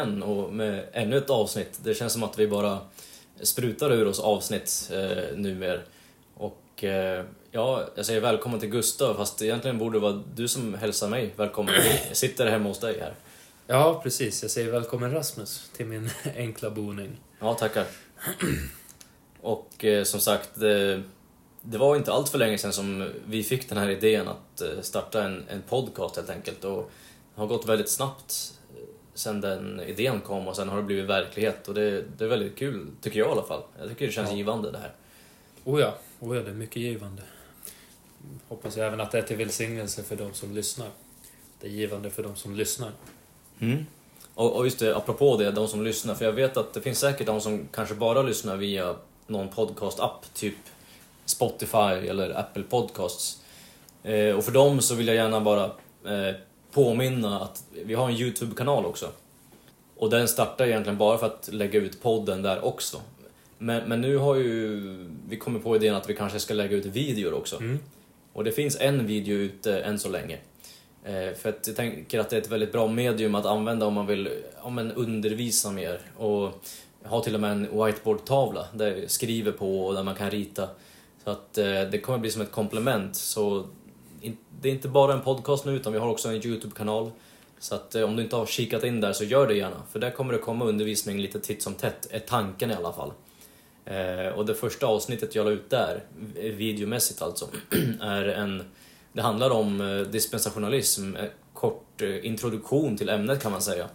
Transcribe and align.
igen 0.00 0.22
och 0.22 0.52
med 0.52 0.84
ännu 0.92 1.16
ett 1.16 1.30
avsnitt. 1.30 1.80
Det 1.82 1.94
känns 1.94 2.12
som 2.12 2.22
att 2.22 2.38
vi 2.38 2.46
bara 2.46 2.78
sprutar 3.42 3.92
ur 3.92 4.06
oss 4.06 4.20
avsnitt 4.20 4.90
eh, 4.92 5.36
numera. 5.36 5.80
Och 6.34 6.84
eh, 6.84 7.24
ja, 7.50 7.88
jag 7.94 8.06
säger 8.06 8.20
välkommen 8.20 8.60
till 8.60 8.68
Gustav, 8.68 9.14
fast 9.14 9.42
egentligen 9.42 9.78
borde 9.78 9.96
det 9.96 10.02
vara 10.02 10.22
du 10.34 10.48
som 10.48 10.74
hälsar 10.74 11.08
mig 11.08 11.34
välkommen. 11.36 11.74
Jag 12.08 12.16
sitter 12.16 12.46
hemma 12.46 12.68
hos 12.68 12.80
dig 12.80 13.00
här. 13.00 13.14
Ja, 13.66 14.00
precis. 14.02 14.42
Jag 14.42 14.50
säger 14.50 14.72
välkommen 14.72 15.12
Rasmus 15.12 15.70
till 15.76 15.86
min 15.86 16.10
enkla 16.36 16.70
boning. 16.70 17.20
Ja, 17.40 17.54
tackar. 17.54 17.84
Och 19.40 19.84
eh, 19.84 20.04
som 20.04 20.20
sagt, 20.20 20.50
det, 20.54 21.02
det 21.62 21.78
var 21.78 21.96
inte 21.96 22.12
allt 22.12 22.28
för 22.28 22.38
länge 22.38 22.58
sedan 22.58 22.72
som 22.72 23.10
vi 23.26 23.42
fick 23.42 23.68
den 23.68 23.78
här 23.78 23.90
idén 23.90 24.28
att 24.28 24.60
eh, 24.60 24.80
starta 24.82 25.24
en, 25.24 25.44
en 25.48 25.62
podcast 25.62 26.16
helt 26.16 26.30
enkelt. 26.30 26.64
Och 26.64 26.90
det 27.34 27.40
har 27.40 27.46
gått 27.46 27.66
väldigt 27.66 27.90
snabbt 27.90 28.52
eh, 28.58 28.59
sen 29.20 29.40
den 29.40 29.80
idén 29.80 30.20
kom 30.20 30.48
och 30.48 30.56
sen 30.56 30.68
har 30.68 30.76
det 30.76 30.82
blivit 30.82 31.04
verklighet. 31.10 31.68
Och 31.68 31.74
det, 31.74 32.04
det 32.18 32.24
är 32.24 32.28
väldigt 32.28 32.56
kul, 32.58 32.86
tycker 33.00 33.18
jag 33.18 33.28
i 33.28 33.30
alla 33.30 33.42
fall. 33.42 33.62
Jag 33.78 33.88
tycker 33.88 34.06
det 34.06 34.12
känns 34.12 34.30
Ja. 34.30 34.36
givande 34.36 34.70
det 34.70 34.78
här. 34.78 34.92
Oh 35.64 35.80
ja, 35.80 35.94
oh 36.20 36.36
ja, 36.36 36.42
det 36.42 36.50
är 36.50 36.54
mycket 36.54 36.76
givande. 36.76 37.22
Hoppas 38.48 38.76
jag 38.76 38.86
även 38.86 39.00
att 39.00 39.10
det 39.10 39.18
är 39.18 39.22
till 39.22 39.36
välsignelse 39.36 40.02
för 40.02 40.16
de 40.16 40.34
som 40.34 40.54
lyssnar. 40.54 40.88
Det 41.60 41.66
är 41.66 41.70
givande 41.70 42.10
för 42.10 42.22
de 42.22 42.36
som 42.36 42.54
lyssnar. 42.56 42.90
Mm. 43.58 43.86
Och, 44.34 44.56
och 44.56 44.64
just 44.64 44.78
det, 44.78 44.96
apropå 44.96 45.36
det, 45.36 45.50
de 45.50 45.68
som 45.68 45.84
lyssnar. 45.84 46.14
För 46.14 46.24
jag 46.24 46.32
vet 46.32 46.56
att 46.56 46.72
det 46.74 46.80
finns 46.80 46.98
säkert 46.98 47.26
de 47.26 47.40
som 47.40 47.68
kanske 47.72 47.94
bara 47.94 48.22
lyssnar 48.22 48.56
via 48.56 48.96
någon 49.26 49.48
podcast-app, 49.48 50.34
typ 50.34 50.54
Spotify 51.24 52.08
eller 52.08 52.30
Apple 52.38 52.62
Podcasts. 52.62 53.40
Eh, 54.02 54.36
och 54.36 54.44
för 54.44 54.52
dem 54.52 54.80
så 54.80 54.94
vill 54.94 55.06
jag 55.06 55.16
gärna 55.16 55.40
bara 55.40 55.64
eh, 56.04 56.34
påminna 56.72 57.40
att 57.40 57.64
vi 57.84 57.94
har 57.94 58.08
en 58.08 58.16
YouTube-kanal 58.16 58.86
också. 58.86 59.08
Och 59.96 60.10
den 60.10 60.28
startar 60.28 60.66
egentligen 60.66 60.98
bara 60.98 61.18
för 61.18 61.26
att 61.26 61.48
lägga 61.52 61.80
ut 61.80 62.02
podden 62.02 62.42
där 62.42 62.64
också. 62.64 63.00
Men, 63.58 63.88
men 63.88 64.00
nu 64.00 64.16
har 64.16 64.36
ju 64.36 64.80
vi 65.28 65.36
kommit 65.36 65.62
på 65.62 65.76
idén 65.76 65.94
att 65.94 66.10
vi 66.10 66.14
kanske 66.14 66.38
ska 66.38 66.54
lägga 66.54 66.76
ut 66.76 66.86
videor 66.86 67.32
också. 67.32 67.56
Mm. 67.56 67.78
Och 68.32 68.44
det 68.44 68.52
finns 68.52 68.76
en 68.80 69.06
video 69.06 69.36
ute 69.36 69.80
än 69.80 69.98
så 69.98 70.08
länge. 70.08 70.38
Eh, 71.04 71.34
för 71.36 71.48
att 71.48 71.66
jag 71.66 71.76
tänker 71.76 72.18
att 72.18 72.30
det 72.30 72.36
är 72.36 72.40
ett 72.40 72.50
väldigt 72.50 72.72
bra 72.72 72.88
medium 72.88 73.34
att 73.34 73.46
använda 73.46 73.86
om 73.86 73.94
man 73.94 74.06
vill 74.06 74.28
ja, 74.62 74.70
men 74.70 74.92
undervisa 74.92 75.70
mer. 75.70 76.00
Och 76.16 76.64
jag 77.02 77.10
har 77.10 77.20
till 77.20 77.34
och 77.34 77.40
med 77.40 77.52
en 77.52 77.84
whiteboardtavla 77.84 78.66
där 78.74 78.96
jag 78.96 79.10
skriver 79.10 79.52
på 79.52 79.86
och 79.86 79.94
där 79.94 80.02
man 80.02 80.14
kan 80.14 80.30
rita. 80.30 80.68
Så 81.24 81.30
att 81.30 81.58
eh, 81.58 81.64
det 81.64 82.00
kommer 82.00 82.18
bli 82.18 82.30
som 82.30 82.42
ett 82.42 82.52
komplement. 82.52 83.16
Så 83.16 83.66
det 84.60 84.68
är 84.68 84.72
inte 84.72 84.88
bara 84.88 85.12
en 85.12 85.20
podcast 85.20 85.64
nu 85.64 85.72
utan 85.72 85.92
vi 85.92 85.98
har 85.98 86.08
också 86.08 86.28
en 86.28 86.34
YouTube-kanal. 86.46 87.10
Så 87.58 87.74
att 87.74 87.94
eh, 87.94 88.02
om 88.02 88.16
du 88.16 88.22
inte 88.22 88.36
har 88.36 88.46
kikat 88.46 88.84
in 88.84 89.00
där 89.00 89.12
så 89.12 89.24
gör 89.24 89.46
det 89.46 89.54
gärna. 89.54 89.82
För 89.92 89.98
där 89.98 90.10
kommer 90.10 90.32
det 90.32 90.38
komma 90.38 90.64
undervisning 90.64 91.18
lite 91.18 91.40
titt 91.40 91.62
som 91.62 91.74
tätt, 91.74 92.06
är 92.10 92.18
tanken 92.18 92.70
i 92.70 92.74
alla 92.74 92.92
fall. 92.92 93.12
Eh, 93.84 94.26
och 94.28 94.46
det 94.46 94.54
första 94.54 94.86
avsnittet 94.86 95.34
jag 95.34 95.44
la 95.44 95.50
ut 95.50 95.70
där, 95.70 96.04
eh, 96.36 96.52
videomässigt 96.52 97.22
alltså, 97.22 97.48
är 98.00 98.24
en... 98.24 98.62
Det 99.12 99.22
handlar 99.22 99.50
om 99.50 100.06
dispensationalism, 100.10 101.16
en 101.16 101.28
kort 101.54 102.02
introduktion 102.22 102.96
till 102.96 103.08
ämnet 103.08 103.42
kan 103.42 103.52
man 103.52 103.62
säga. 103.62 103.88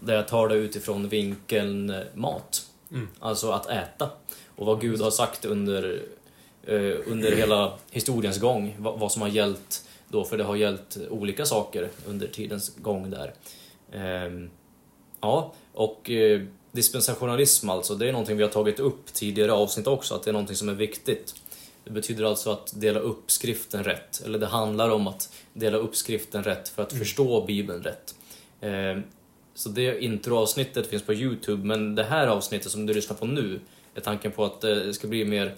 Där 0.00 0.14
jag 0.14 0.28
tar 0.28 0.48
det 0.48 0.54
utifrån 0.54 1.08
vinkeln 1.08 1.94
mat, 2.14 2.66
Mm. 2.92 3.08
alltså 3.20 3.50
att 3.50 3.70
äta. 3.70 4.10
Och 4.56 4.66
vad 4.66 4.80
Gud 4.80 5.00
har 5.00 5.10
sagt 5.10 5.44
under, 5.44 6.02
under 7.06 7.32
hela 7.36 7.72
historiens 7.90 8.38
gång, 8.38 8.76
vad, 8.78 9.12
som 9.12 9.22
har 9.22 9.28
gällt 9.28 9.84
då, 10.08 10.24
för 10.24 10.38
det 10.38 10.44
har 10.44 10.56
gällt 10.56 10.98
olika 11.10 11.46
saker 11.46 11.88
under 12.06 12.26
tidens 12.26 12.76
gång 12.76 13.10
där. 13.10 13.34
Ehm, 13.92 14.50
Ja, 15.20 15.54
och 15.72 16.10
eh, 16.10 16.40
dispensationalism 16.72 17.70
alltså, 17.70 17.94
det 17.94 18.08
är 18.08 18.12
någonting 18.12 18.36
vi 18.36 18.42
har 18.42 18.50
tagit 18.50 18.80
upp 18.80 19.12
tidigare 19.12 19.52
avsnitt 19.52 19.86
också, 19.86 20.14
att 20.14 20.22
det 20.22 20.30
är 20.30 20.32
någonting 20.32 20.56
som 20.56 20.68
är 20.68 20.74
viktigt. 20.74 21.34
Det 21.84 21.90
betyder 21.90 22.24
alltså 22.24 22.50
att 22.50 22.80
dela 22.80 23.00
upp 23.00 23.30
skriften 23.30 23.84
rätt, 23.84 24.22
eller 24.24 24.38
det 24.38 24.46
handlar 24.46 24.90
om 24.90 25.06
att 25.06 25.32
dela 25.52 25.78
upp 25.78 25.96
skriften 25.96 26.44
rätt 26.44 26.68
för 26.68 26.82
att 26.82 26.92
förstå 26.92 27.44
Bibeln 27.46 27.82
rätt. 27.82 28.14
Eh, 28.60 28.98
så 29.54 29.68
det 29.68 30.04
introavsnittet 30.04 30.86
finns 30.86 31.02
på 31.02 31.14
Youtube, 31.14 31.66
men 31.66 31.94
det 31.94 32.04
här 32.04 32.26
avsnittet 32.26 32.72
som 32.72 32.86
du 32.86 32.94
lyssnar 32.94 33.16
på 33.16 33.26
nu 33.26 33.60
är 33.94 34.00
tanken 34.00 34.32
på 34.32 34.44
att 34.44 34.64
eh, 34.64 34.74
det 34.74 34.94
ska 34.94 35.08
bli 35.08 35.24
mer, 35.24 35.46
eh, 35.46 35.52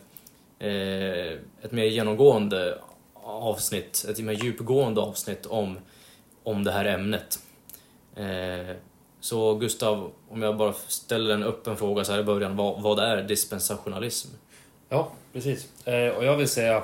ett 1.62 1.72
mer 1.72 1.84
genomgående 1.84 2.78
avsnitt, 3.14 4.06
ett 4.08 4.18
mer 4.18 4.32
djupgående 4.32 5.00
avsnitt 5.00 5.46
om, 5.46 5.78
om 6.42 6.64
det 6.64 6.72
här 6.72 6.84
ämnet. 6.84 7.38
Eh, 8.16 8.76
så 9.20 9.54
Gustav, 9.54 10.12
om 10.28 10.42
jag 10.42 10.56
bara 10.56 10.72
ställer 10.72 11.34
en 11.34 11.42
öppen 11.42 11.76
fråga 11.76 12.04
så 12.04 12.12
här 12.12 12.20
i 12.20 12.24
början, 12.24 12.56
vad, 12.56 12.82
vad 12.82 12.98
är 12.98 13.22
dispensationalism? 13.22 14.28
Ja, 14.88 15.12
precis. 15.32 15.86
Eh, 15.86 16.08
och 16.08 16.24
jag 16.24 16.36
vill 16.36 16.48
säga, 16.48 16.82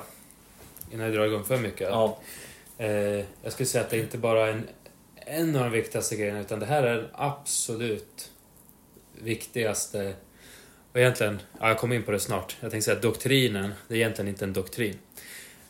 innan 0.91 1.05
jag 1.05 1.15
drar 1.15 1.25
igång 1.25 1.43
för 1.43 1.57
mycket, 1.57 1.89
Ja, 1.89 2.17
eh, 2.77 3.25
jag 3.43 3.51
skulle 3.51 3.67
säga 3.67 3.83
att 3.83 3.89
det 3.89 3.99
inte 3.99 4.17
bara 4.17 4.47
är 4.47 4.51
en, 4.51 4.67
en 5.15 5.55
av 5.55 5.63
de 5.63 5.71
viktigaste 5.71 6.15
grejerna, 6.15 6.39
utan 6.39 6.59
det 6.59 6.65
här 6.65 6.83
är 6.83 6.95
den 6.95 7.07
absolut 7.13 8.31
viktigaste 9.13 10.13
och 10.99 11.03
egentligen, 11.03 11.41
ja, 11.59 11.67
jag 11.67 11.77
kommer 11.77 11.95
in 11.95 12.03
på 12.03 12.11
det 12.11 12.19
snart. 12.19 12.55
Jag 12.59 12.71
tänkte 12.71 12.85
säga 12.85 12.95
att 12.95 13.03
doktrinen, 13.03 13.73
det 13.87 13.93
är 13.93 13.97
egentligen 13.97 14.27
inte 14.27 14.45
en 14.45 14.53
doktrin. 14.53 14.95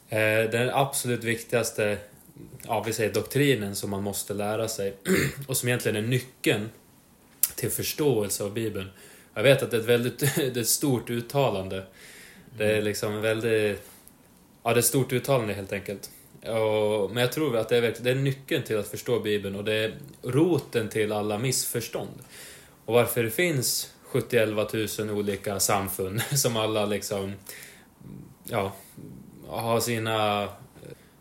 Eh, 0.10 0.50
den 0.52 0.70
absolut 0.70 1.24
viktigaste, 1.24 1.98
ja 2.68 2.84
vi 2.84 2.94
säger 2.94 3.14
doktrinen 3.14 3.76
som 3.76 3.90
man 3.90 4.04
måste 4.04 4.34
lära 4.34 4.68
sig 4.68 4.94
och 5.48 5.58
som 5.58 5.70
egentligen 5.70 6.04
är 6.04 6.08
nyckeln 6.08 6.70
till 7.56 7.70
förståelse 7.70 8.44
av 8.44 8.54
Bibeln. 8.54 8.90
Jag 9.34 9.44
vet 9.44 9.64
att 9.64 9.72
det 9.72 9.78
är 9.78 9.82
ett 9.82 9.88
väldigt 9.88 10.20
det 10.36 10.56
är 10.56 10.58
ett 10.58 10.68
stort 10.68 11.10
uttalande. 11.10 11.84
Det 12.58 12.78
är 12.78 12.82
liksom 12.82 13.14
en 13.14 13.22
väldigt... 13.22 13.82
Ja, 14.64 14.70
det 14.70 14.76
är 14.76 14.80
ett 14.80 14.86
stort 14.86 15.14
uttalande 15.14 15.54
helt 15.54 15.74
enkelt. 15.74 16.10
Och, 16.42 17.12
men 17.12 17.22
jag 17.22 17.32
tror 17.32 17.58
att 17.58 17.70
det 17.70 17.78
är, 17.78 17.96
det 18.02 18.12
är 18.12 18.16
nyckeln 18.16 18.64
till 18.64 18.78
att 18.78 18.88
förstå 18.88 19.20
Bibeln 19.20 19.56
och 19.56 19.64
det 19.64 19.74
är 19.74 19.94
roten 20.24 20.90
till 20.90 21.12
alla 21.12 21.38
missförstånd. 21.38 22.20
Och 22.86 22.94
varför 22.94 23.24
det 23.24 23.32
finns 23.32 23.94
70 24.12 25.04
000 25.06 25.18
olika 25.18 25.60
samfund 25.60 26.22
som 26.36 26.58
alla 26.58 26.86
liksom... 26.86 27.34
Ja, 28.44 28.72
har 29.48 29.80
sina 29.80 30.44
eh, 30.44 30.50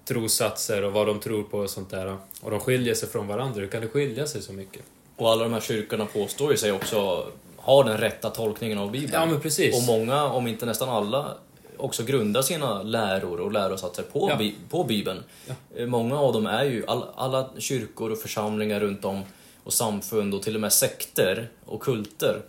trossatser 0.05 0.85
och 0.85 0.93
vad 0.93 1.07
de 1.07 1.21
tror 1.21 1.43
på 1.43 1.59
och 1.59 1.71
sånt 1.71 1.91
där. 1.91 2.17
Och 2.41 2.51
de 2.51 2.61
skiljer 2.61 2.95
sig 2.95 3.09
från 3.09 3.27
varandra. 3.27 3.61
Hur 3.61 3.69
kan 3.69 3.81
det 3.81 3.89
skilja 3.89 4.27
sig 4.27 4.43
så 4.43 4.53
mycket? 4.53 4.83
och 5.17 5.31
alla 5.31 5.45
de 5.45 5.53
här 5.53 5.61
kyrkorna 5.61 6.07
påstår 6.07 6.51
ju 6.51 6.57
sig 6.57 6.73
också 6.73 7.27
ha 7.57 7.83
den 7.83 7.97
rätta 7.99 8.31
tolkningen 8.31 8.79
av 8.79 8.91
Bibeln. 8.91 9.13
Ja, 9.13 9.27
men 9.27 9.41
precis. 9.41 9.77
Och 9.77 9.83
många, 9.87 10.25
om 10.25 10.47
inte 10.47 10.67
nästan 10.67 10.89
alla, 10.89 11.35
också 11.77 12.05
grundar 12.05 12.43
sina 12.43 12.83
läror 12.83 13.41
och 13.41 13.53
lärosatser 13.53 14.03
på, 14.03 14.29
Ja. 14.31 14.37
bi- 14.37 14.55
på 14.71 14.85
Bibeln. 14.85 15.23
Ja. 15.47 15.55
Eh, 15.77 15.87
Många 15.87 16.19
av 16.21 16.33
dem 16.33 16.47
är 16.47 16.65
ju, 16.65 16.85
all, 16.87 17.05
alla 17.15 17.49
kyrkor 17.59 18.11
och 18.13 18.19
församlingar 18.19 18.81
runt 18.81 19.05
om 19.05 19.23
och 19.65 19.73
samfund 19.73 20.35
och 20.35 20.43
till 20.43 20.55
och 20.55 20.61
med 20.61 20.73
sekter 20.73 21.49
och 21.65 21.81
kulter 21.83 22.43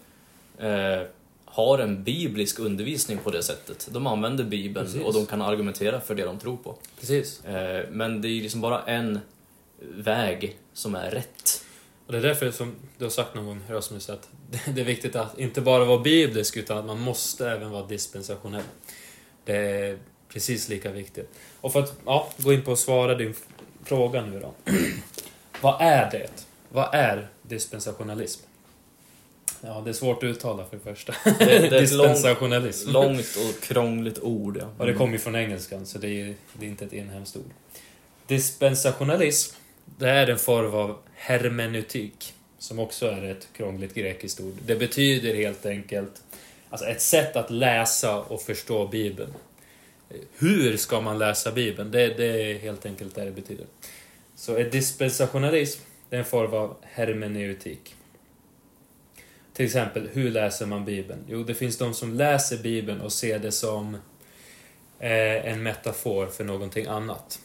eh, 0.59 1.01
har 1.45 1.79
en 1.79 2.03
biblisk 2.03 2.59
undervisning 2.59 3.17
på 3.17 3.31
det 3.31 3.43
sättet. 3.43 3.87
De 3.91 4.07
använder 4.07 4.43
Bibeln 4.43 4.85
Precis. 4.85 5.01
och 5.01 5.13
de 5.13 5.25
kan 5.25 5.41
argumentera 5.41 6.01
för 6.01 6.15
det 6.15 6.25
de 6.25 6.39
tror 6.39 6.57
på. 6.57 6.75
Precis. 6.99 7.45
Eh, 7.45 7.85
men 7.91 8.21
det 8.21 8.27
är 8.27 8.41
liksom 8.41 8.61
bara 8.61 8.83
en 8.83 9.19
väg 9.79 10.57
som 10.73 10.95
är 10.95 11.11
rätt. 11.11 11.65
Och 12.05 12.11
det 12.11 12.17
är 12.17 12.21
därför 12.21 12.51
som 12.51 12.75
du 12.97 13.05
har 13.05 13.09
sagt 13.09 13.35
någon 13.35 13.45
gång, 13.45 13.61
Rasmus, 13.69 14.09
att 14.09 14.29
det 14.75 14.81
är 14.81 14.85
viktigt 14.85 15.15
att 15.15 15.39
inte 15.39 15.61
bara 15.61 15.85
vara 15.85 15.99
biblisk, 15.99 16.57
utan 16.57 16.77
att 16.77 16.85
man 16.85 16.99
måste 16.99 17.49
även 17.49 17.69
vara 17.69 17.85
dispensationell. 17.85 18.63
Det 19.45 19.55
är 19.55 19.97
precis 20.29 20.69
lika 20.69 20.91
viktigt. 20.91 21.29
Och 21.61 21.73
för 21.73 21.79
att 21.79 21.93
ja, 22.05 22.29
gå 22.37 22.53
in 22.53 22.63
på 22.63 22.71
att 22.71 22.79
svara 22.79 23.15
din 23.15 23.33
fråga 23.83 24.25
nu 24.25 24.39
då. 24.39 24.53
Vad 25.61 25.81
är 25.81 26.11
det? 26.11 26.29
Vad 26.69 26.89
är 26.93 27.27
dispensationalism? 27.41 28.48
Ja, 29.61 29.81
det 29.85 29.91
är 29.91 29.93
svårt 29.93 30.17
att 30.17 30.27
uttala 30.27 30.65
för 30.65 30.77
det 30.77 30.83
första. 30.83 31.13
Det, 31.23 31.45
det 31.45 31.77
är 31.77 31.83
ett 31.83 31.91
långt, 31.91 32.85
långt 32.87 33.37
och 33.37 33.63
krångligt 33.63 34.19
ord. 34.19 34.57
Ja. 34.61 34.69
Och 34.77 34.85
det 34.85 34.93
kommer 34.93 35.13
ju 35.13 35.19
från 35.19 35.35
engelskan, 35.35 35.85
så 35.85 35.97
det 35.97 36.21
är, 36.21 36.35
det 36.53 36.65
är 36.65 36.69
inte 36.69 36.85
ett 36.85 36.93
inhemskt 36.93 37.37
ord. 37.37 37.51
Dispensationalism, 38.27 39.55
det 39.85 40.09
är 40.09 40.27
en 40.27 40.39
form 40.39 40.73
av 40.73 40.97
hermeneutik, 41.15 42.33
som 42.59 42.79
också 42.79 43.07
är 43.07 43.23
ett 43.23 43.47
krångligt 43.53 43.93
grekiskt 43.93 44.39
ord. 44.39 44.53
Det 44.65 44.75
betyder 44.75 45.35
helt 45.35 45.65
enkelt 45.65 46.21
alltså 46.69 46.87
ett 46.87 47.01
sätt 47.01 47.35
att 47.35 47.49
läsa 47.49 48.19
och 48.19 48.41
förstå 48.41 48.87
Bibeln. 48.87 49.33
Hur 50.37 50.77
ska 50.77 51.01
man 51.01 51.17
läsa 51.17 51.51
Bibeln? 51.51 51.91
Det, 51.91 52.07
det 52.07 52.51
är 52.51 52.59
helt 52.59 52.85
enkelt 52.85 53.15
det 53.15 53.25
det 53.25 53.31
betyder. 53.31 53.65
Så 54.35 54.55
ett 54.55 54.71
dispensationalism, 54.71 55.81
det 56.09 56.15
är 56.15 56.19
en 56.19 56.25
form 56.25 56.53
av 56.53 56.75
hermeneutik. 56.81 57.95
Till 59.59 59.65
exempel, 59.65 60.09
hur 60.13 60.31
läser 60.31 60.65
man 60.65 60.85
Bibeln? 60.85 61.19
Jo, 61.27 61.43
det 61.43 61.53
finns 61.53 61.77
de 61.77 61.93
som 61.93 62.13
läser 62.13 62.57
Bibeln 62.57 63.01
och 63.01 63.11
ser 63.11 63.39
det 63.39 63.51
som 63.51 63.95
eh, 64.99 65.45
en 65.51 65.63
metafor 65.63 66.27
för 66.27 66.43
någonting 66.43 66.85
annat. 66.85 67.39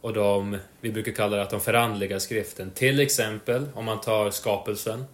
och 0.00 0.12
de, 0.12 0.58
vi 0.80 0.92
brukar 0.92 1.12
kalla 1.12 1.36
det 1.36 1.42
att 1.42 1.50
de 1.50 1.60
förandligar 1.60 2.18
skriften. 2.18 2.70
Till 2.70 3.00
exempel 3.00 3.66
om 3.74 3.84
man 3.84 4.00
tar 4.00 4.30
skapelsen. 4.30 5.04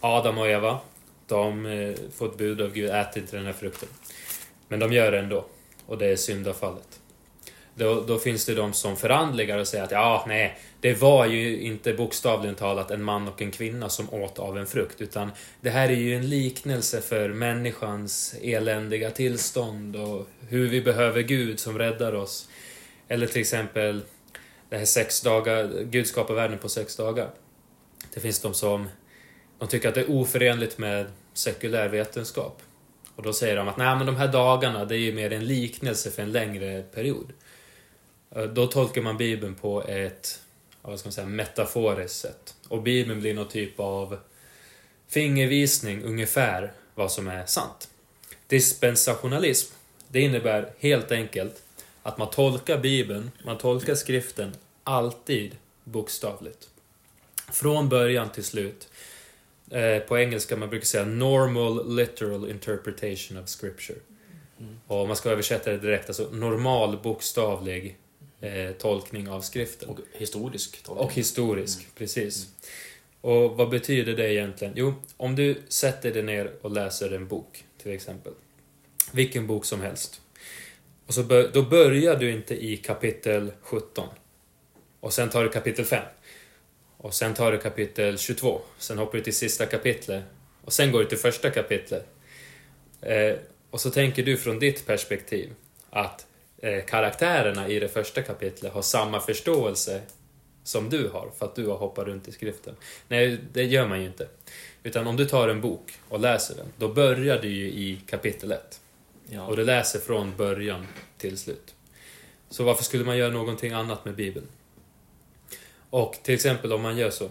Adam 0.00 0.38
och 0.38 0.48
Eva, 0.48 0.78
de 1.26 1.66
eh, 1.66 1.94
får 2.16 2.26
ett 2.26 2.38
bud 2.38 2.60
av 2.60 2.72
Gud, 2.72 2.90
ät 2.90 3.16
inte 3.16 3.36
den 3.36 3.46
här 3.46 3.52
frukten. 3.52 3.88
Men 4.68 4.80
de 4.80 4.92
gör 4.92 5.12
det 5.12 5.18
ändå. 5.18 5.44
Och 5.86 5.98
det 5.98 6.06
är 6.06 6.16
syndafallet. 6.16 7.00
Då, 7.74 8.00
då 8.00 8.18
finns 8.18 8.46
det 8.46 8.54
de 8.54 8.72
som 8.72 8.96
förandligar 8.96 9.58
och 9.58 9.68
säger 9.68 9.84
att 9.84 9.90
ja, 9.90 10.24
nej, 10.28 10.58
det 10.80 10.94
var 10.94 11.26
ju 11.26 11.60
inte 11.60 11.94
bokstavligen 11.94 12.54
talat 12.54 12.90
en 12.90 13.02
man 13.02 13.28
och 13.28 13.42
en 13.42 13.50
kvinna 13.50 13.88
som 13.88 14.14
åt 14.14 14.38
av 14.38 14.58
en 14.58 14.66
frukt, 14.66 15.00
utan 15.00 15.30
det 15.60 15.70
här 15.70 15.88
är 15.88 15.94
ju 15.94 16.16
en 16.16 16.28
liknelse 16.28 17.00
för 17.00 17.28
människans 17.28 18.34
eländiga 18.42 19.10
tillstånd 19.10 19.96
och 19.96 20.28
hur 20.48 20.68
vi 20.68 20.80
behöver 20.80 21.22
Gud 21.22 21.60
som 21.60 21.78
räddar 21.78 22.14
oss. 22.14 22.48
Eller 23.08 23.26
till 23.26 23.40
exempel 23.40 24.02
det 24.68 24.78
här 24.78 24.84
sex 24.84 25.20
dagar, 25.20 25.82
Gud 25.84 26.06
skapar 26.06 26.34
världen 26.34 26.58
på 26.58 26.68
sex 26.68 26.96
dagar. 26.96 27.30
Det 28.14 28.20
finns 28.20 28.40
de 28.40 28.54
som 28.54 28.88
de 29.58 29.68
tycker 29.68 29.88
att 29.88 29.94
det 29.94 30.00
är 30.00 30.10
oförenligt 30.10 30.78
med 30.78 31.06
sekulär 31.32 31.88
vetenskap. 31.88 32.62
Och 33.16 33.22
då 33.22 33.32
säger 33.32 33.56
de 33.56 33.68
att 33.68 33.76
nej 33.76 33.96
men 33.96 34.06
de 34.06 34.16
här 34.16 34.28
dagarna 34.28 34.84
det 34.84 34.94
är 34.94 34.98
ju 34.98 35.12
mer 35.12 35.32
en 35.32 35.46
liknelse 35.46 36.10
för 36.10 36.22
en 36.22 36.32
längre 36.32 36.82
period. 36.82 37.32
Då 38.54 38.66
tolkar 38.66 39.02
man 39.02 39.16
Bibeln 39.16 39.54
på 39.54 39.82
ett 39.82 40.40
vad 40.82 40.98
ska 40.98 41.06
man 41.06 41.12
säga, 41.12 41.26
metaforiskt 41.26 42.16
sätt. 42.16 42.54
Och 42.68 42.82
Bibeln 42.82 43.20
blir 43.20 43.34
någon 43.34 43.48
typ 43.48 43.80
av 43.80 44.18
fingervisning 45.08 46.02
ungefär 46.02 46.72
vad 46.94 47.12
som 47.12 47.28
är 47.28 47.46
sant. 47.46 47.88
Dispensationalism, 48.46 49.74
det 50.08 50.20
innebär 50.20 50.72
helt 50.78 51.12
enkelt 51.12 51.62
att 52.02 52.18
man 52.18 52.30
tolkar 52.30 52.78
Bibeln, 52.78 53.30
man 53.44 53.58
tolkar 53.58 53.94
skriften 53.94 54.52
alltid 54.84 55.56
bokstavligt. 55.84 56.68
Från 57.52 57.88
början 57.88 58.30
till 58.32 58.44
slut. 58.44 58.88
Eh, 59.70 59.98
på 59.98 60.18
engelska 60.18 60.56
man 60.56 60.70
brukar 60.70 60.86
säga 60.86 61.04
normal 61.04 61.96
literal 61.96 62.50
interpretation 62.50 63.38
of 63.38 63.48
scripture. 63.48 63.98
Och 64.86 65.00
om 65.00 65.08
man 65.08 65.16
ska 65.16 65.30
översätta 65.30 65.70
det 65.70 65.78
direkt, 65.78 66.08
alltså 66.08 66.28
normal 66.32 66.98
bokstavlig 67.02 67.96
eh, 68.40 68.70
tolkning 68.70 69.28
av 69.28 69.40
skriften. 69.40 69.88
Och 69.88 69.98
historisk 70.12 70.82
tolkning. 70.82 71.06
Och 71.06 71.12
historisk, 71.12 71.94
precis. 71.94 72.48
Och 73.20 73.56
vad 73.56 73.70
betyder 73.70 74.16
det 74.16 74.32
egentligen? 74.32 74.72
Jo, 74.76 74.94
om 75.16 75.36
du 75.36 75.62
sätter 75.68 76.12
dig 76.12 76.22
ner 76.22 76.52
och 76.60 76.70
läser 76.70 77.10
en 77.10 77.28
bok, 77.28 77.64
till 77.82 77.92
exempel. 77.92 78.32
Vilken 79.12 79.46
bok 79.46 79.64
som 79.64 79.80
helst. 79.80 80.20
Och 81.06 81.14
så 81.14 81.22
bör, 81.22 81.50
då 81.52 81.62
börjar 81.62 82.16
du 82.16 82.30
inte 82.30 82.64
i 82.64 82.76
kapitel 82.76 83.52
17. 83.60 84.08
Och 85.00 85.12
sen 85.12 85.30
tar 85.30 85.44
du 85.44 85.50
kapitel 85.50 85.84
5. 85.84 86.02
Och 86.96 87.14
sen 87.14 87.34
tar 87.34 87.52
du 87.52 87.58
kapitel 87.58 88.18
22. 88.18 88.60
Sen 88.78 88.98
hoppar 88.98 89.18
du 89.18 89.24
till 89.24 89.36
sista 89.36 89.66
kapitlet. 89.66 90.24
Och 90.64 90.72
sen 90.72 90.92
går 90.92 91.00
du 91.00 91.06
till 91.06 91.18
första 91.18 91.50
kapitlet. 91.50 92.06
Eh, 93.02 93.34
och 93.70 93.80
så 93.80 93.90
tänker 93.90 94.22
du 94.22 94.36
från 94.36 94.58
ditt 94.58 94.86
perspektiv 94.86 95.54
att 95.90 96.26
eh, 96.60 96.84
karaktärerna 96.84 97.68
i 97.68 97.80
det 97.80 97.88
första 97.88 98.22
kapitlet 98.22 98.72
har 98.72 98.82
samma 98.82 99.20
förståelse 99.20 100.00
som 100.64 100.88
du 100.88 101.08
har, 101.08 101.30
för 101.38 101.46
att 101.46 101.54
du 101.54 101.66
har 101.66 101.76
hoppat 101.76 102.06
runt 102.06 102.28
i 102.28 102.32
skriften. 102.32 102.74
Nej, 103.08 103.38
det 103.52 103.64
gör 103.64 103.88
man 103.88 104.00
ju 104.00 104.06
inte. 104.06 104.28
Utan 104.82 105.06
om 105.06 105.16
du 105.16 105.26
tar 105.26 105.48
en 105.48 105.60
bok 105.60 105.98
och 106.08 106.20
läser 106.20 106.56
den, 106.56 106.66
då 106.76 106.88
börjar 106.88 107.38
du 107.38 107.48
ju 107.48 107.66
i 107.66 108.02
kapitel 108.06 108.52
1. 108.52 108.80
Ja. 109.26 109.46
Och 109.46 109.56
du 109.56 109.64
läser 109.64 109.98
från 109.98 110.36
början 110.36 110.86
till 111.18 111.38
slut. 111.38 111.74
Så 112.50 112.64
varför 112.64 112.84
skulle 112.84 113.04
man 113.04 113.18
göra 113.18 113.32
någonting 113.32 113.72
annat 113.72 114.04
med 114.04 114.14
Bibeln? 114.14 114.46
Och 115.90 116.18
till 116.22 116.34
exempel 116.34 116.72
om 116.72 116.82
man 116.82 116.96
gör 116.96 117.10
så. 117.10 117.28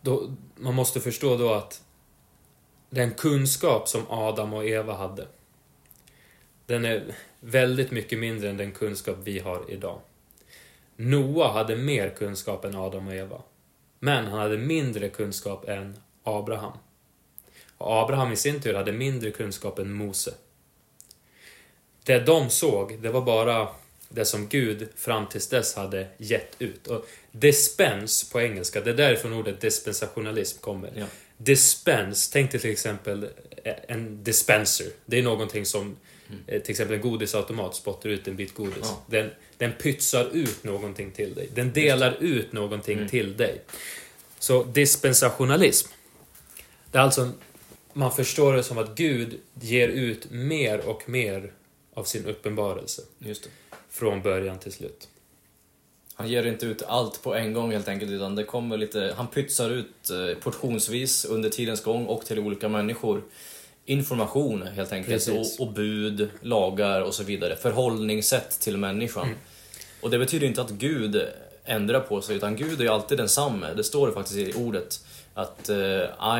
Då, 0.00 0.36
man 0.56 0.74
måste 0.74 1.00
förstå 1.00 1.36
då 1.36 1.54
att 1.54 1.82
den 2.90 3.14
kunskap 3.14 3.88
som 3.88 4.02
Adam 4.08 4.52
och 4.52 4.64
Eva 4.64 4.94
hade, 4.94 5.26
den 6.66 6.84
är 6.84 7.14
väldigt 7.40 7.90
mycket 7.90 8.18
mindre 8.18 8.50
än 8.50 8.56
den 8.56 8.72
kunskap 8.72 9.16
vi 9.24 9.38
har 9.38 9.64
idag. 9.68 10.00
Noa 10.96 11.52
hade 11.52 11.76
mer 11.76 12.10
kunskap 12.10 12.64
än 12.64 12.76
Adam 12.76 13.08
och 13.08 13.14
Eva. 13.14 13.42
Men 13.98 14.26
han 14.26 14.38
hade 14.38 14.58
mindre 14.58 15.08
kunskap 15.08 15.68
än 15.68 15.96
Abraham. 16.22 16.72
Och 17.78 17.96
Abraham 17.96 18.32
i 18.32 18.36
sin 18.36 18.60
tur 18.60 18.74
hade 18.74 18.92
mindre 18.92 19.30
kunskap 19.30 19.78
än 19.78 19.92
Mose. 19.92 20.34
Det 22.04 22.18
de 22.18 22.50
såg, 22.50 22.98
det 23.02 23.08
var 23.08 23.20
bara 23.20 23.68
det 24.08 24.24
som 24.24 24.48
Gud 24.48 24.88
fram 24.96 25.26
tills 25.26 25.48
dess 25.48 25.74
hade 25.74 26.06
gett 26.18 26.56
ut. 26.58 26.86
Och 26.86 27.06
dispense 27.32 28.32
på 28.32 28.40
engelska, 28.40 28.80
det 28.80 28.90
är 28.90 28.94
därifrån 28.94 29.32
ordet 29.32 29.60
dispensationalism 29.60 30.60
kommer. 30.60 30.92
Ja. 30.96 31.06
Dispense, 31.36 32.32
tänk 32.32 32.50
dig 32.50 32.60
till 32.60 32.70
exempel 32.70 33.28
en 33.64 34.24
dispenser. 34.24 34.86
Det 35.06 35.18
är 35.18 35.22
någonting 35.22 35.66
som 35.66 35.96
eh, 36.46 36.62
till 36.62 36.70
exempel 36.70 36.96
en 36.96 37.02
godisautomat 37.02 37.74
spottar 37.74 38.08
ut 38.10 38.28
en 38.28 38.36
bit 38.36 38.54
godis. 38.54 38.76
Ja. 38.82 39.02
Den, 39.06 39.30
den 39.56 39.72
pytsar 39.72 40.28
ut 40.32 40.64
någonting 40.64 41.10
till 41.10 41.34
dig. 41.34 41.48
Den 41.54 41.72
delar 41.72 42.16
ut 42.20 42.52
någonting 42.52 42.96
Mm. 42.98 43.08
till 43.08 43.36
dig. 43.36 43.62
Så 44.38 44.62
dispensationalism. 44.64 45.88
Det 46.90 46.98
är 46.98 47.02
alltså, 47.02 47.30
man 47.92 48.12
förstår 48.12 48.52
det 48.54 48.62
som 48.62 48.78
att 48.78 48.94
Gud 48.94 49.40
ger 49.54 49.88
ut 49.88 50.30
mer 50.30 50.88
och 50.88 51.08
mer 51.08 51.52
av 51.94 52.04
sin 52.04 52.26
uppenbarelse. 52.26 53.02
Just 53.18 53.42
det. 53.44 53.50
Från 53.90 54.22
början 54.22 54.58
till 54.58 54.72
slut. 54.72 55.08
Han 56.14 56.28
ger 56.28 56.46
inte 56.46 56.66
ut 56.66 56.82
allt 56.82 57.22
på 57.22 57.34
en 57.34 57.52
gång 57.52 57.72
helt 57.72 57.88
enkelt, 57.88 58.10
utan 58.10 58.34
det 58.34 58.44
kommer 58.44 58.76
lite... 58.76 59.14
Han 59.16 59.26
pytsar 59.26 59.70
ut 59.70 60.10
eh, 60.10 60.38
portionsvis 60.42 61.24
under 61.24 61.50
tidens 61.50 61.82
gång 61.82 62.06
och 62.06 62.26
till 62.26 62.38
olika 62.38 62.68
människor. 62.68 63.22
Information 63.84 64.62
helt 64.62 64.92
enkelt, 64.92 65.28
och, 65.28 65.66
och 65.66 65.72
bud, 65.72 66.28
lagar 66.40 67.00
och 67.00 67.14
så 67.14 67.24
vidare. 67.24 67.56
Förhållningssätt 67.56 68.60
till 68.60 68.76
människan. 68.76 69.26
Mm. 69.26 69.38
Och 70.00 70.10
det 70.10 70.18
betyder 70.18 70.46
inte 70.46 70.60
att 70.60 70.70
Gud 70.70 71.22
ändrar 71.64 72.00
på 72.00 72.20
sig, 72.20 72.36
utan 72.36 72.56
Gud 72.56 72.80
är 72.80 72.90
alltid 72.90 73.18
densamme. 73.18 73.66
Det 73.76 73.84
står 73.84 74.06
det 74.06 74.12
faktiskt 74.12 74.38
i 74.38 74.52
ordet. 74.52 75.04
Att 75.34 75.68
eh, 75.68 75.76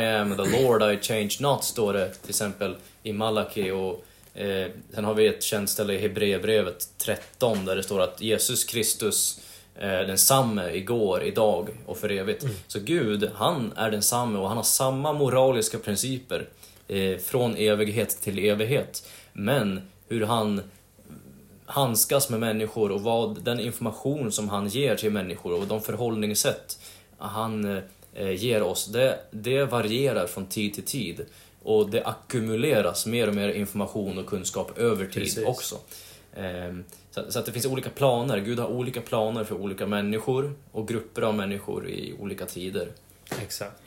I 0.01 0.07
am 0.07 0.37
the 0.37 0.63
Lord, 0.63 0.83
I 0.83 0.99
change 1.03 1.37
not, 1.41 1.65
står 1.65 1.93
det 1.93 2.09
till 2.09 2.31
exempel 2.31 2.77
i 3.03 3.13
Malaki. 3.13 3.71
Och 3.71 4.05
eh, 4.35 4.67
sen 4.95 5.05
har 5.05 5.15
vi 5.15 5.27
ett 5.27 5.43
känt 5.43 5.71
ställe 5.71 5.93
i 5.95 5.99
Hebreerbrevet 5.99 6.89
13 6.99 7.65
där 7.65 7.77
det 7.77 7.83
står 7.83 8.01
att 8.01 8.21
Jesus 8.21 8.65
Kristus 8.65 9.41
är 9.75 10.05
densamme 10.05 10.71
igår, 10.71 11.23
idag 11.23 11.69
och 11.87 11.97
för 11.97 12.13
evigt. 12.13 12.45
Så 12.67 12.81
Gud, 12.81 13.31
han 13.35 13.73
är 13.77 13.91
densamme 13.91 14.39
och 14.39 14.49
han 14.49 14.57
har 14.57 14.65
samma 14.65 15.13
moraliska 15.13 15.79
principer 15.79 16.49
eh, 16.91 17.19
från 17.19 17.57
evighet 17.57 18.21
till 18.23 18.39
evighet. 18.39 19.09
Men 19.33 19.81
hur 20.09 20.25
han 20.27 20.61
handskas 21.67 22.31
med 22.31 22.41
människor 22.41 22.91
och 22.91 23.01
vad 23.03 23.43
den 23.45 23.61
information 23.61 24.33
som 24.33 24.49
han 24.49 24.69
ger 24.69 24.97
till 24.97 25.13
människor 25.13 25.61
och 25.61 25.67
de 25.67 25.81
förhållningssätt 25.83 26.79
han 27.19 27.83
eh, 28.15 28.31
ger 28.31 28.63
oss, 28.63 28.87
det, 28.87 29.19
det 29.31 29.65
varierar 29.65 30.27
från 30.27 30.47
tid 30.47 30.75
till 30.75 30.85
tid. 30.85 31.27
Och 31.63 31.91
det 31.91 32.05
ackumuleras 32.05 33.07
mer 33.07 33.29
och 33.29 33.35
mer 33.35 33.49
information 33.49 34.19
och 34.19 34.27
kunskap 34.27 34.79
över 34.79 35.05
tid 35.05 35.13
Precis. 35.13 35.47
också. 35.47 35.79
Ehm, 36.37 36.85
Så, 37.11 37.33
så 37.33 37.39
att 37.39 37.47
det 37.47 37.53
finns 37.53 37.67
olika 37.67 37.91
planer. 37.91 38.39
Gud 38.39 38.59
har 38.59 38.69
olika 38.69 39.01
planer 39.01 39.45
för 39.45 39.55
olika 39.55 39.87
människor 39.87 40.53
och 40.73 40.89
grupper 40.89 41.23
av 41.23 41.35
människor 41.35 41.89
i 41.89 42.15
olika 42.21 42.47
tider. 42.47 42.89
Exakt. 43.43 43.83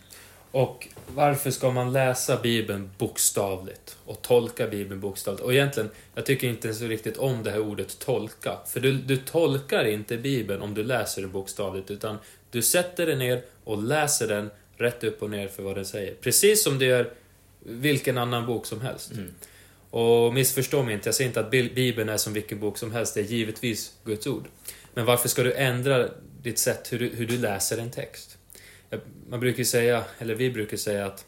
Och 0.53 0.88
varför 1.07 1.51
ska 1.51 1.72
man 1.72 1.93
läsa 1.93 2.38
Bibeln 2.38 2.89
bokstavligt 2.98 3.98
och 4.05 4.22
tolka 4.22 4.67
Bibeln 4.67 5.00
bokstavligt? 5.00 5.43
Och 5.43 5.53
egentligen, 5.53 5.89
jag 6.15 6.25
tycker 6.25 6.48
inte 6.48 6.74
så 6.74 6.86
riktigt 6.86 7.17
om 7.17 7.43
det 7.43 7.51
här 7.51 7.60
ordet 7.60 8.00
tolka. 8.00 8.57
För 8.67 8.79
du, 8.79 8.91
du 8.91 9.17
tolkar 9.17 9.86
inte 9.86 10.17
Bibeln 10.17 10.62
om 10.62 10.74
du 10.74 10.83
läser 10.83 11.22
den 11.22 11.31
bokstavligt, 11.31 11.91
utan 11.91 12.17
du 12.51 12.62
sätter 12.62 13.05
dig 13.05 13.15
ner 13.15 13.41
och 13.63 13.83
läser 13.83 14.27
den 14.27 14.50
rätt 14.77 15.03
upp 15.03 15.24
och 15.24 15.29
ner 15.29 15.48
för 15.48 15.63
vad 15.63 15.75
den 15.75 15.86
säger. 15.86 16.13
Precis 16.13 16.63
som 16.63 16.79
du 16.79 16.86
gör 16.86 17.13
vilken 17.60 18.17
annan 18.17 18.45
bok 18.45 18.65
som 18.65 18.81
helst. 18.81 19.12
Mm. 19.12 19.33
Och 19.89 20.33
missförstå 20.33 20.83
mig 20.83 20.93
inte, 20.93 21.07
jag 21.07 21.15
säger 21.15 21.27
inte 21.27 21.39
att 21.39 21.51
Bi- 21.51 21.74
Bibeln 21.75 22.10
är 22.10 22.17
som 22.17 22.33
vilken 22.33 22.60
bok 22.60 22.77
som 22.77 22.91
helst, 22.91 23.13
det 23.13 23.19
är 23.19 23.25
givetvis 23.25 23.93
Guds 24.03 24.27
ord. 24.27 24.45
Men 24.93 25.05
varför 25.05 25.29
ska 25.29 25.43
du 25.43 25.53
ändra 25.53 26.10
ditt 26.41 26.60
sätt 26.60 26.93
hur 26.93 27.00
du, 27.00 27.07
hur 27.07 27.27
du 27.27 27.38
läser 27.38 27.77
en 27.77 27.91
text? 27.91 28.32
Man 29.29 29.39
brukar 29.39 29.63
säga, 29.63 30.03
eller 30.19 30.35
vi 30.35 30.51
brukar 30.51 30.77
säga 30.77 31.05
att 31.05 31.25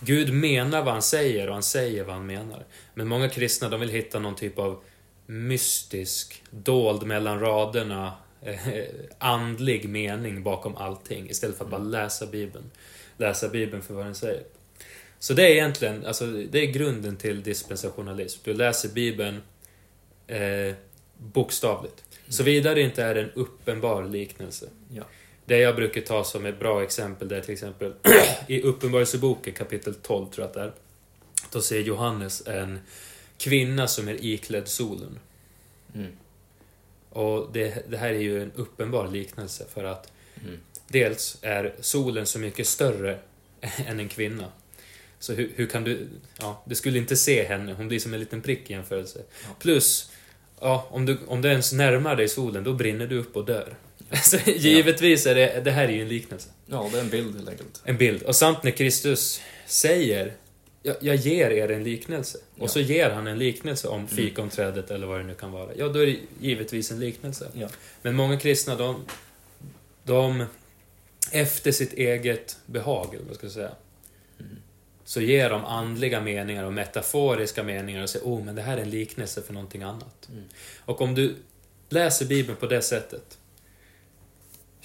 Gud 0.00 0.32
menar 0.32 0.82
vad 0.82 0.92
han 0.92 1.02
säger 1.02 1.46
och 1.46 1.54
han 1.54 1.62
säger 1.62 2.04
vad 2.04 2.14
han 2.14 2.26
menar. 2.26 2.64
Men 2.94 3.08
många 3.08 3.28
kristna 3.28 3.68
de 3.68 3.80
vill 3.80 3.88
hitta 3.88 4.18
någon 4.18 4.34
typ 4.34 4.58
av 4.58 4.82
mystisk, 5.26 6.42
dold 6.50 7.06
mellan 7.06 7.40
raderna, 7.40 8.12
eh, 8.42 8.58
andlig 9.18 9.88
mening 9.88 10.42
bakom 10.42 10.76
allting 10.76 11.30
istället 11.30 11.56
för 11.56 11.64
att 11.64 11.70
bara 11.70 11.82
läsa 11.82 12.26
Bibeln. 12.26 12.70
Läsa 13.16 13.48
Bibeln 13.48 13.82
för 13.82 13.94
vad 13.94 14.04
den 14.04 14.14
säger. 14.14 14.42
Så 15.18 15.34
det 15.34 15.42
är 15.42 15.50
egentligen, 15.50 16.06
alltså 16.06 16.26
det 16.26 16.58
är 16.58 16.66
grunden 16.66 17.16
till 17.16 17.42
dispensationalism. 17.42 18.40
Du 18.44 18.54
läser 18.54 18.88
Bibeln 18.88 19.42
eh, 20.26 20.74
bokstavligt. 21.16 22.04
Såvida 22.28 22.74
det 22.74 22.82
inte 22.82 23.02
är 23.02 23.14
en 23.14 23.30
uppenbar 23.30 24.04
liknelse. 24.04 24.68
Ja. 24.92 25.02
Det 25.48 25.58
jag 25.58 25.76
brukar 25.76 26.00
ta 26.00 26.24
som 26.24 26.46
ett 26.46 26.58
bra 26.58 26.82
exempel 26.82 27.28
det 27.28 27.36
är 27.36 27.40
till 27.40 27.52
exempel 27.52 27.94
i 28.46 28.60
Uppenbarelseboken 28.62 29.54
kapitel 29.54 29.94
12 29.94 30.26
tror 30.30 30.42
jag 30.42 30.48
att 30.48 30.54
det 30.54 30.60
är. 30.60 30.72
Då 31.52 31.60
ser 31.60 31.80
Johannes 31.80 32.46
en 32.46 32.78
kvinna 33.38 33.88
som 33.88 34.08
är 34.08 34.24
iklädd 34.24 34.68
solen. 34.68 35.18
Mm. 35.94 36.12
Och 37.10 37.48
det, 37.52 37.90
det 37.90 37.96
här 37.96 38.08
är 38.08 38.20
ju 38.20 38.42
en 38.42 38.52
uppenbar 38.54 39.08
liknelse 39.08 39.64
för 39.74 39.84
att 39.84 40.12
Mm. 40.44 40.58
dels 40.88 41.38
är 41.42 41.74
solen 41.80 42.26
så 42.26 42.38
mycket 42.38 42.66
större 42.66 43.18
än 43.86 44.00
en 44.00 44.08
kvinna. 44.08 44.52
Så 45.18 45.32
hur, 45.32 45.52
hur 45.54 45.66
kan 45.66 45.84
du... 45.84 46.08
Ja, 46.38 46.62
du 46.64 46.74
skulle 46.74 46.98
inte 46.98 47.16
se 47.16 47.44
henne, 47.44 47.72
hon 47.72 47.88
blir 47.88 47.98
som 47.98 48.14
en 48.14 48.20
liten 48.20 48.42
prick 48.42 48.70
i 48.70 48.72
jämförelse. 48.72 49.22
Ja. 49.42 49.48
Plus, 49.58 50.10
ja, 50.60 50.88
om, 50.90 51.06
du, 51.06 51.18
om 51.26 51.42
du 51.42 51.48
ens 51.48 51.72
närmar 51.72 52.16
dig 52.16 52.28
solen, 52.28 52.64
då 52.64 52.72
brinner 52.72 53.06
du 53.06 53.18
upp 53.18 53.36
och 53.36 53.44
dör. 53.44 53.74
Så 54.22 54.36
givetvis 54.50 55.26
är 55.26 55.34
det, 55.34 55.60
det 55.64 55.70
här 55.70 55.84
är 55.84 55.92
ju 55.92 56.02
en 56.02 56.08
liknelse. 56.08 56.48
Ja, 56.66 56.88
det 56.92 56.98
är 56.98 57.02
en 57.02 57.08
bild 57.10 57.36
helt 57.36 57.48
enkelt. 57.48 57.82
En 57.84 57.96
bild. 57.96 58.22
Och 58.22 58.36
samt 58.36 58.62
när 58.62 58.70
Kristus 58.70 59.40
säger 59.66 60.32
jag, 60.82 60.96
jag 61.00 61.16
ger 61.16 61.50
er 61.50 61.70
en 61.70 61.84
liknelse. 61.84 62.38
Ja. 62.54 62.62
Och 62.62 62.70
så 62.70 62.80
ger 62.80 63.10
han 63.10 63.26
en 63.26 63.38
liknelse 63.38 63.88
om 63.88 63.94
Mm. 64.00 64.08
fikonträdet 64.08 64.90
eller 64.90 65.06
vad 65.06 65.20
det 65.20 65.24
nu 65.24 65.34
kan 65.34 65.52
vara. 65.52 65.70
Ja, 65.76 65.88
då 65.88 65.98
är 66.00 66.06
det 66.06 66.16
givetvis 66.40 66.90
en 66.90 67.00
liknelse. 67.00 67.48
Ja. 67.52 67.68
Men 68.02 68.14
många 68.14 68.38
kristna, 68.38 68.74
de, 68.74 69.04
de 70.04 70.44
efter 71.32 71.72
sitt 71.72 71.92
eget 71.92 72.56
behag, 72.66 73.14
eller 73.14 73.24
vad 73.26 73.36
ska 73.36 73.46
jag 73.46 73.52
säga, 73.52 73.70
Mm. 74.40 74.56
så 75.04 75.20
ger 75.20 75.50
de 75.50 75.64
andliga 75.64 76.20
meningar 76.20 76.64
och 76.64 76.72
metaforiska 76.72 77.62
meningar 77.62 78.02
och 78.02 78.10
säger 78.10 78.26
oh, 78.26 78.44
men 78.44 78.54
det 78.54 78.62
här 78.62 78.76
är 78.76 78.82
en 78.82 78.90
liknelse 78.90 79.42
för 79.42 79.52
någonting 79.54 79.82
annat. 79.82 80.28
Mm. 80.32 80.44
Och 80.84 81.00
om 81.00 81.14
du 81.14 81.34
läser 81.88 82.26
Bibeln 82.26 82.56
på 82.56 82.66
det 82.66 82.82
sättet, 82.82 83.37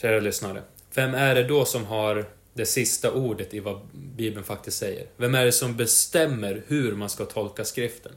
kära 0.04 0.20
lyssnare, 0.20 0.62
vem 0.96 1.14
är 1.14 1.36
det 1.36 1.44
då 1.44 1.66
som 1.66 1.86
har 1.86 2.26
det 2.54 2.66
sista 2.66 3.12
ordet 3.12 3.54
i 3.54 3.60
vad 3.60 3.80
Bibeln 3.92 4.44
faktiskt 4.44 4.78
säger? 4.78 5.08
Vem 5.18 5.36
är 5.36 5.46
det 5.46 5.52
som 5.52 5.78
bestämmer 5.78 6.64
hur 6.68 6.96
man 6.96 7.10
ska 7.10 7.26
tolka 7.26 7.66
skriften? 7.66 8.12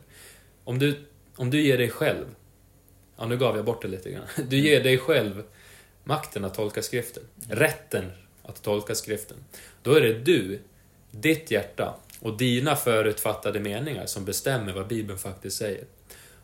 Om 0.65 0.79
du, 0.79 0.95
om 1.37 1.51
du 1.51 1.61
ger 1.61 1.79
dig 1.79 1.91
själv, 1.91 2.25
ja 3.17 3.27
nu 3.27 3.37
gav 3.37 3.57
jag 3.57 3.65
bort 3.65 3.83
det 3.83 3.89
lite 3.89 4.11
grann, 4.11 4.27
du 4.49 4.59
ger 4.59 4.83
dig 4.83 4.99
själv 4.99 5.43
makten 6.05 6.45
att 6.45 6.55
tolka 6.55 6.83
skriften, 6.83 7.23
rätten 7.49 8.13
att 8.43 8.63
tolka 8.63 8.95
skriften, 8.95 9.37
då 9.83 9.95
är 9.95 10.01
det 10.01 10.15
du, 10.15 10.61
ditt 11.11 11.51
hjärta 11.51 11.97
och 12.21 12.37
dina 12.37 12.77
förutfattade 12.77 13.61
meningar 13.61 14.07
som 14.07 14.25
bestämmer 14.25 14.73
vad 14.73 14.87
Bibeln 14.87 15.19
faktiskt 15.19 15.57
säger. 15.57 15.85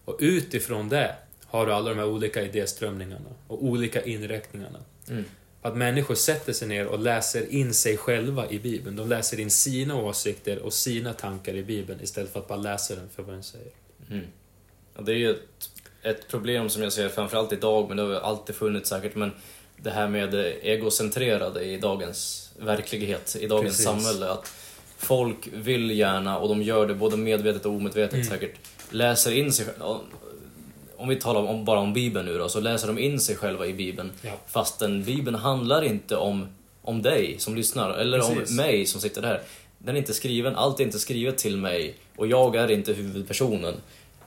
Och 0.05 0.17
utifrån 0.21 0.89
det 0.89 1.15
har 1.47 1.67
du 1.67 1.73
alla 1.73 1.91
de 1.91 1.99
här 1.99 2.09
olika 2.09 2.43
idéströmningarna 2.43 3.31
och 3.47 3.65
olika 3.65 4.03
inriktningarna. 4.03 4.79
Mm. 5.09 5.25
Att 5.63 5.77
människor 5.77 6.15
sätter 6.15 6.53
sig 6.53 6.69
ner 6.69 6.87
och 6.87 6.99
läser 6.99 7.53
in 7.53 7.75
sig 7.75 7.97
själva 7.97 8.51
i 8.51 8.59
Bibeln. 8.59 8.97
De 8.97 9.09
läser 9.09 9.41
in 9.41 9.51
sina 9.51 9.97
åsikter 9.97 10.59
och 10.59 10.73
sina 10.73 11.13
tankar 11.13 11.55
i 11.55 11.63
Bibeln 11.63 12.01
istället 12.03 12.33
för 12.33 12.41
att 12.41 12.49
bara 12.49 12.59
läsa 12.59 12.95
den 12.95 13.09
för 13.15 13.23
vad 13.23 13.35
den 13.35 13.43
säger. 13.43 13.71
Mm. 14.11 14.25
Ja, 14.97 15.03
det 15.03 15.13
är 15.13 15.17
ju 15.17 15.31
ett, 15.31 15.71
ett 16.03 16.29
problem 16.29 16.69
som 16.69 16.83
jag 16.83 16.93
ser 16.93 17.09
framförallt 17.09 17.53
idag, 17.53 17.89
men 17.89 17.97
det 17.97 18.03
har 18.03 18.13
alltid 18.15 18.57
funnits 18.57 18.91
säkert, 18.91 19.15
men 19.15 19.31
det 19.77 19.91
här 19.91 20.09
med 20.09 20.35
egocentrerade 20.63 21.65
i 21.65 21.77
dagens 21.77 22.51
verklighet, 22.59 23.37
i 23.41 23.47
dagens 23.47 23.71
Precis. 23.71 23.85
samhälle. 23.85 24.31
Att 24.31 24.53
folk 24.99 25.49
vill 25.53 25.91
gärna, 25.91 26.39
och 26.39 26.49
de 26.49 26.63
gör 26.63 26.87
det 26.87 26.95
både 26.95 27.17
medvetet 27.17 27.67
och 27.67 27.73
omedvetet 27.73 28.15
Mm. 28.15 28.27
säkert, 28.27 28.55
läser 28.91 29.33
in 29.33 29.53
sig 29.53 29.67
själva. 29.67 30.01
Om 31.03 31.09
vi 31.09 31.17
talar 31.17 31.41
om, 31.43 31.65
bara 31.65 31.79
om 31.81 31.93
Bibeln 31.93 32.27
nu 32.27 32.39
då, 32.39 32.49
så 32.49 32.61
läser 32.61 32.87
de 32.87 32.99
in 32.99 33.21
sig 33.21 33.37
själva 33.37 33.67
i 33.67 33.73
Bibeln. 33.73 34.13
Ja. 34.23 34.31
Fastän 34.47 35.05
Bibeln 35.05 35.37
handlar 35.37 35.85
inte 35.85 36.17
om, 36.17 36.47
om 36.83 37.03
dig 37.03 37.37
som 37.39 37.55
lyssnar, 37.57 37.95
eller 37.95 38.19
Precis. 38.19 38.51
om 38.51 38.57
mig 38.57 38.87
som 38.87 39.01
sitter 39.01 39.23
där. 39.23 39.41
Den 39.79 39.95
är 39.95 39.99
inte 39.99 40.15
skriven, 40.15 40.57
allt 40.57 40.81
är 40.81 40.85
inte 40.85 40.99
skrivet 40.99 41.39
till 41.39 41.57
mig 41.57 41.95
och 42.17 42.27
jag 42.27 42.57
är 42.57 42.71
inte 42.71 42.93
huvudpersonen. 42.93 43.75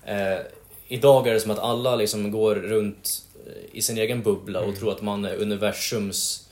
Eh, 0.06 0.38
idag 0.88 1.28
är 1.28 1.34
det 1.34 1.40
som 1.40 1.52
att 1.52 1.60
alla 1.60 1.96
liksom 1.96 2.32
går 2.32 2.56
runt 2.56 3.24
eh, 3.48 3.52
i 3.78 3.82
sin 3.82 3.98
egen 3.98 4.22
bubbla 4.24 4.60
och 4.60 4.66
Mm. 4.66 4.80
tror 4.80 4.92
att 4.92 5.02
man 5.02 5.26
är 5.26 5.36
universums 5.36 6.48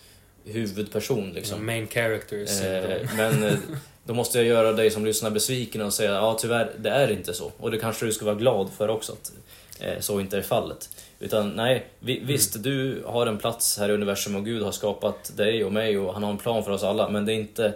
huvudperson. 0.46 1.32
Liksom. 1.34 1.66
Main 1.66 1.88
characters. 1.88 2.62
Eh, 2.62 3.08
men 3.18 3.44
eh, 3.44 3.54
då 4.06 4.14
måste 4.14 4.38
jag 4.38 4.48
göra 4.48 4.74
dig 4.74 4.92
som 4.92 5.06
lyssnar 5.06 5.32
besviken 5.32 5.82
och 5.82 5.94
säga 5.94 6.12
ja 6.12 6.38
tyvärr, 6.40 6.72
det 6.80 6.90
är 6.90 7.12
inte 7.12 7.34
så. 7.34 7.52
Och 7.58 7.72
det 7.72 7.78
kanske 7.78 8.06
du 8.06 8.12
ska 8.12 8.26
vara 8.26 8.36
glad 8.36 8.70
för 8.78 8.88
också 8.90 9.12
att 9.14 9.32
så 10.00 10.20
inte 10.20 10.38
är 10.38 10.42
fallet. 10.42 10.90
Utan 11.20 11.50
nej, 11.50 11.86
vi, 12.00 12.20
visst 12.20 12.64
du 12.64 13.04
har 13.06 13.28
en 13.28 13.38
plats 13.38 13.78
här 13.78 13.90
i 13.90 13.92
universum 13.92 14.36
och 14.36 14.46
Gud 14.46 14.64
har 14.64 14.72
skapat 14.72 15.38
dig 15.38 15.64
och 15.64 15.74
mig 15.74 15.98
och 15.98 16.14
han 16.14 16.24
har 16.24 16.32
en 16.32 16.38
plan 16.38 16.64
för 16.64 16.72
oss 16.72 16.84
alla. 16.84 17.10
Men 17.10 17.26
det 17.26 17.34
är 17.34 17.36
inte, 17.36 17.74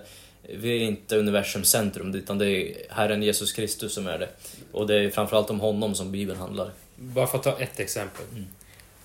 vi 0.55 0.77
är 0.77 0.81
inte 0.81 1.17
universums 1.17 1.69
centrum 1.69 2.15
utan 2.15 2.37
det 2.37 2.49
är 2.49 2.75
Herren 2.89 3.23
Jesus 3.23 3.51
Kristus 3.51 3.93
som 3.93 4.07
är 4.07 4.19
det. 4.19 4.29
Och 4.71 4.87
det 4.87 4.95
är 4.95 5.09
framförallt 5.09 5.49
om 5.49 5.59
honom 5.59 5.95
som 5.95 6.11
Bibeln 6.11 6.39
handlar. 6.39 6.71
Bara 6.95 7.27
för 7.27 7.37
att 7.37 7.43
ta 7.43 7.59
ett 7.59 7.79
exempel. 7.79 8.25
Mm. 8.31 8.47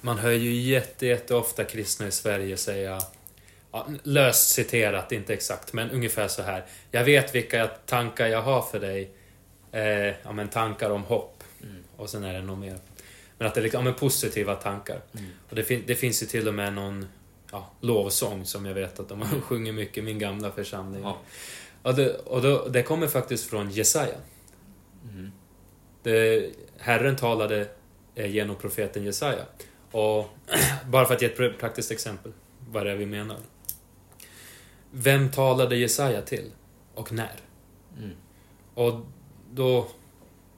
Man 0.00 0.18
hör 0.18 0.30
ju 0.30 0.52
jätte, 0.54 1.06
jätteofta 1.06 1.64
kristna 1.64 2.06
i 2.06 2.11
Sverige 2.11 2.56
säga, 2.56 3.00
ja, 3.73 3.87
löst 4.02 4.49
citerat, 4.49 5.12
inte 5.12 5.32
exakt, 5.32 5.73
men 5.73 5.90
ungefär 5.90 6.28
så 6.28 6.42
här. 6.42 6.64
Jag 6.90 7.04
vet 7.04 7.35
vilka 7.35 7.66
tankar 7.66 8.26
jag 8.26 8.42
har 8.42 8.62
för 8.62 8.80
dig. 8.80 9.11
Eh, 9.73 10.14
ja, 10.23 10.32
men 10.32 10.49
tankar 10.49 10.90
om 10.90 11.02
hopp. 11.02 11.44
Mm. 11.62 11.85
Och 11.97 12.11
sen 12.11 12.25
är 12.25 12.32
det 12.32 12.42
nog 12.42 12.59
mer. 12.59 12.78
Men 13.42 13.49
att 13.49 13.54
det 13.54 13.61
är 13.61 13.62
liksom, 13.62 13.78
ja, 13.78 13.84
men 13.84 13.94
positiva 13.94 14.54
tankar. 14.54 15.00
Mm. 15.12 15.30
Och 15.49 15.56
det, 15.56 15.64
fin- 15.64 15.84
det 15.87 15.94
finns 15.94 16.22
ju 16.22 16.26
till 16.26 16.49
och 16.49 16.54
med 16.54 16.72
någon 16.72 17.06
ja, 17.52 17.70
lovsång 17.80 18.44
som 18.44 18.66
jag 18.66 18.75
vet 18.75 19.00
att 19.00 19.08
de 19.08 19.22
har 19.22 19.40
sjungit 19.40 19.75
mycket 19.75 19.99
i 19.99 20.02
min 20.02 20.18
gamla 20.18 20.50
församling. 20.50 21.02
Ja. 21.02 21.18
Och, 21.82 21.94
det, 21.94 22.14
och 22.16 22.42
då, 22.42 22.68
det 22.68 22.82
kommer 22.82 23.06
faktiskt 23.06 23.50
från 23.50 23.70
Jesaja. 23.70 24.14
Mm. 25.12 25.32
Det, 26.02 26.50
Herren 26.78 27.16
talade 27.16 27.68
eh, 28.14 28.30
genom 28.30 28.56
profeten 28.56 29.04
Jesaja. 29.04 29.44
Och 29.90 30.30
bara 30.87 31.06
för 31.06 31.14
att 31.14 31.22
ge 31.22 31.28
ett 31.28 31.38
pr- 31.38 31.58
praktiskt 31.58 31.90
exempel, 31.90 32.32
vad 32.70 32.87
det 32.87 32.92
är 32.92 32.96
vi 32.96 33.06
menar. 33.06 33.38
Vem 34.90 35.30
talade 35.30 35.76
Jesaja 35.76 36.22
till? 36.22 36.50
Och 36.94 37.12
när? 37.12 37.37
Mm. 37.99 38.16
Och 38.75 39.06
då 39.52 39.88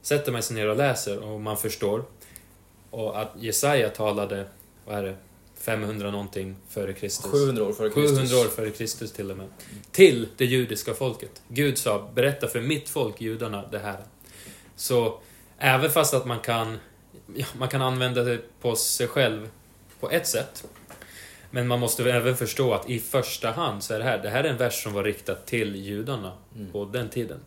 sätter 0.03 0.33
man 0.33 0.43
sig 0.43 0.57
ner 0.57 0.69
och 0.69 0.77
läser 0.77 1.23
och 1.23 1.41
man 1.41 1.57
förstår. 1.57 2.05
Och 2.95 3.21
att 3.21 3.33
Jesaja 3.39 3.89
talade, 3.89 4.47
vad 4.85 4.99
är 4.99 5.03
det, 5.03 5.17
500 5.57 6.11
någonting 6.11 6.57
före 6.69 6.93
Kristus. 6.93 7.31
700 7.31 7.65
år 7.65 7.73
före 7.73 7.91
Kristus. 7.91 8.19
700 8.19 8.37
år 8.37 8.45
före 8.51 8.71
Kristus 8.71 9.13
till 9.13 9.31
och 9.31 9.37
med. 9.37 9.47
Till 9.93 10.29
det 10.37 10.45
judiska 10.45 10.95
folket. 10.95 11.43
Gud 11.49 11.79
sa, 11.79 12.09
berätta 12.15 12.49
för 12.49 12.61
mitt 12.61 12.89
folk, 12.89 13.21
judarna, 13.21 13.65
det 13.71 13.79
här. 13.79 14.01
Så 14.77 15.19
även 15.59 15.91
fast 15.91 16.15
att 16.15 16.27
man 16.27 16.41
kan, 16.41 16.79
ja, 17.35 17.47
man 17.59 17.69
kan 17.69 17.83
använda 17.83 18.23
det 18.23 18.39
på 18.61 18.77
sig 18.77 19.09
själv 19.09 19.49
på 20.01 20.11
ett 20.11 20.27
sätt. 20.27 20.65
Men 21.51 21.69
man 21.69 21.81
måste 21.81 22.13
även 22.13 22.37
förstå 22.37 22.75
att 22.75 22.91
i 22.91 22.99
första 23.01 23.51
hand 23.51 23.83
så 23.83 23.95
är 23.95 23.99
det 23.99 24.05
här, 24.05 24.19
det 24.19 24.31
här 24.31 24.45
är 24.45 24.49
en 24.49 24.57
vers 24.57 24.83
som 24.83 24.93
var 24.93 25.05
riktad 25.05 25.35
till 25.35 25.77
judarna 25.77 26.33
Mm. 26.57 26.73
på 26.73 26.85
den 26.85 27.09
tiden. 27.09 27.41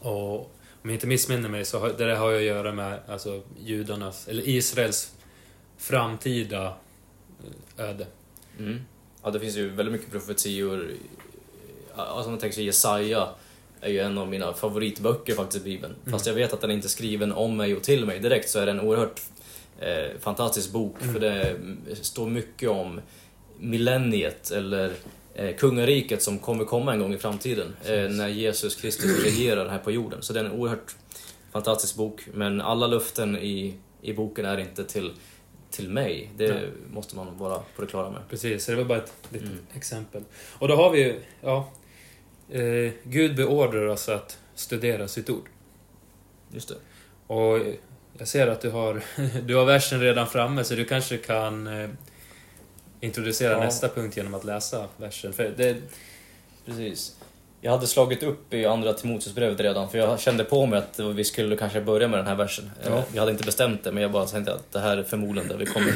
Och 0.00 0.50
om 0.82 0.90
jag 0.90 0.96
inte 0.96 1.06
missminner 1.06 1.48
mig 1.48 1.64
så 1.64 1.78
har 1.78 1.88
det 1.88 2.04
där 2.04 2.14
har 2.14 2.30
ju 2.30 2.36
att 2.36 2.42
göra 2.42 2.72
med 2.72 3.00
alltså, 3.08 3.42
judarnas, 3.58 4.28
eller 4.28 4.48
Israels 4.48 5.12
framtida 5.76 6.74
eh, 7.76 7.84
öde. 7.88 8.06
Mm. 8.58 8.80
Ja, 9.22 9.30
det 9.30 9.40
finns 9.40 9.56
ju 9.56 9.68
väldigt 9.68 9.92
mycket 9.92 10.10
profetior. 10.10 10.90
Alltså 11.94 12.24
om 12.24 12.30
man 12.30 12.38
tänker 12.38 12.54
sig 12.54 12.64
Jesaja 12.64 13.28
är 13.80 13.90
ju 13.90 13.98
en 13.98 14.18
av 14.18 14.28
mina 14.28 14.52
favoritböcker 14.52 15.34
faktiskt 15.34 15.66
i 15.66 15.70
Bibeln. 15.70 15.94
Fast 16.10 16.26
jag 16.26 16.34
vet 16.34 16.52
att 16.52 16.60
den 16.60 16.70
inte 16.70 16.86
är 16.86 16.88
skriven 16.88 17.32
om 17.32 17.56
mig 17.56 17.76
och 17.76 17.82
till 17.82 18.06
mig 18.06 18.18
direkt 18.18 18.50
så 18.50 18.58
är 18.58 18.66
det 18.66 18.72
en 18.72 18.80
oerhört 18.80 19.20
eh, 19.80 20.18
fantastisk 20.20 20.72
bok. 20.72 20.96
För 20.98 21.20
det 21.20 21.56
står 22.02 22.26
mycket 22.26 22.70
om 22.70 23.00
millenniet 23.58 24.50
eller 24.50 24.92
kungariket 25.58 26.22
som 26.22 26.38
kommer 26.38 26.64
komma 26.64 26.92
en 26.92 27.00
gång 27.00 27.14
i 27.14 27.18
framtiden. 27.18 27.76
Eh, 27.84 28.08
när 28.10 28.28
Jesus 28.28 28.74
Kristus 28.74 29.24
regerar 29.24 29.68
här 29.68 29.78
på 29.78 29.90
jorden. 29.90 30.22
Så 30.22 30.32
det 30.32 30.40
är 30.40 30.44
en 30.44 30.52
oerhört 30.52 30.94
fantastisk 31.52 31.96
bok. 31.96 32.20
Men 32.34 32.60
alla 32.60 32.86
luften 32.86 33.36
i, 33.38 33.74
i 34.02 34.12
boken 34.12 34.44
är 34.44 34.58
inte 34.58 34.84
till, 34.84 35.12
till 35.70 35.88
mig. 35.90 36.30
Det 36.36 36.48
Nej. 36.48 36.68
måste 36.92 37.16
man 37.16 37.38
vara 37.38 37.58
på 37.76 37.82
det 37.82 37.86
klara 37.88 38.10
med. 38.10 38.20
Precis, 38.30 38.64
så 38.64 38.70
det 38.70 38.76
var 38.76 38.84
bara 38.84 38.98
ett 38.98 39.12
litet 39.30 39.48
Mm. 39.48 39.58
exempel. 39.74 40.22
Och 40.58 40.68
då 40.68 40.76
har 40.76 40.90
vi 40.90 40.98
ju, 40.98 41.20
ja... 41.40 41.68
Eh, 42.50 42.90
Gud 43.04 43.36
beordrar 43.36 43.86
oss 43.86 44.08
att 44.08 44.38
studera 44.54 45.08
sitt 45.08 45.30
ord. 45.30 45.48
Just 46.50 46.68
det. 46.68 46.74
Och 47.26 47.58
jag 48.18 48.28
ser 48.28 48.46
att 48.46 48.60
du 48.60 48.70
har, 48.70 49.02
du 49.46 49.54
har 49.56 49.64
versen 49.64 50.00
redan 50.00 50.26
framme, 50.26 50.64
så 50.64 50.74
du 50.74 50.84
kanske 50.84 51.16
kan 51.16 51.66
eh, 51.66 51.88
introducera 53.02 53.52
Ja. 53.52 53.60
nästa 53.60 53.88
punkt 53.88 54.16
genom 54.16 54.34
att 54.34 54.44
läsa 54.44 54.88
versen. 54.96 55.32
För 55.32 55.54
det, 55.56 55.76
Precis. 56.66 57.16
Jag 57.60 57.72
hade 57.72 57.86
slagit 57.86 58.22
upp 58.22 58.54
i 58.54 58.66
andra 58.66 58.92
Timoteusbrevet 58.92 59.60
redan, 59.60 59.90
för 59.90 59.98
jag 59.98 60.20
kände 60.20 60.44
på 60.44 60.66
mig 60.66 60.78
att 60.78 60.98
vi 61.00 61.24
skulle 61.24 61.56
kanske 61.56 61.80
börja 61.80 62.08
med 62.08 62.18
den 62.18 62.26
här 62.26 62.34
versen. 62.34 62.70
Ja. 62.84 62.90
Eh, 62.90 63.02
Jag 63.12 63.20
hade 63.20 63.32
inte 63.32 63.44
bestämt 63.44 63.84
det, 63.84 63.92
men 63.92 64.02
jag 64.02 64.12
bara 64.12 64.26
tänkte 64.26 64.54
att 64.54 64.72
det 64.72 64.80
här 64.80 64.96
är 64.96 65.02
förmodligen 65.02 65.48
det 65.48 65.56
vi 65.56 65.66
kommer 65.66 65.92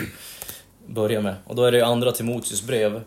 börja 0.86 1.20
med. 1.20 1.34
Och 1.46 1.56
då 1.56 1.64
är 1.64 1.72
det 1.72 1.86
andra 1.86 2.12
Timoteusbrev, 2.12 3.00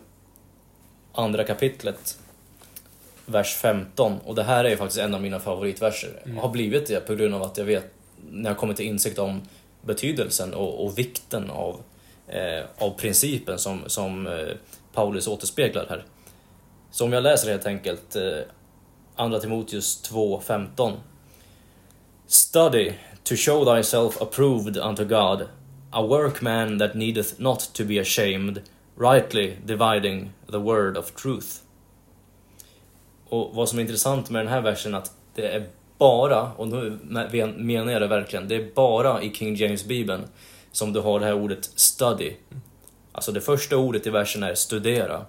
andra 1.12 1.44
kapitlet, 1.44 2.18
vers 3.26 3.54
15. 3.54 4.18
Och 4.24 4.34
det 4.34 4.42
här 4.42 4.64
är 4.64 4.68
ju 4.70 4.76
faktiskt 4.76 5.00
en 5.00 5.14
av 5.14 5.22
mina 5.22 5.40
favoritverser. 5.40 6.10
Mm. 6.24 6.36
Har 6.38 6.48
blivit 6.48 6.86
det 6.88 7.00
på 7.00 7.14
grund 7.14 7.34
av 7.34 7.42
att 7.42 7.58
jag 7.58 7.64
vet, 7.64 7.84
när 8.30 8.50
jag 8.50 8.56
kommit 8.58 8.76
till 8.76 8.86
insikt 8.86 9.18
om 9.18 9.42
betydelsen 9.82 10.54
och, 10.54 10.84
och 10.84 10.98
vikten 10.98 11.50
av, 11.50 11.80
Eh, 12.32 12.64
av 12.78 12.90
principen 12.90 13.58
som, 13.58 13.82
som 13.86 14.26
eh, 14.26 14.54
Paulus 14.92 15.28
återspeglar 15.28 15.86
här. 15.88 16.04
Så 16.90 17.04
om 17.04 17.12
jag 17.12 17.22
läser 17.22 17.50
helt 17.50 17.66
enkelt 17.66 18.16
eh, 18.16 18.38
Andra 19.16 19.40
Timoteus 19.40 20.10
2.15 20.12 20.92
Study 22.26 22.92
to 23.22 23.34
show 23.36 23.64
thyself 23.64 24.22
approved 24.22 24.76
unto 24.76 25.04
God, 25.04 25.48
a 25.90 26.02
workman 26.02 26.78
that 26.78 26.94
needeth 26.94 27.40
not 27.40 27.74
to 27.74 27.84
be 27.84 28.00
ashamed, 28.00 28.62
rightly 28.96 29.56
dividing 29.64 30.30
the 30.50 30.58
word 30.58 30.96
of 30.96 31.14
truth. 31.14 31.48
Och 33.28 33.50
vad 33.54 33.68
som 33.68 33.78
är 33.78 33.82
intressant 33.82 34.30
med 34.30 34.44
den 34.44 34.52
här 34.52 34.60
versen 34.60 34.94
att 34.94 35.12
det 35.34 35.48
är 35.48 35.66
bara, 35.98 36.52
och 36.52 36.68
nu 36.68 36.98
menar 37.56 37.92
jag 37.92 38.02
det 38.02 38.08
verkligen, 38.08 38.48
det 38.48 38.54
är 38.54 38.74
bara 38.74 39.22
i 39.22 39.34
King 39.34 39.56
James-bibeln 39.56 40.24
som 40.72 40.92
du 40.92 41.00
har 41.00 41.20
det 41.20 41.26
här 41.26 41.34
ordet 41.34 41.70
study. 41.74 42.32
Alltså 43.12 43.32
det 43.32 43.40
första 43.40 43.76
ordet 43.76 44.06
i 44.06 44.10
versen 44.10 44.42
är 44.42 44.54
studera. 44.54 45.26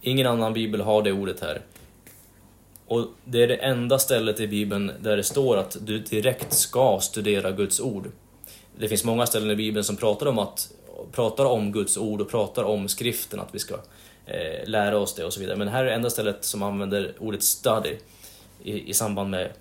Ingen 0.00 0.26
annan 0.26 0.52
bibel 0.52 0.80
har 0.80 1.02
det 1.02 1.12
ordet 1.12 1.40
här. 1.40 1.60
Och 2.86 3.06
det 3.24 3.42
är 3.42 3.48
det 3.48 3.56
enda 3.56 3.98
stället 3.98 4.40
i 4.40 4.48
bibeln 4.48 4.92
där 5.00 5.16
det 5.16 5.24
står 5.24 5.56
att 5.56 5.76
du 5.80 5.98
direkt 5.98 6.52
ska 6.52 6.98
studera 7.02 7.50
Guds 7.50 7.80
ord. 7.80 8.10
Det 8.78 8.88
finns 8.88 9.04
många 9.04 9.26
ställen 9.26 9.50
i 9.50 9.56
bibeln 9.56 9.84
som 9.84 9.96
pratar 9.96 10.26
om, 10.26 10.38
att, 10.38 10.72
pratar 11.12 11.44
om 11.44 11.72
Guds 11.72 11.96
ord 11.96 12.20
och 12.20 12.30
pratar 12.30 12.64
om 12.64 12.88
skriften, 12.88 13.40
att 13.40 13.54
vi 13.54 13.58
ska 13.58 13.74
eh, 14.26 14.68
lära 14.68 14.98
oss 14.98 15.14
det 15.14 15.24
och 15.24 15.32
så 15.32 15.40
vidare. 15.40 15.56
Men 15.56 15.68
här 15.68 15.84
är 15.84 15.84
det 15.84 15.94
enda 15.94 16.10
stället 16.10 16.44
som 16.44 16.62
använder 16.62 17.14
ordet 17.18 17.42
study 17.42 17.96
i, 18.62 18.90
i 18.90 18.94
samband 18.94 19.30
med, 19.30 19.52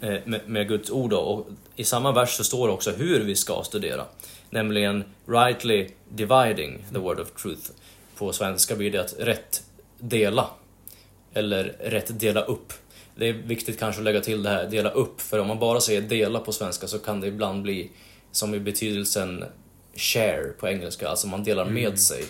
eh, 0.00 0.18
med, 0.24 0.40
med 0.46 0.68
Guds 0.68 0.90
ord. 0.90 1.10
Då. 1.10 1.18
Och 1.18 1.46
i 1.76 1.84
samma 1.84 2.12
vers 2.12 2.30
så 2.36 2.44
står 2.44 2.66
det 2.68 2.74
också 2.74 2.90
hur 2.90 3.24
vi 3.24 3.36
ska 3.36 3.62
studera. 3.64 4.04
Nämligen 4.50 5.04
rightly 5.26 5.88
dividing 6.08 6.84
the 6.92 6.98
word 6.98 7.20
of 7.20 7.30
truth. 7.42 7.70
På 8.16 8.32
svenska 8.32 8.76
blir 8.76 8.90
det 8.90 9.00
att 9.00 9.14
rätt 9.18 9.62
dela. 9.98 10.50
Eller 11.34 11.64
rätt 11.80 12.20
dela 12.20 12.42
upp. 12.42 12.72
Det 13.16 13.28
är 13.28 13.32
viktigt 13.32 13.78
kanske 13.78 14.00
att 14.00 14.04
lägga 14.04 14.20
till 14.20 14.42
det 14.42 14.48
här, 14.50 14.66
dela 14.70 14.90
upp. 14.90 15.20
För 15.20 15.38
om 15.38 15.46
man 15.46 15.58
bara 15.58 15.80
säger 15.80 16.00
dela 16.00 16.40
på 16.40 16.52
svenska 16.52 16.86
så 16.86 16.98
kan 16.98 17.20
det 17.20 17.26
ibland 17.26 17.62
bli 17.62 17.90
som 18.32 18.54
i 18.54 18.60
betydelsen 18.60 19.44
share 19.94 20.42
på 20.58 20.68
engelska, 20.68 21.08
alltså 21.08 21.26
man 21.26 21.44
delar 21.44 21.64
med 21.64 21.84
Mm. 21.84 21.96
sig. 21.96 22.24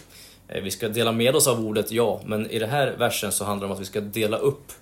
Eh, 0.48 0.62
Vi 0.62 0.70
ska 0.70 0.88
dela 0.88 1.12
med 1.12 1.36
oss 1.36 1.46
av 1.46 1.66
ordet, 1.66 1.90
ja, 1.92 2.20
men 2.26 2.50
i 2.50 2.58
den 2.58 2.70
här 2.70 2.94
versen 2.98 3.32
så 3.32 3.44
handlar 3.44 3.66
det 3.68 3.72
om 3.72 3.76
att 3.76 3.80
vi 3.82 3.84
ska 3.86 4.00
dela 4.00 4.36
upp, 4.36 4.72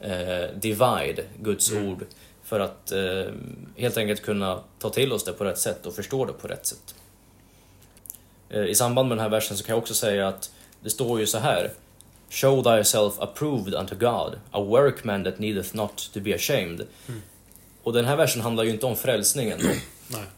eh, 0.00 0.54
divide, 0.60 1.24
Guds 1.42 1.72
Mm. 1.72 1.88
ord, 1.88 2.04
för 2.46 2.60
att 2.60 2.92
eh, 2.92 3.32
helt 3.76 3.96
enkelt 3.96 4.22
kunna 4.22 4.60
ta 4.78 4.90
till 4.90 5.12
oss 5.12 5.24
det 5.24 5.32
på 5.32 5.44
rätt 5.44 5.58
sätt 5.58 5.86
och 5.86 5.94
förstå 5.94 6.24
det 6.24 6.32
på 6.32 6.48
rätt 6.48 6.66
sätt. 6.66 6.94
Eh, 8.48 8.64
I 8.64 8.74
samband 8.74 9.08
med 9.08 9.18
den 9.18 9.22
här 9.22 9.30
versen 9.30 9.56
så 9.56 9.64
kan 9.64 9.72
jag 9.72 9.82
också 9.82 9.94
säga 9.94 10.28
att 10.28 10.50
det 10.80 10.90
står 10.90 11.20
ju 11.20 11.26
så 11.26 11.38
här 11.38 11.72
Show 12.30 12.62
thyself 12.62 13.20
approved 13.20 13.74
unto 13.74 13.94
God, 13.94 14.38
a 14.50 14.60
workman 14.60 15.24
that 15.24 15.38
needeth 15.38 15.76
not 15.76 16.10
to 16.12 16.20
be 16.20 16.34
ashamed. 16.34 16.86
Mm. 17.08 17.22
Och 17.82 17.92
den 17.92 18.04
här 18.04 18.16
versen 18.16 18.42
handlar 18.42 18.64
ju 18.64 18.70
inte 18.70 18.86
om 18.86 18.96
frälsningen. 18.96 19.58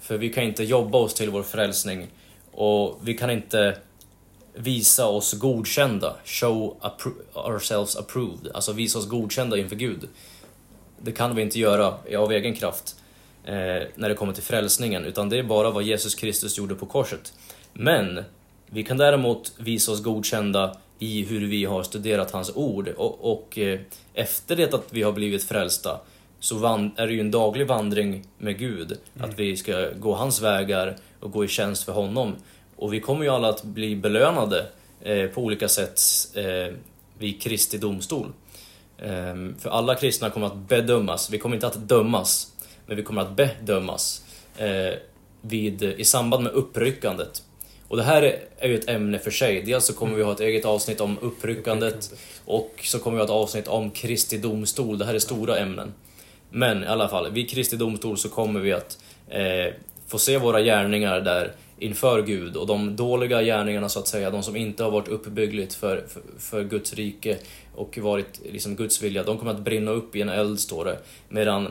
För 0.01 0.19
vi 0.19 0.33
kan 0.33 0.45
inte 0.45 0.65
jobba 0.65 0.99
oss 0.99 1.15
till 1.15 1.31
vår 1.31 1.43
frälsning 1.43 2.07
och 2.53 2.99
vi 3.03 3.15
kan 3.15 3.31
inte 3.31 3.79
visa 4.55 5.07
oss 5.07 5.33
godkända, 5.33 6.17
show 6.25 6.77
appro- 6.81 7.49
ourselves 7.49 7.97
approved, 7.97 8.53
alltså 8.55 8.73
visa 8.73 8.99
oss 8.99 9.09
godkända 9.09 9.57
inför 9.57 9.77
Gud. 9.77 10.09
Det 11.03 11.13
kan 11.13 11.37
vi 11.37 11.43
inte 11.43 11.59
göra 11.59 11.95
av 12.17 12.33
egen 12.33 12.55
kraft 12.55 12.97
eh, 13.45 13.55
när 13.95 14.09
det 14.09 14.15
kommer 14.15 14.33
till 14.33 14.43
frälsningen, 14.43 15.05
utan 15.05 15.29
det 15.29 15.39
är 15.39 15.43
bara 15.43 15.71
vad 15.71 15.83
Jesus 15.83 16.15
Kristus 16.15 16.59
gjorde 16.59 16.75
på 16.75 16.87
korset. 16.87 17.33
Men 17.73 18.25
vi 18.67 18.85
kan 18.85 18.97
däremot 18.97 19.53
visa 19.59 19.93
oss 19.93 20.03
godkända 20.03 20.77
i 20.99 21.25
hur 21.25 21.47
vi 21.47 21.65
har 21.65 21.83
studerat 21.83 22.31
hans 22.31 22.57
ord 22.57 22.89
och, 22.89 23.33
och 23.33 23.59
eh, 23.59 23.81
efter 24.15 24.57
det 24.57 24.75
att 24.75 24.87
vi 24.91 25.03
har 25.03 25.13
blivit 25.13 25.45
frälsta 25.45 26.01
så 26.41 26.67
är 26.97 27.07
det 27.07 27.13
ju 27.13 27.21
en 27.21 27.31
daglig 27.31 27.67
vandring 27.67 28.25
med 28.39 28.59
Gud. 28.59 28.99
Att 29.21 29.39
vi 29.39 29.57
ska 29.57 29.89
gå 29.99 30.15
hans 30.15 30.43
vägar 30.43 30.97
och 31.21 31.31
gå 31.31 31.45
i 31.45 31.49
tjänst 31.49 31.85
för 31.85 31.93
honom. 31.93 32.37
Och 32.77 32.93
vi 32.93 33.01
kommer 33.01 33.25
ju 33.25 33.31
alla 33.31 33.49
att 33.49 33.65
bli 33.65 33.97
belönade 33.97 34.67
eh, 35.01 35.27
på 35.27 35.43
olika 35.43 35.69
sätt 35.69 36.01
eh, 36.35 36.75
vid 37.19 37.43
Kristi 37.43 37.79
domstol. 37.79 38.33
Ehm, 39.03 39.55
för 39.59 39.71
alla 39.71 39.95
kristna 39.95 40.31
kommer 40.31 40.47
att 40.47 40.57
bedömas. 40.69 41.31
Vi 41.31 41.39
kommer 41.39 41.57
inte 41.57 41.67
att 41.67 41.89
dömas, 41.89 42.53
men 42.87 42.97
vi 42.97 43.03
kommer 43.03 43.23
att 43.23 43.37
bedömas 43.37 44.23
eh, 44.59 44.95
vid, 45.41 45.83
i 45.83 46.05
samband 46.05 46.43
med 46.43 46.53
uppryckandet. 46.53 47.43
Och 47.89 47.97
det 47.97 48.03
här 48.03 48.23
är- 48.23 48.39
är 48.59 48.69
ju 48.69 48.75
ett 48.79 48.89
ämne 48.89 49.19
för 49.19 49.31
sig. 49.31 49.63
Dels 49.63 49.85
så 49.87 49.93
kommer 49.93 50.17
vi 50.17 50.23
ha 50.23 50.33
ett 50.33 50.41
eget 50.41 50.65
avsnitt 50.65 51.01
om 51.01 51.19
uppryckandet 51.21 52.13
och 52.45 52.81
så 52.85 52.99
kommer 52.99 53.17
vi 53.17 53.21
ha 53.21 53.25
ett 53.25 53.31
avsnitt 53.31 53.69
om 53.69 53.91
Kristi 53.91 54.39
domstol. 54.39 54.99
Det 54.99 55.05
här 55.05 55.15
är 55.15 55.19
stora 55.19 55.59
ämnen. 55.59 55.95
Men 56.51 56.85
i 56.85 56.87
alla 56.87 57.09
fall, 57.09 57.31
vid 57.33 57.51
Kristi 57.51 57.77
domstol 57.77 58.19
så 58.19 58.29
kommer 58.29 58.61
vi 58.61 58.73
att 58.73 58.99
eh, 59.29 59.73
få 60.07 60.19
se 60.19 60.39
våra 60.39 60.61
gärningar 60.63 61.21
där 61.21 61.53
inför 61.81 62.23
Gud 62.23 62.57
och 62.57 62.67
de 62.67 62.97
dåliga 62.97 63.43
gärningarna 63.43 63.89
så 63.89 63.99
att 63.99 64.09
säga, 64.09 64.31
de 64.31 64.43
som 64.43 64.57
inte 64.57 64.85
har 64.85 64.91
varit 64.91 65.09
uppbyggligt 65.09 65.75
för, 65.75 66.05
för, 66.09 66.23
för 66.39 66.65
Guds 66.65 66.95
rike 66.95 67.39
och 67.75 67.99
varit 67.99 68.41
liksom 68.53 68.77
Guds 68.77 69.03
vilja, 69.03 69.23
de 69.23 69.39
kommer 69.39 69.53
att 69.55 69.61
brinna 69.61 69.91
upp 69.91 70.17
i 70.17 70.23
en 70.23 70.29
eld 70.29 70.61
står 70.61 70.85
det. 70.85 70.99
Medan 71.29 71.69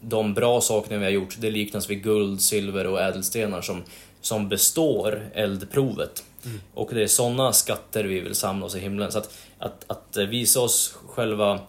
de 0.00 0.34
bra 0.34 0.60
sakerna 0.60 0.98
vi 0.98 1.04
har 1.04 1.12
gjort, 1.12 1.36
det 1.38 1.50
liknas 1.50 1.90
vid 1.90 2.02
guld, 2.02 2.40
silver 2.40 2.86
och 2.86 3.00
ädelstenar 3.00 3.60
som, 3.60 3.82
som 4.20 4.48
består 4.48 5.30
eldprovet. 5.34 6.24
Mm. 6.44 6.60
Och 6.74 6.90
det 6.94 7.02
är 7.02 7.06
sådana 7.06 7.52
skatter 7.52 8.04
vi 8.04 8.20
vill 8.20 8.34
samla 8.34 8.66
oss 8.66 8.76
i 8.76 8.80
himlen. 8.80 9.12
Så 9.12 9.18
att, 9.18 9.38
att, 9.58 9.84
att 9.86 10.16
visa 10.16 10.60
oss 10.60 10.98
själva 11.06 11.60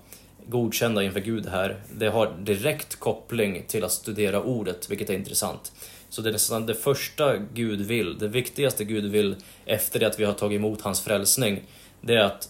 godkända 0.47 1.03
inför 1.03 1.19
Gud 1.19 1.47
här, 1.47 1.81
det 1.97 2.07
har 2.07 2.33
direkt 2.39 2.95
koppling 2.95 3.63
till 3.67 3.83
att 3.83 3.91
studera 3.91 4.43
ordet, 4.43 4.91
vilket 4.91 5.09
är 5.09 5.13
intressant. 5.13 5.71
Så 6.09 6.21
det 6.21 6.29
är 6.29 6.33
nästan 6.33 6.65
det 6.65 6.75
första 6.75 7.37
Gud 7.37 7.81
vill, 7.81 8.17
det 8.17 8.27
viktigaste 8.27 8.83
Gud 8.83 9.05
vill 9.11 9.35
efter 9.65 9.99
det 9.99 10.07
att 10.07 10.19
vi 10.19 10.23
har 10.23 10.33
tagit 10.33 10.55
emot 10.59 10.81
hans 10.81 11.01
frälsning, 11.01 11.61
det 12.01 12.13
är 12.13 12.23
att 12.23 12.49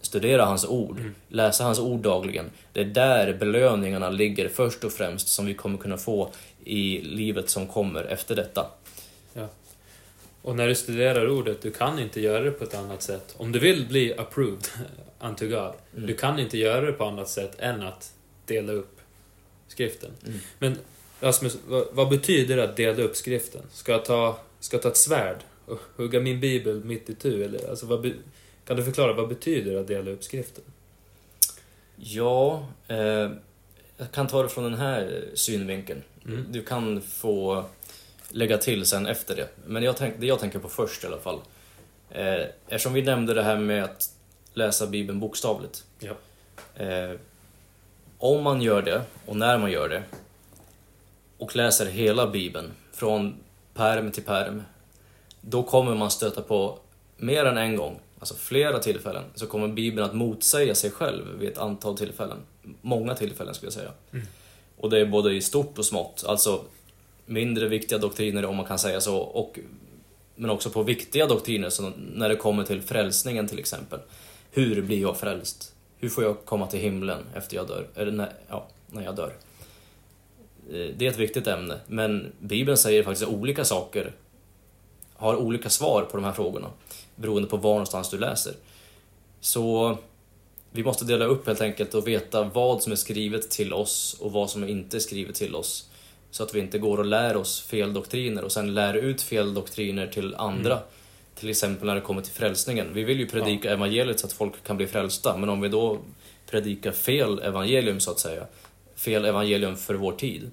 studera 0.00 0.44
hans 0.44 0.64
ord, 0.64 0.98
Mm. 0.98 1.14
läsa 1.28 1.64
hans 1.64 1.78
ord 1.78 2.00
dagligen. 2.00 2.50
Det 2.72 2.80
är 2.80 2.84
där 2.84 3.32
belöningarna 3.32 4.10
ligger 4.10 4.48
först 4.48 4.84
och 4.84 4.92
främst 4.92 5.28
som 5.28 5.46
vi 5.46 5.54
kommer 5.54 5.78
kunna 5.78 5.96
få 5.96 6.30
i 6.64 7.00
livet 7.00 7.50
som 7.50 7.66
kommer 7.66 8.04
efter 8.04 8.36
detta. 8.36 8.66
Och 10.42 10.56
när 10.56 10.68
du 10.68 10.74
studerar 10.74 11.28
ordet, 11.30 11.62
du 11.62 11.70
kan 11.70 11.98
inte 11.98 12.20
göra 12.20 12.40
det 12.44 12.50
på 12.50 12.64
ett 12.64 12.74
annat 12.74 13.02
sätt. 13.02 13.34
Om 13.38 13.52
du 13.52 13.58
vill 13.58 13.86
bli 13.88 14.14
approved 14.18 14.64
unto 15.20 15.46
God, 15.46 15.72
Mm. 15.96 16.06
du 16.06 16.14
kan 16.14 16.38
inte 16.38 16.58
göra 16.58 16.80
det 16.80 16.92
på 16.92 17.04
annat 17.04 17.28
sätt 17.28 17.56
än 17.58 17.82
att 17.82 18.12
dela 18.46 18.72
upp 18.72 19.00
skriften. 19.68 20.10
Mm. 20.26 20.38
Men 20.58 20.78
Rasmus, 21.20 21.58
vad, 21.68 21.86
vad 21.92 22.08
betyder 22.08 22.56
det 22.56 22.64
att 22.64 22.76
dela 22.76 23.02
upp 23.02 23.16
skriften? 23.16 23.62
Ska 23.72 23.92
jag 23.92 24.04
ta, 24.04 24.38
ska 24.60 24.76
jag 24.76 24.82
ta 24.82 24.88
ett 24.88 24.96
svärd 24.96 25.36
och 25.66 25.80
hugga 25.96 26.20
min 26.20 26.40
bibel 26.40 26.84
mitt 26.84 27.10
i 27.10 27.14
tu? 27.14 27.44
Eller, 27.44 27.70
alltså, 27.70 27.86
vad, 27.86 28.12
kan 28.64 28.76
du 28.76 28.84
förklara, 28.84 29.12
vad 29.12 29.28
betyder 29.28 29.72
det 29.72 29.80
att 29.80 29.88
dela 29.88 30.10
upp 30.10 30.24
skriften? 30.24 30.64
Ja, 31.96 32.66
eh, 32.88 33.30
jag 33.96 34.12
kan 34.12 34.26
ta 34.26 34.42
det 34.42 34.48
från 34.48 34.64
den 34.64 34.74
här 34.74 35.24
synvinkeln. 35.34 36.02
Mm. 36.26 36.46
Du 36.50 36.62
kan 36.62 37.00
få 37.02 37.64
lägga 38.28 38.58
till 38.58 38.86
sen 38.86 39.06
efter 39.06 39.36
det. 39.36 39.48
Men 39.66 39.82
jag 39.82 39.96
tänk, 39.96 40.14
det 40.18 40.26
jag 40.26 40.40
tänker 40.40 40.58
på 40.58 40.68
först 40.68 41.04
i 41.04 41.06
alla 41.06 41.18
fall. 41.18 41.40
Eh, 42.10 42.44
eftersom 42.68 42.92
vi 42.92 43.02
nämnde 43.02 43.34
det 43.34 43.42
här 43.42 43.56
med 43.56 43.84
att 43.84 44.10
läsa 44.54 44.86
Bibeln 44.86 45.20
bokstavligt. 45.20 45.84
Ja. 45.98 46.14
Eh, 46.84 47.16
om 48.18 48.42
man 48.42 48.62
gör 48.62 48.82
det, 48.82 49.02
och 49.26 49.36
när 49.36 49.58
man 49.58 49.70
gör 49.70 49.88
det, 49.88 50.02
och 51.38 51.56
läser 51.56 51.86
hela 51.86 52.26
Bibeln, 52.26 52.70
från 52.92 53.34
perm 53.74 54.10
till 54.10 54.22
perm, 54.22 54.62
då 55.40 55.62
kommer 55.62 55.94
man 55.94 56.10
stöta 56.10 56.42
på 56.42 56.78
mer 57.16 57.44
än 57.44 57.58
en 57.58 57.76
gång, 57.76 58.00
alltså 58.18 58.34
flera 58.34 58.78
tillfällen, 58.78 59.24
så 59.34 59.46
kommer 59.46 59.68
Bibeln 59.68 60.06
att 60.06 60.14
motsäga 60.14 60.74
sig 60.74 60.90
själv 60.90 61.24
vid 61.38 61.48
ett 61.48 61.58
antal 61.58 61.98
tillfällen. 61.98 62.38
Många 62.80 63.14
tillfällen 63.14 63.54
skulle 63.54 63.66
jag 63.66 63.74
säga. 63.74 63.92
Mm. 64.12 64.26
Och 64.76 64.90
det 64.90 65.00
är 65.00 65.06
både 65.06 65.34
i 65.34 65.40
stort 65.40 65.78
och 65.78 65.84
smått, 65.84 66.24
alltså 66.26 66.64
mindre 67.26 67.68
viktiga 67.68 67.98
doktriner 67.98 68.44
om 68.44 68.56
man 68.56 68.66
kan 68.66 68.78
säga 68.78 69.00
så, 69.00 69.16
och, 69.16 69.58
men 70.34 70.50
också 70.50 70.70
på 70.70 70.82
viktiga 70.82 71.26
doktriner, 71.26 71.70
så 71.70 71.92
när 72.14 72.28
det 72.28 72.36
kommer 72.36 72.64
till 72.64 72.82
frälsningen 72.82 73.48
till 73.48 73.58
exempel. 73.58 74.00
Hur 74.50 74.82
blir 74.82 75.00
jag 75.00 75.16
frälst? 75.16 75.74
hur 75.98 76.08
får 76.08 76.24
jag 76.24 76.44
komma 76.44 76.66
till 76.66 76.80
himlen 76.80 77.18
efter 77.34 77.56
jag 77.56 77.68
dör? 77.68 77.86
Eller 77.94 78.12
när, 78.12 78.32
ja, 78.48 78.66
när 78.90 79.04
jag 79.04 79.16
dör. 79.16 79.32
Eh, 80.72 80.94
Det 80.96 81.06
är 81.06 81.10
ett 81.10 81.18
viktigt 81.18 81.46
ämne, 81.46 81.78
men 81.86 82.32
Bibeln 82.40 82.78
säger 82.78 83.02
faktiskt 83.02 83.30
olika 83.30 83.64
saker, 83.64 84.12
har 85.16 85.36
olika 85.36 85.70
svar 85.70 86.02
på 86.02 86.16
de 86.16 86.24
här 86.24 86.32
frågorna, 86.32 86.70
beroende 87.16 87.48
på 87.48 87.56
var 87.56 87.70
någonstans 87.72 88.10
du 88.10 88.18
läser. 88.18 88.52
Så 89.40 89.98
vi 90.70 90.84
måste 90.84 91.04
dela 91.04 91.24
upp 91.24 91.46
helt 91.46 91.60
enkelt 91.60 91.94
och 91.94 92.08
veta 92.08 92.44
vad 92.44 92.82
som 92.82 92.92
är 92.92 92.96
skrivet 92.96 93.50
till 93.50 93.72
oss 93.72 94.16
och 94.20 94.32
vad 94.32 94.50
som 94.50 94.68
inte 94.68 94.96
är 94.96 95.00
skrivet 95.00 95.34
till 95.34 95.54
oss. 95.54 95.88
Så 96.30 96.42
att 96.42 96.54
vi 96.54 96.60
inte 96.60 96.78
går 96.78 96.98
och 96.98 97.04
lär 97.04 97.36
oss 97.36 97.60
fel 97.60 97.92
doktriner 97.92 98.44
och 98.44 98.52
sen 98.52 98.74
lär 98.74 98.94
ut 98.94 99.22
fel 99.22 99.54
doktriner 99.54 100.06
till 100.06 100.34
andra. 100.34 100.78
Till 101.34 101.50
exempel 101.50 101.86
när 101.86 101.94
det 101.94 102.00
kommer 102.00 102.22
till 102.22 102.32
frälsningen. 102.32 102.86
Vi 102.94 103.04
vill 103.04 103.18
ju 103.20 103.26
predika 103.28 103.72
evangeliet 103.72 104.20
så 104.20 104.26
att 104.26 104.32
folk 104.32 104.64
kan 104.64 104.76
bli 104.76 104.86
frälsta, 104.86 105.36
men 105.36 105.48
om 105.48 105.60
vi 105.60 105.68
då 105.68 105.98
predikar 106.50 106.92
fel 106.92 107.38
evangelium 107.38 108.00
så 108.00 108.10
att 108.10 108.18
säga, 108.18 108.46
fel 108.96 109.24
evangelium 109.24 109.76
för 109.76 109.94
vår 109.94 110.12
tid, 110.12 110.50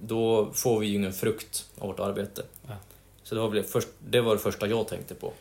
då 0.00 0.52
får 0.54 0.80
vi 0.80 0.86
ju 0.86 0.94
ingen 0.94 1.12
frukt 1.12 1.66
av 1.78 1.86
vårt 1.88 2.00
arbete. 2.00 2.42
Ja. 2.68 2.74
Så 3.22 3.34
det 3.34 3.40
var, 3.40 3.54
det, 3.54 3.62
först, 3.64 3.88
det 4.08 4.20
var 4.20 4.34
det 4.34 4.40
första 4.40 4.66
jag 4.66 4.88
tänkte 4.88 5.14
på. 5.14 5.32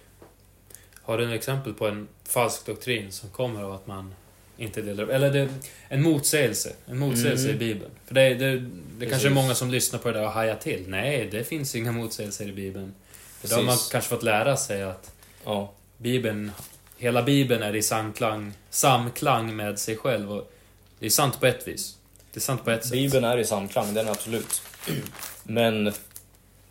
Har 1.01 1.17
du 1.17 1.25
något 1.25 1.35
exempel 1.35 1.73
på 1.73 1.87
en 1.87 2.07
falsk 2.23 2.65
doktrin 2.65 3.11
som 3.11 3.29
kommer 3.29 3.63
av 3.63 3.71
att 3.73 3.87
man 3.87 4.13
inte 4.57 4.81
delar 4.81 5.03
upp? 5.03 5.09
Eller 5.09 5.29
det, 5.33 5.49
en 5.87 6.01
motsägelse. 6.01 6.73
En 6.85 6.97
motsägelse 6.97 7.43
Mm. 7.49 7.55
i 7.55 7.59
Bibeln. 7.59 7.91
För 8.05 8.15
det, 8.15 8.33
det, 8.33 8.69
det 8.99 9.05
kanske 9.05 9.27
är 9.27 9.31
många 9.31 9.55
som 9.55 9.71
lyssnar 9.71 9.99
på 9.99 10.11
det 10.11 10.19
där 10.19 10.25
och 10.25 10.31
hajar 10.31 10.55
till. 10.55 10.83
Nej, 10.87 11.27
det 11.31 11.43
finns 11.43 11.75
inga 11.75 11.91
motsägelser 11.91 12.47
i 12.47 12.51
Bibeln. 12.53 12.93
Då 13.41 13.55
har 13.55 13.63
man 13.63 13.77
kanske 13.91 14.09
fått 14.09 14.23
lära 14.23 14.57
sig 14.57 14.83
att 14.83 15.11
Ja, 15.45 15.73
Bibeln, 15.97 16.51
hela 16.97 17.23
Bibeln 17.23 17.63
är 17.63 17.75
i 17.75 17.81
samklang, 17.81 18.53
samklang 18.69 19.55
med 19.55 19.79
sig 19.79 19.97
själv. 19.97 20.31
Och 20.31 20.51
det 20.99 21.05
är 21.05 21.09
sant 21.09 21.39
på 21.39 21.45
ett 21.45 21.67
vis. 21.67 21.96
Det 22.33 22.37
är 22.37 22.41
sant 22.41 22.63
på 22.63 22.71
ett 22.71 22.83
sätt. 22.83 22.91
Bibeln 22.91 23.25
är 23.25 23.37
i 23.37 23.45
samklang, 23.45 23.93
den 23.93 24.07
är 24.07 24.11
absolut. 24.11 24.61
Men 25.43 25.93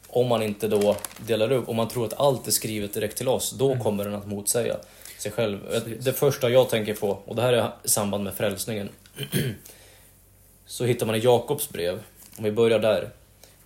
om 0.08 0.28
man 0.28 0.42
inte 0.42 0.68
då 0.68 0.96
delar 1.26 1.52
upp, 1.52 1.68
om 1.68 1.76
man 1.76 1.88
tror 1.88 2.06
att 2.06 2.20
allt 2.20 2.46
är 2.46 2.50
skrivet 2.50 2.94
direkt 2.94 3.16
till 3.16 3.28
oss, 3.28 3.50
då 3.50 3.78
kommer 3.78 4.04
den 4.04 4.14
att 4.14 4.26
motsäga 4.26 4.76
sig 5.18 5.32
själv. 5.32 5.60
Precis. 5.70 6.04
Det 6.04 6.12
första 6.12 6.50
jag 6.50 6.68
tänker 6.68 6.94
på, 6.94 7.18
och 7.24 7.36
det 7.36 7.42
här 7.42 7.52
är 7.52 7.70
i 7.82 7.88
samband 7.88 8.24
med 8.24 8.34
frälsningen, 8.34 8.88
så 10.66 10.84
hittar 10.84 11.06
man 11.06 11.14
i 11.14 11.18
Jakobs 11.18 11.68
brev, 11.68 12.02
om 12.36 12.44
vi 12.44 12.52
börjar 12.52 12.78
där, 12.78 13.10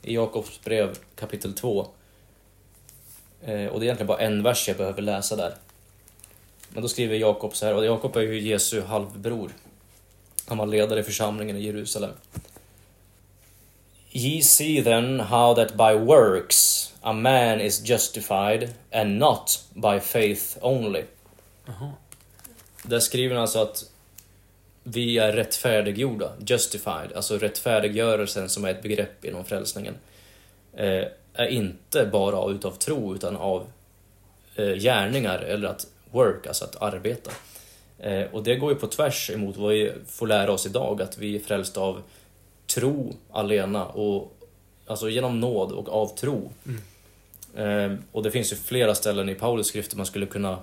i 0.02 0.14
Jakobs 0.14 0.60
brev 0.64 0.98
kapitel 1.14 1.54
2. 1.54 1.86
Eh, 3.44 3.66
och 3.66 3.80
det 3.80 3.84
är 3.84 3.86
egentligen 3.86 4.06
bara 4.06 4.18
en 4.18 4.42
vers 4.42 4.68
jag 4.68 4.76
behöver 4.76 5.02
läsa 5.02 5.36
där. 5.36 5.54
Men 6.68 6.82
då 6.82 6.88
skriver 6.88 7.16
Jakob 7.16 7.56
så 7.56 7.66
här, 7.66 7.74
och 7.74 7.84
Jakob 7.84 8.16
är 8.16 8.20
ju 8.20 8.40
Jesu 8.40 8.80
halvbror. 8.80 9.50
Han 10.50 10.58
var 10.58 10.66
ledare 10.66 11.00
i 11.00 11.02
församlingen 11.02 11.56
i 11.56 11.60
Jerusalem. 11.60 12.10
Ye 14.12 14.42
see 14.42 14.82
then 14.82 15.20
how 15.20 15.54
that 15.54 15.76
by 15.76 15.94
works 15.94 16.92
a 17.02 17.12
man 17.12 17.60
is 17.60 17.88
justified 17.88 18.74
and 18.92 19.18
not 19.18 19.64
by 19.74 20.00
faith 20.00 20.58
only. 20.60 21.04
Jaha. 21.66 21.92
Där 22.82 23.00
skriver 23.00 23.34
han 23.34 23.42
alltså 23.42 23.58
att 23.58 23.84
vi 24.82 25.18
är 25.18 25.32
rättfärdiggjorda, 25.32 26.32
justified, 26.46 27.12
alltså 27.16 27.38
rättfärdiggörelsen 27.38 28.48
som 28.48 28.64
är 28.64 28.70
ett 28.70 28.82
begrepp 28.82 29.24
inom 29.24 29.44
frälsningen, 29.44 29.94
eh, 30.76 31.04
är 31.34 31.46
inte 31.48 32.06
bara 32.06 32.50
utav 32.50 32.70
tro 32.70 33.14
utan 33.14 33.36
av 33.36 33.66
eh, 34.56 34.74
gärningar 34.74 35.38
eller 35.38 35.68
att 35.68 35.86
work, 36.10 36.46
alltså 36.46 36.64
att 36.64 36.82
arbeta. 36.82 37.30
Eh, 38.00 38.22
och 38.32 38.42
det 38.42 38.56
går 38.56 38.72
ju 38.72 38.78
på 38.78 38.86
tvärs 38.86 39.30
emot 39.30 39.56
vad 39.56 39.72
vi 39.72 39.92
får 40.06 40.26
lära 40.26 40.52
oss 40.52 40.66
idag, 40.66 41.02
att 41.02 41.18
vi 41.18 41.36
är 41.36 41.40
frälsta 41.40 41.80
av 41.80 42.02
tro 42.66 43.16
alena 43.30 43.86
och 43.86 44.36
alltså 44.86 45.08
genom 45.08 45.40
nåd 45.40 45.72
och 45.72 45.88
av 45.88 46.16
tro. 46.16 46.52
Eh, 47.56 47.94
och 48.12 48.22
det 48.22 48.30
finns 48.30 48.52
ju 48.52 48.56
flera 48.56 48.94
ställen 48.94 49.28
i 49.28 49.34
Paulus 49.34 49.66
skrifter 49.66 49.96
man 49.96 50.06
skulle 50.06 50.26
kunna 50.26 50.58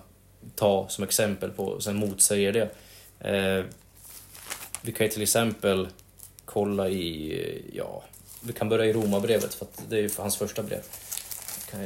ta 0.56 0.90
som 0.90 1.04
exempel 1.04 1.52
på, 1.52 1.66
och 1.66 1.84
sen 1.84 1.96
motsäger 1.96 2.54
det. 2.54 2.70
Eh, 3.20 3.66
vi 4.82 4.92
kan 4.92 5.06
ju 5.06 5.12
till 5.12 5.22
exempel 5.22 5.88
kolla 6.46 6.90
i, 6.90 7.62
ja, 7.74 8.04
vi 8.42 8.54
kan 8.54 8.70
börja 8.70 8.86
i 8.86 8.94
Romarbrevet 8.94 9.54
för 9.54 9.66
att 9.66 9.82
det 9.90 9.98
är 9.98 10.02
ju 10.02 10.10
för 10.10 10.22
hans 10.22 10.38
första 10.38 10.64
brev. 10.64 10.82
Vi 11.66 11.72
kan 11.72 11.86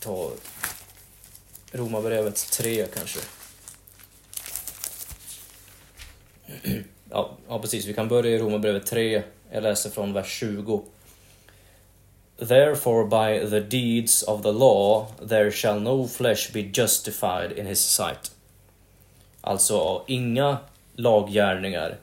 ta 0.00 0.30
Romarbrevet 1.72 2.36
3 2.36 2.86
kanske. 2.94 3.20
Ja, 7.10 7.30
ja, 7.48 7.58
precis. 7.58 7.86
Vi 7.86 7.94
kan 7.94 8.08
börja 8.08 8.30
i 8.30 8.38
Romarbrevet 8.38 8.86
3. 8.86 9.22
Jag 9.50 9.62
läser 9.62 9.90
från 9.90 10.12
vers 10.12 10.38
20. 10.38 10.82
Therefore 12.38 13.04
by 13.04 13.50
the 13.50 13.60
deeds 13.60 14.22
of 14.22 14.42
the 14.42 14.52
law 14.52 15.06
there 15.28 15.50
shall 15.50 15.80
no 15.80 16.08
flesh 16.08 16.52
be 16.52 16.60
justified 16.60 17.52
in 17.58 17.66
his 17.66 17.80
sight. 17.80 18.32
Alltså, 19.40 20.04
inga 20.06 20.58
laggärningar 20.96 21.96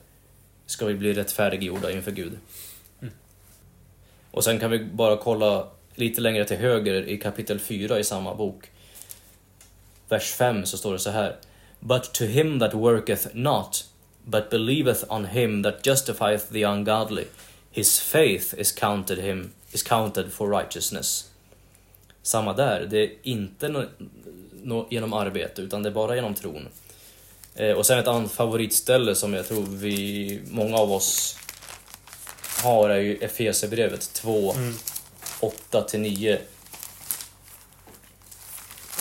ska 0.65 0.85
vi 0.85 0.93
bli 0.93 1.13
rättfärdiggjorda 1.13 1.91
inför 1.91 2.11
Gud. 2.11 2.37
Och 4.31 4.43
sen 4.43 4.59
kan 4.59 4.71
vi 4.71 4.79
bara 4.79 5.17
kolla 5.17 5.67
lite 5.95 6.21
längre 6.21 6.45
till 6.45 6.57
höger 6.57 7.07
i 7.07 7.17
kapitel 7.17 7.59
4 7.59 7.99
i 7.99 8.03
samma 8.03 8.35
bok. 8.35 8.69
Vers 10.09 10.31
5 10.31 10.65
så 10.65 10.77
står 10.77 10.93
det 10.93 10.99
så 10.99 11.09
här. 11.09 11.35
But 11.79 12.13
to 12.13 12.23
him 12.23 12.59
that 12.59 12.73
worketh 12.73 13.27
not, 13.33 13.88
but 14.29 14.49
believeth 14.49 15.03
on 15.09 15.25
him 15.25 15.63
that 15.63 15.83
justifieth 15.87 16.49
the 16.51 16.63
ungodly, 16.63 17.25
his 17.71 17.99
faith 17.99 18.53
is 18.57 18.71
counted, 18.71 19.17
him, 19.17 19.51
is 19.71 19.83
counted 19.83 20.31
for 20.31 20.49
righteousness. 20.49 21.25
Samma 22.21 22.53
där, 22.53 22.87
det 22.89 22.97
är 23.03 23.11
inte 23.23 23.67
no, 23.67 23.85
no, 24.63 24.87
genom 24.91 25.13
arbete 25.13 25.61
utan 25.61 25.83
det 25.83 25.89
är 25.89 25.93
bara 25.93 26.15
genom 26.15 26.35
tron. 26.35 26.67
Eh, 27.55 27.71
och 27.71 27.85
sen 27.85 27.99
ett 27.99 28.07
annat 28.07 28.31
favoritställe 28.31 29.15
som 29.15 29.33
jag 29.33 29.47
tror 29.47 29.65
vi, 29.69 30.41
många 30.51 30.77
av 30.77 30.91
oss 30.91 31.37
har 32.63 32.89
är 32.89 32.99
ju 32.99 33.17
Efesierbrevet 33.17 34.13
2, 34.13 34.53
Mm. 34.53 34.73
8-9. 35.71 36.37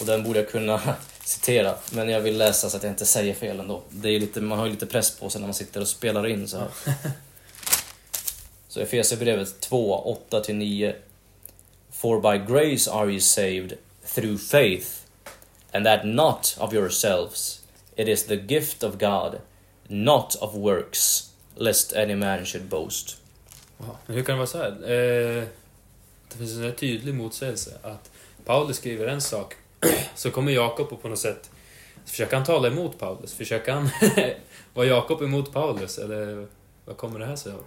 Och 0.00 0.06
den 0.06 0.22
borde 0.22 0.38
jag 0.38 0.50
kunna 0.50 0.80
citera, 1.28 1.74
men 1.92 2.08
jag 2.08 2.20
vill 2.20 2.38
läsa 2.38 2.70
så 2.70 2.76
att 2.76 2.82
jag 2.82 2.92
inte 2.92 3.06
säger 3.06 3.34
fel 3.34 3.60
ändå. 3.60 3.82
Det 3.90 4.08
är 4.08 4.20
lite, 4.20 4.40
man 4.40 4.58
har 4.58 4.66
ju 4.66 4.72
lite 4.72 4.86
press 4.86 5.18
på 5.18 5.30
sig 5.30 5.40
när 5.40 5.48
man 5.48 5.54
sitter 5.54 5.80
och 5.80 5.88
spelar 5.88 6.26
in 6.26 6.48
så 6.48 6.58
här. 6.58 6.68
Så 8.68 8.80
Efesierbrevet 8.80 9.60
2, 9.60 10.16
8-9. 10.30 10.94
For 11.90 12.20
by 12.20 12.52
grace 12.52 12.90
are 12.90 13.10
you 13.10 13.20
saved 13.20 13.72
through 14.14 14.38
faith, 14.38 14.88
and 15.72 15.86
that 15.86 16.06
not 16.06 16.56
of 16.60 16.74
yourselves. 16.74 17.62
It 17.96 18.08
is 18.08 18.24
the 18.24 18.36
gift 18.36 18.82
of 18.82 18.98
God, 18.98 19.40
not 19.88 20.36
of 20.40 20.54
works, 20.54 21.32
lest 21.54 21.96
any 21.96 22.14
man 22.14 22.44
should 22.44 22.68
boast. 22.68 23.16
Wow. 23.76 23.96
Hur 24.06 24.22
kan 24.22 24.34
det 24.34 24.38
vara 24.38 24.46
så 24.46 24.58
här? 24.58 24.70
Eh, 24.70 25.44
det 26.28 26.38
finns 26.38 26.52
en 26.52 26.74
tydlig 26.74 27.14
motsägelse. 27.14 27.78
Att 27.82 28.10
Paulus 28.44 28.76
skriver 28.76 29.06
en 29.06 29.20
sak, 29.20 29.54
så 30.14 30.30
kommer 30.30 30.52
Jakob 30.52 30.92
och 30.92 31.02
på 31.02 31.08
något 31.08 31.18
sätt 31.18 31.50
försöker 32.04 32.36
han 32.36 32.44
tala 32.46 32.68
emot 32.68 32.98
Paulus. 32.98 33.34
Försöker 33.34 33.72
han 33.72 33.90
vara 34.74 34.86
Jakob 34.86 35.22
emot 35.22 35.52
Paulus? 35.52 35.98
Eller 35.98 36.46
vad 36.84 36.96
kommer 36.96 37.18
det 37.18 37.26
här 37.26 37.36
sig 37.36 37.52
av? 37.52 37.64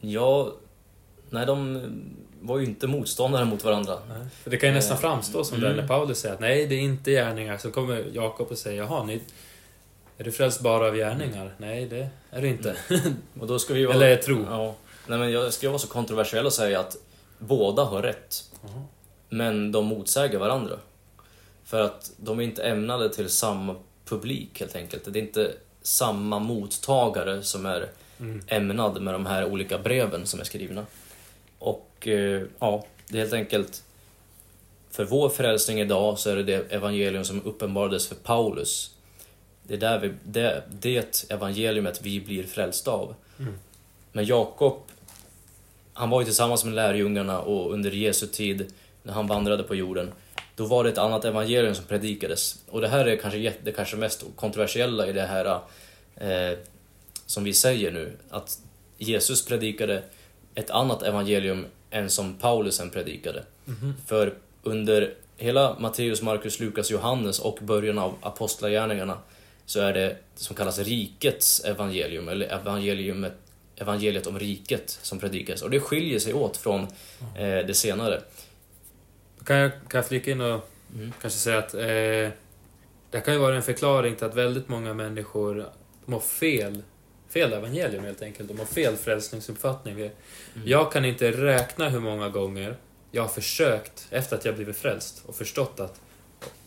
Ja, 0.00 0.52
nej 1.30 1.46
de 1.46 1.82
var 2.40 2.58
ju 2.58 2.64
inte 2.64 2.86
motståndare 2.86 3.44
mot 3.44 3.64
varandra. 3.64 3.98
Nej. 4.08 4.26
För 4.42 4.50
det 4.50 4.56
kan 4.56 4.68
ju 4.68 4.74
nästan 4.74 4.96
Eh, 4.96 5.00
framstå 5.00 5.44
som 5.44 5.58
mm. 5.58 5.70
det 5.70 5.82
när 5.82 5.88
Paulus 5.88 6.18
säger 6.18 6.34
att 6.34 6.40
nej, 6.40 6.66
det 6.66 6.74
är 6.74 6.80
inte 6.80 7.10
gärningar. 7.10 7.58
Så 7.58 7.70
kommer 7.70 8.04
Jakob 8.12 8.50
och 8.50 8.58
säger 8.58 8.82
jaha, 8.82 9.04
ni, 9.04 9.20
är 10.18 10.24
du 10.24 10.32
frälst 10.32 10.60
bara 10.60 10.86
av 10.86 10.96
gärningar? 10.96 11.54
Nej, 11.58 11.86
det 11.86 12.08
är 12.30 12.42
du 12.42 12.48
inte. 12.48 12.76
Och 13.40 13.46
då 13.46 13.58
ska 13.58 13.74
vi 13.74 13.84
vara... 13.84 13.96
Eller 14.04 14.16
tro. 14.16 14.46
Ja. 14.50 14.74
Nej, 15.06 15.18
men 15.18 15.30
jag 15.30 15.52
ska 15.52 15.68
vara 15.68 15.78
så 15.78 15.88
kontroversiell 15.88 16.46
och 16.46 16.52
säga 16.52 16.80
att 16.80 16.96
båda 17.38 17.84
har 17.84 18.02
rätt. 18.02 18.44
Jaha. 18.62 18.84
Men 19.28 19.72
de 19.72 19.86
motsäger 19.86 20.38
varandra. 20.38 20.76
För 21.64 21.80
att 21.80 22.12
de 22.16 22.38
är 22.38 22.42
inte 22.42 22.62
ämnade 22.62 23.14
till 23.14 23.28
samma 23.28 23.76
publik 24.04 24.60
helt 24.60 24.76
enkelt. 24.76 25.12
Det 25.12 25.18
är 25.18 25.22
inte 25.22 25.52
samma 25.82 26.38
mottagare 26.38 27.42
som 27.42 27.66
är 27.66 27.88
Mm. 28.20 28.42
ämnad 28.46 29.02
med 29.02 29.14
de 29.14 29.26
här 29.26 29.44
olika 29.44 29.78
breven 29.78 30.26
som 30.26 30.40
är 30.40 30.44
skrivna. 30.44 30.86
Och 31.58 32.08
eh, 32.08 32.42
ja, 32.58 32.84
det 33.08 33.16
är 33.16 33.20
helt 33.20 33.32
enkelt 33.32 33.82
för 34.90 35.04
vår 35.04 35.28
frälsning 35.28 35.80
idag 35.80 36.18
så 36.18 36.30
är 36.30 36.36
det 36.36 36.42
det 36.42 36.72
evangelium 36.72 37.24
som 37.24 37.42
uppenbarades 37.44 38.06
för 38.06 38.14
Paulus. 38.14 38.94
Det 39.62 39.74
är 39.74 39.78
där 39.78 39.98
vi, 39.98 40.12
det, 40.24 40.62
det 40.80 41.30
evangeliumet 41.30 42.00
vi 42.02 42.20
blir 42.20 42.44
frälsta 42.44 42.90
av. 42.90 43.14
Mm. 43.38 43.54
Men 44.12 44.24
Jakob, 44.24 44.78
han 45.92 46.10
var 46.10 46.20
ju 46.20 46.24
tillsammans 46.24 46.64
med 46.64 46.74
lärjungarna 46.74 47.40
och 47.40 47.72
under 47.72 47.90
Jesu 47.90 48.26
tid, 48.26 48.72
när 49.02 49.12
han 49.12 49.26
vandrade 49.26 49.62
på 49.62 49.74
jorden, 49.74 50.12
då 50.56 50.64
var 50.64 50.84
det 50.84 50.90
ett 50.90 50.98
annat 50.98 51.24
evangelium 51.24 51.74
som 51.74 51.84
predikades. 51.84 52.62
Och 52.68 52.80
det 52.80 52.88
här 52.88 53.06
är 53.06 53.16
kanske 53.16 53.54
det 53.64 53.72
kanske 53.72 53.96
mest 53.96 54.24
kontroversiella 54.36 55.06
i 55.06 55.12
det 55.12 55.26
här 55.26 55.60
eh, 56.16 56.58
som 57.26 57.44
vi 57.44 57.52
säger 57.52 57.92
nu, 57.92 58.12
att 58.30 58.58
Jesus 58.98 59.44
predikade 59.46 60.02
ett 60.54 60.70
annat 60.70 61.02
evangelium 61.02 61.66
än 61.90 62.10
som 62.10 62.34
Paulusen 62.34 62.90
predikade. 62.90 63.44
För 64.06 64.34
under 64.62 65.14
hela 65.36 65.76
Matteus, 65.78 66.22
Markus, 66.22 66.60
Lukas, 66.60 66.90
Johannes 66.90 67.38
och 67.38 67.58
början 67.62 67.98
av 67.98 68.14
Apostlagärningarna 68.20 69.18
så 69.66 69.80
är 69.80 69.92
det 69.92 70.16
som 70.34 70.56
kallas 70.56 70.78
rikets 70.78 71.64
evangelium, 71.64 72.28
eller 72.28 72.46
evangeliumet, 72.46 73.32
evangeliet 73.76 74.26
om 74.26 74.38
riket 74.38 74.98
som 75.02 75.18
predikas. 75.18 75.62
Och 75.62 75.70
det 75.70 75.80
skiljer 75.80 76.18
sig 76.18 76.34
åt 76.34 76.56
från 76.56 76.80
eh, 77.36 77.66
det 77.66 77.76
senare. 77.76 78.22
Kan 79.48 79.56
jag, 79.56 79.70
kan 79.72 79.98
jag 79.98 80.06
flika 80.06 80.30
in 80.30 80.40
och 80.40 80.68
Mm. 80.94 81.12
kanske 81.20 81.38
säga 81.38 81.58
att 81.58 81.74
eh, 81.74 81.80
det 83.10 83.20
kan 83.24 83.34
ju 83.34 83.40
vara 83.40 83.56
en 83.56 83.62
förklaring 83.62 84.16
till 84.16 84.26
att 84.26 84.34
väldigt 84.34 84.68
många 84.68 84.94
människor 84.94 85.66
har 86.06 86.20
fel, 86.20 86.82
fel 87.28 87.52
evangelium 87.52 88.04
helt 88.04 88.22
enkelt. 88.22 88.48
De 88.48 88.58
har 88.58 88.66
fel 88.66 88.96
frälsningsuppfattning. 88.96 89.94
Vi- 89.96 90.10
Jag 90.64 90.92
kan 90.92 91.04
inte 91.04 91.30
räkna 91.32 91.88
hur 91.88 92.00
många 92.00 92.28
gånger 92.28 92.76
jag 93.10 93.22
har 93.22 93.28
försökt, 93.28 94.06
efter 94.10 94.36
att 94.36 94.44
jag 94.44 94.54
blivit 94.54 94.76
frälst, 94.76 95.22
och 95.26 95.34
förstått 95.34 95.80
att 95.80 96.00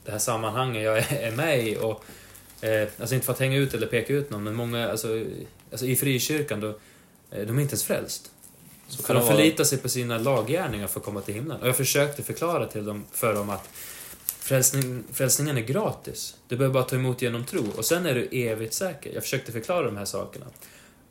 det 0.06 0.12
här 0.12 0.20
sammanhanget 0.20 0.84
jag 0.84 0.98
är 0.98 1.14
är 1.22 1.32
med 1.32 1.68
i 1.68 1.78
och 1.82 2.04
eh, 2.66 2.88
Alltså 3.00 3.16
inte 3.16 3.26
för 3.26 3.34
att 3.34 3.40
hänga 3.40 3.58
ut 3.58 3.74
eller 3.74 3.88
peka 3.88 4.14
ut 4.14 4.30
någon, 4.30 4.44
men 4.44 4.56
många, 4.56 4.90
alltså, 4.92 5.26
alltså 5.72 5.86
i 5.86 5.96
frikyrkan, 5.96 6.60
då, 6.60 6.68
eh, 6.68 6.76
de 7.32 7.58
är 7.58 7.62
inte 7.62 7.72
ens 7.74 7.84
frälst. 7.84 8.32
Så 8.92 9.04
För 9.04 9.14
de 9.14 9.28
förlitar 9.28 9.64
sig 9.64 9.78
på 9.78 9.90
sina 9.90 10.18
laggärningar 10.18 10.88
för 10.88 11.00
att 11.00 11.06
komma 11.06 11.22
till 11.22 11.34
himlen. 11.34 11.62
Och 11.62 11.68
jag 11.68 11.78
försökte 11.78 12.24
förklara 12.24 12.66
till 12.66 12.86
dem, 12.86 13.06
för 13.12 13.34
dem 13.34 13.50
att 13.50 13.70
frälsning, 14.26 15.04
frälsningen 15.14 15.58
är 15.58 15.62
gratis. 15.62 16.36
Du 16.48 16.58
behöver 16.58 16.74
bara 16.74 16.84
ta 16.84 16.96
emot 16.96 17.22
genom 17.22 17.46
tro 17.46 17.64
och 17.78 17.86
sen 17.86 18.06
är 18.06 18.16
du 18.16 18.28
evigt 18.32 18.74
säker. 18.74 19.14
Jag 19.14 19.24
försökte 19.24 19.52
förklara 19.52 19.86
de 19.86 19.98
här 19.98 20.06
sakerna. 20.06 20.46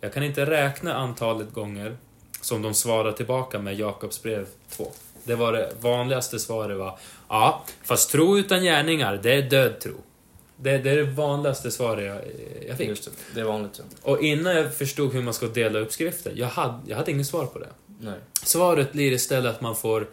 Jag 0.01 0.13
kan 0.13 0.23
inte 0.23 0.47
räkna 0.47 0.95
antalet 0.95 1.53
gånger 1.53 1.97
som 2.41 2.63
de 2.63 2.75
svarar 2.75 3.13
tillbaka 3.13 3.59
med 3.59 3.79
Jakobs 3.79 4.23
brev 4.23 4.47
2. 4.71 4.93
Det 5.25 5.35
var 5.35 5.53
det 5.53 5.73
vanligaste 5.81 6.39
svaret 6.39 6.79
var 6.79 6.99
Ja, 7.29 7.65
fast 7.83 8.11
tro 8.11 8.39
utan 8.39 8.63
gärningar, 8.63 9.21
det 9.23 9.35
är 9.35 9.43
död 9.43 9.81
tro. 9.81 9.95
Det, 10.63 10.79
det 10.79 10.91
är 10.91 10.97
det 10.97 11.05
vanligaste 11.05 11.71
svaret 11.71 12.07
jag, 12.07 12.21
jag 12.69 12.77
fick. 12.77 12.89
Just 12.89 13.05
det, 13.05 13.11
det 13.35 13.41
är 13.41 13.45
vanligt. 13.45 13.81
Ja. 14.05 14.13
Och 14.13 14.23
innan 14.23 14.57
jag 14.57 14.75
förstod 14.75 15.13
hur 15.13 15.23
man 15.23 15.35
ska 15.35 15.47
dela 15.47 15.79
upp 15.79 15.93
skriften, 15.93 16.33
jag 16.37 16.47
hade, 16.47 16.79
jag 16.87 16.97
hade 16.97 17.11
inget 17.11 17.27
svar 17.27 17.47
på 17.47 17.59
det. 17.59 17.69
Nej. 18.01 18.19
Svaret 18.43 18.93
blir 18.93 19.13
istället 19.13 19.55
att 19.55 19.61
man 19.61 19.77
får 19.77 20.07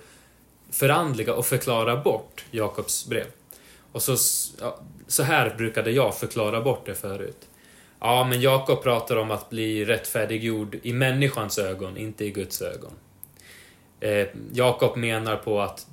förandliga 0.69 1.33
och 1.33 1.45
förklara 1.45 1.95
bort 1.95 2.45
Jakobs 2.51 3.05
brev. 3.05 3.25
Och 3.91 4.01
så, 4.01 4.17
så 5.07 5.23
här 5.23 5.55
brukade 5.57 5.91
jag 5.91 6.17
förklara 6.17 6.62
bort 6.62 6.86
det 6.86 6.95
förut. 6.95 7.47
Ja, 7.99 8.27
men 8.29 8.41
Jakob 8.41 8.83
pratar 8.83 9.15
om 9.15 9.31
att 9.31 9.49
bli 9.49 9.86
rättfärdiggjord 9.86 10.77
i 10.83 10.93
människans 10.93 11.57
ögon, 11.60 11.97
inte 11.97 12.25
i 12.25 12.31
Guds 12.31 12.62
ögon. 12.62 12.91
Eh, 13.99 14.27
Jakob 14.53 14.97
menar 14.97 15.36
på 15.36 15.62
att 15.62 15.88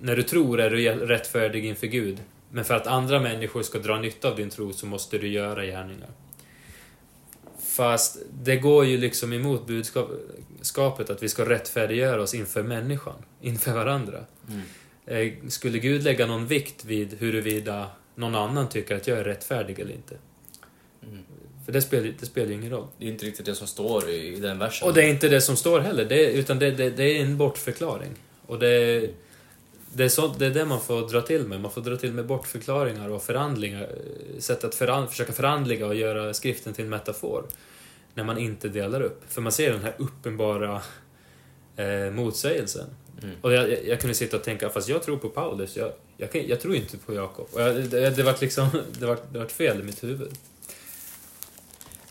när 0.00 0.16
du 0.16 0.22
tror 0.22 0.60
är 0.60 0.70
du 0.70 0.88
rättfärdig 0.88 1.64
inför 1.64 1.86
Gud, 1.86 2.18
men 2.54 2.64
för 2.64 2.74
att 2.74 2.86
andra 2.86 3.20
människor 3.20 3.62
ska 3.62 3.78
dra 3.78 3.98
nytta 3.98 4.28
av 4.28 4.36
din 4.36 4.50
tro 4.50 4.72
så 4.72 4.86
måste 4.86 5.18
du 5.18 5.28
göra 5.28 5.64
gärningar. 5.64 6.08
Fast 7.58 8.18
det 8.42 8.56
går 8.56 8.84
ju 8.84 8.98
liksom 8.98 9.32
emot 9.32 9.66
budskapet 9.66 11.10
att 11.10 11.22
vi 11.22 11.28
ska 11.28 11.48
rättfärdiggöra 11.48 12.22
oss 12.22 12.34
inför 12.34 12.62
människan, 12.62 13.14
inför 13.40 13.72
varandra. 13.72 14.24
Mm. 14.48 14.62
Eh, 15.06 15.48
Skulle 15.48 15.78
Gud 15.78 16.02
lägga 16.02 16.26
någon 16.26 16.46
vikt 16.46 16.84
vid 16.84 17.14
huruvida 17.18 17.86
någon 18.14 18.34
annan 18.34 18.68
tycker 18.68 18.96
att 18.96 19.06
jag 19.06 19.18
är 19.18 19.24
rättfärdig 19.24 19.78
eller 19.78 19.94
inte? 19.94 20.16
Mm. 21.02 21.24
För 21.64 21.72
det 21.72 21.82
spelar, 21.82 22.12
det 22.20 22.26
spelar 22.26 22.48
ju 22.48 22.54
ingen 22.54 22.70
roll. 22.70 22.86
Det 22.98 23.04
är 23.04 23.08
inte 23.08 23.26
riktigt 23.26 23.46
det 23.46 23.54
som 23.54 23.66
står 23.66 24.08
i, 24.10 24.36
i 24.36 24.40
den 24.40 24.58
versen. 24.58 24.88
Och 24.88 24.94
det 24.94 25.04
är 25.04 25.08
inte 25.08 25.28
det 25.28 25.40
som 25.40 25.56
står 25.56 25.80
heller, 25.80 26.04
det, 26.04 26.32
utan 26.32 26.58
det, 26.58 26.70
det, 26.70 26.90
det 26.90 27.04
är 27.04 27.22
en 27.22 27.36
bortförklaring. 27.36 28.12
Och 28.46 28.58
det, 28.58 29.10
det, 29.94 30.04
är 30.04 30.08
så, 30.08 30.26
det 30.38 30.46
är 30.46 30.50
det 30.50 30.64
man 30.64 30.80
får 30.80 31.08
dra 31.08 31.20
till 31.20 31.44
med. 31.46 31.60
Man 31.60 31.70
får 31.70 31.80
dra 31.80 31.96
till 31.96 32.12
med 32.12 32.26
bortförklaringar 32.26 33.08
och 33.08 33.22
förhandlingar. 33.22 33.82
eh, 33.82 34.40
Sätt 34.40 34.64
att 34.64 34.74
föran, 34.74 35.08
försöka 35.08 35.32
förhandliga 35.32 35.86
och 35.86 35.94
göra 35.94 36.34
skriften 36.34 36.72
till 36.74 36.84
en 36.84 36.90
metafor. 36.90 37.44
När 38.14 38.24
man 38.24 38.38
inte 38.38 38.68
delar 38.68 39.00
upp. 39.00 39.22
För 39.28 39.40
man 39.40 39.52
ser 39.52 39.72
den 39.72 39.82
här 39.82 39.94
uppenbara 39.98 40.82
eh, 41.76 42.10
motsägelsen. 42.12 42.86
Mm. 43.22 43.34
Och 43.40 43.52
jag, 43.52 43.70
jag, 43.70 43.86
jag 43.86 44.00
kunde 44.00 44.14
sitta 44.14 44.36
och 44.36 44.42
tänka, 44.44 44.68
fast 44.70 44.88
jag 44.88 45.02
tror 45.02 45.16
på 45.16 45.28
Paulus, 45.28 45.76
jag, 45.76 45.92
jag, 46.16 46.32
kan, 46.32 46.48
jag 46.48 46.60
tror 46.60 46.74
inte 46.74 46.98
på 46.98 47.14
Jakob. 47.14 47.46
Och 47.52 47.60
jag, 47.60 47.74
det, 47.76 48.10
det 48.16 48.22
var 48.22 48.34
liksom, 48.40 48.68
det 48.98 49.06
var, 49.06 49.18
det 49.32 49.38
var 49.38 49.46
fel 49.46 49.80
i 49.80 49.82
mitt 49.82 50.04
huvud. 50.04 50.32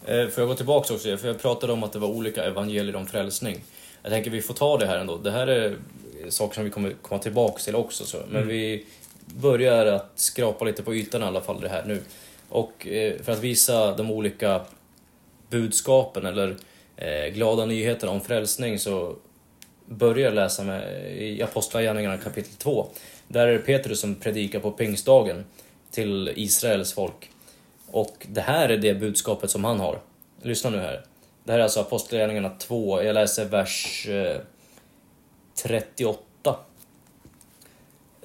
Eh, 0.06 0.28
Får 0.28 0.42
jag 0.42 0.48
gå 0.48 0.56
tillbaka 0.56 0.94
också? 0.94 1.18
För 1.18 1.28
jag 1.28 1.42
pratade 1.42 1.74
om 1.74 1.84
att 1.84 1.94
det 1.94 2.00
var 2.00 2.08
olika 2.08 2.44
evangelier 2.44 2.96
om 2.96 3.08
frälsning. 3.08 3.64
Jag 4.02 4.12
tänker 4.12 4.32
vi 4.32 4.42
får 4.42 4.54
ta 4.54 4.78
det 4.78 4.86
här 4.86 4.98
ändå. 4.98 5.18
Det 5.18 5.32
här 5.32 5.48
är 5.48 5.76
saker 6.30 6.56
som 6.56 6.64
vi 6.64 6.70
kommer 6.70 6.94
komma 7.02 7.22
tillbaka 7.22 7.60
till 7.60 7.76
också. 7.76 8.06
Så. 8.06 8.18
Men 8.18 8.36
Mm. 8.36 8.48
vi 8.48 8.86
börjar 9.26 9.86
att 9.86 10.12
skrapa 10.16 10.66
lite 10.66 10.84
på 10.84 10.96
ytan 10.96 11.22
i 11.22 11.26
alla 11.26 11.42
fall 11.42 11.62
det 11.62 11.70
här 11.70 11.84
nu. 11.86 12.02
Och 12.50 12.88
eh, 12.88 13.22
för 13.22 13.32
att 13.32 13.40
visa 13.40 13.96
de 13.96 14.12
olika 14.12 14.62
budskapen 15.50 16.26
eller 16.26 16.56
eh, 16.98 17.34
glada 17.34 17.66
nyheterna 17.66 18.12
om 18.12 18.22
frälsning 18.22 18.80
så 18.80 19.16
börjar 19.86 20.26
jag 20.26 20.34
läsa 20.34 20.64
med, 20.64 21.12
i 21.18 21.44
Apostlagärningarna 21.44 22.18
kapitel 22.18 22.54
2. 22.58 22.88
Där 23.28 23.48
är 23.48 23.54
det 23.54 23.60
Petrus 23.60 24.00
som 24.00 24.16
predikar 24.16 24.60
på 24.60 24.72
pingstdagen 24.72 25.46
till 25.92 26.34
Israels 26.36 26.94
folk. 26.94 27.30
Och 27.92 28.28
det 28.30 28.42
här 28.42 28.70
är 28.70 28.78
det 28.78 28.94
budskapet 28.94 29.52
som 29.52 29.64
han 29.64 29.80
har. 29.80 30.00
Lyssna 30.42 30.70
nu 30.70 30.78
här. 30.78 31.02
Det 31.44 31.52
här 31.52 31.60
är 31.60 31.64
alltså 31.64 31.80
Apostlagärningarna 31.80 32.50
2, 32.60 33.04
jag 33.04 33.14
läser 33.14 33.46
vers 33.46 34.08
eh, 34.10 34.38
38. 35.56 36.20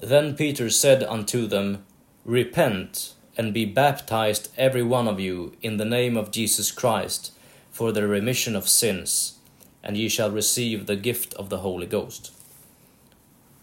Then 0.01 0.35
Peter 0.35 0.69
said 0.69 1.03
unto 1.03 1.47
them, 1.47 1.85
Repent 2.25 3.15
and 3.37 3.53
be 3.53 3.65
baptized 3.65 4.49
every 4.57 4.83
one 4.83 5.07
of 5.07 5.19
you 5.19 5.53
in 5.61 5.77
the 5.77 5.85
name 5.85 6.17
of 6.17 6.31
Jesus 6.31 6.71
Christ 6.71 7.33
for 7.71 7.91
the 7.91 8.07
remission 8.07 8.55
of 8.55 8.67
sins, 8.67 9.37
and 9.83 9.97
ye 9.97 10.09
shall 10.09 10.31
receive 10.31 10.85
the 10.85 10.95
gift 10.95 11.33
of 11.33 11.49
the 11.49 11.57
Holy 11.57 11.87
Ghost. 11.87 12.31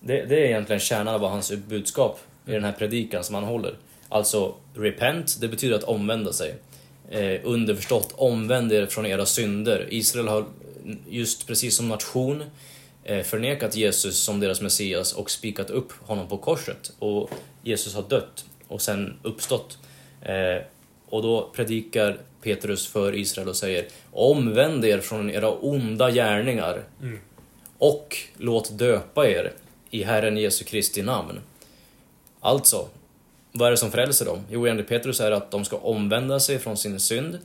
Det, 0.01 0.25
det 0.25 0.35
är 0.35 0.47
egentligen 0.47 0.81
kärnan 0.81 1.15
av 1.15 1.31
hans 1.31 1.53
budskap 1.53 2.21
i 2.47 2.53
den 2.53 2.65
här 2.65 2.73
predikan 2.73 3.25
som 3.25 3.35
han 3.35 3.45
håller. 3.45 3.75
Alltså, 4.09 4.55
repent, 4.75 5.41
det 5.41 5.49
betyder 5.49 5.77
att 5.77 5.85
omvända 5.85 6.33
sig. 6.33 6.55
Eh, 7.11 7.41
underförstått, 7.45 8.13
omvänd 8.17 8.73
er 8.73 8.87
från 8.87 9.07
era 9.07 9.27
synder. 9.27 9.87
Israel 9.91 10.29
har 10.29 10.45
just 11.09 11.47
precis 11.47 11.77
som 11.77 11.89
nation 11.89 12.41
eh, 12.41 12.47
förnekat 13.23 13.77
Jesus 13.77 14.19
som 14.19 14.41
deras 14.41 14.61
Messias 14.61 15.13
och 15.13 15.31
spikat 15.31 15.71
upp 15.71 15.93
honom 15.93 16.29
på 16.29 16.39
korset. 16.39 16.93
Och 16.99 17.31
Jesus 17.63 17.95
har 17.95 18.03
dött 18.03 18.45
och 18.69 18.83
sen 18.83 19.19
uppstått. 19.23 19.79
Eh, 20.23 20.63
och 21.09 21.23
då 21.23 21.51
predikar 21.55 22.19
Petrus 22.43 22.87
för 22.87 23.15
Israel 23.15 23.49
och 23.49 23.57
säger 23.57 23.87
Omvänd 24.13 24.85
er 24.85 25.01
från 25.01 25.31
era 25.31 25.51
onda 25.51 26.11
gärningar 26.11 26.85
Mm. 27.03 27.19
och 27.79 28.17
låt 28.37 28.79
döpa 28.79 29.29
er 29.29 29.53
i 29.91 30.03
Herren 30.03 30.37
Jesu 30.37 30.65
Kristi 30.65 31.03
namn. 31.03 31.41
Alltså, 32.41 32.89
vad 33.53 33.67
är 33.67 33.71
det 33.71 33.77
som 33.77 33.91
frälser 33.91 34.25
dem? 34.25 34.45
Jo, 34.51 34.67
enligt 34.67 34.89
Petrus 34.89 35.21
är 35.21 35.31
det 35.31 35.37
att 35.37 35.51
de 35.51 35.65
ska 35.65 35.77
omvända 35.77 36.41
sig 36.41 36.59
från 36.59 36.77
sin 36.77 37.01
synd 37.01 37.39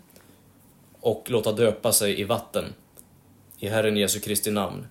och 1.01 1.25
låta 1.29 1.51
döpa 1.51 1.91
sig 1.91 2.19
i 2.19 2.23
vatten 2.23 2.65
i 3.59 3.67
Herren 3.67 3.97
Jesu 3.97 4.19
Kristi 4.19 4.51
namn. 4.51 4.87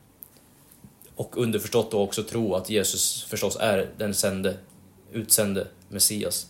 Och 1.21 1.37
underförstått 1.37 1.91
då 1.91 2.01
också 2.01 2.23
tro 2.23 2.55
att 2.55 2.71
Jesus 2.71 3.25
förstås 3.25 3.57
är 3.61 3.91
den 3.99 4.15
sände, 4.15 4.57
utsände 5.13 5.67
Messias. 5.89 6.47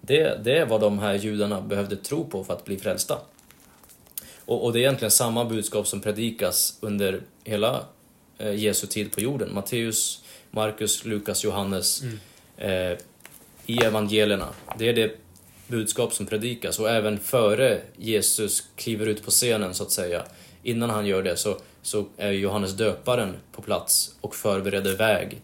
Det, 0.00 0.44
det 0.44 0.58
är 0.58 0.66
vad 0.66 0.80
de 0.80 0.98
här 0.98 1.14
judarna 1.14 1.60
behövde 1.60 1.96
tro 1.96 2.24
på 2.24 2.44
för 2.44 2.52
att 2.52 2.64
bli 2.64 2.76
frälsta. 2.76 3.18
Och, 4.44 4.64
och 4.64 4.72
det 4.72 4.78
är 4.78 4.80
egentligen 4.80 5.10
samma 5.10 5.44
budskap 5.44 5.86
som 5.86 6.00
predikas 6.00 6.78
under 6.80 7.20
hela 7.44 7.84
eh, 8.38 8.54
Jesu 8.54 8.86
tid 8.86 9.12
på 9.12 9.20
jorden. 9.20 9.54
Matteus, 9.54 10.24
Markus, 10.50 11.04
Lukas, 11.04 11.44
Johannes. 11.44 12.02
Mm. 12.02 12.18
Eh, 12.56 12.98
I 13.66 13.78
evangelierna. 13.84 14.48
Det 14.78 14.88
är 14.88 14.94
det 14.94 15.16
budskap 15.66 16.14
som 16.14 16.26
predikas 16.26 16.78
och 16.78 16.90
även 16.90 17.20
före 17.20 17.80
Jesus 17.96 18.64
kliver 18.76 19.06
ut 19.06 19.24
på 19.24 19.30
scenen 19.30 19.74
så 19.74 19.82
att 19.82 19.92
säga. 19.92 20.24
Innan 20.64 20.90
han 20.90 21.06
gör 21.06 21.22
det 21.22 21.36
så, 21.36 21.56
så 21.82 22.06
är 22.16 22.30
Johannes 22.30 22.72
döparen 22.72 23.36
på 23.52 23.62
plats 23.62 24.16
och 24.20 24.34
förbereder 24.34 24.96
väg 24.96 25.40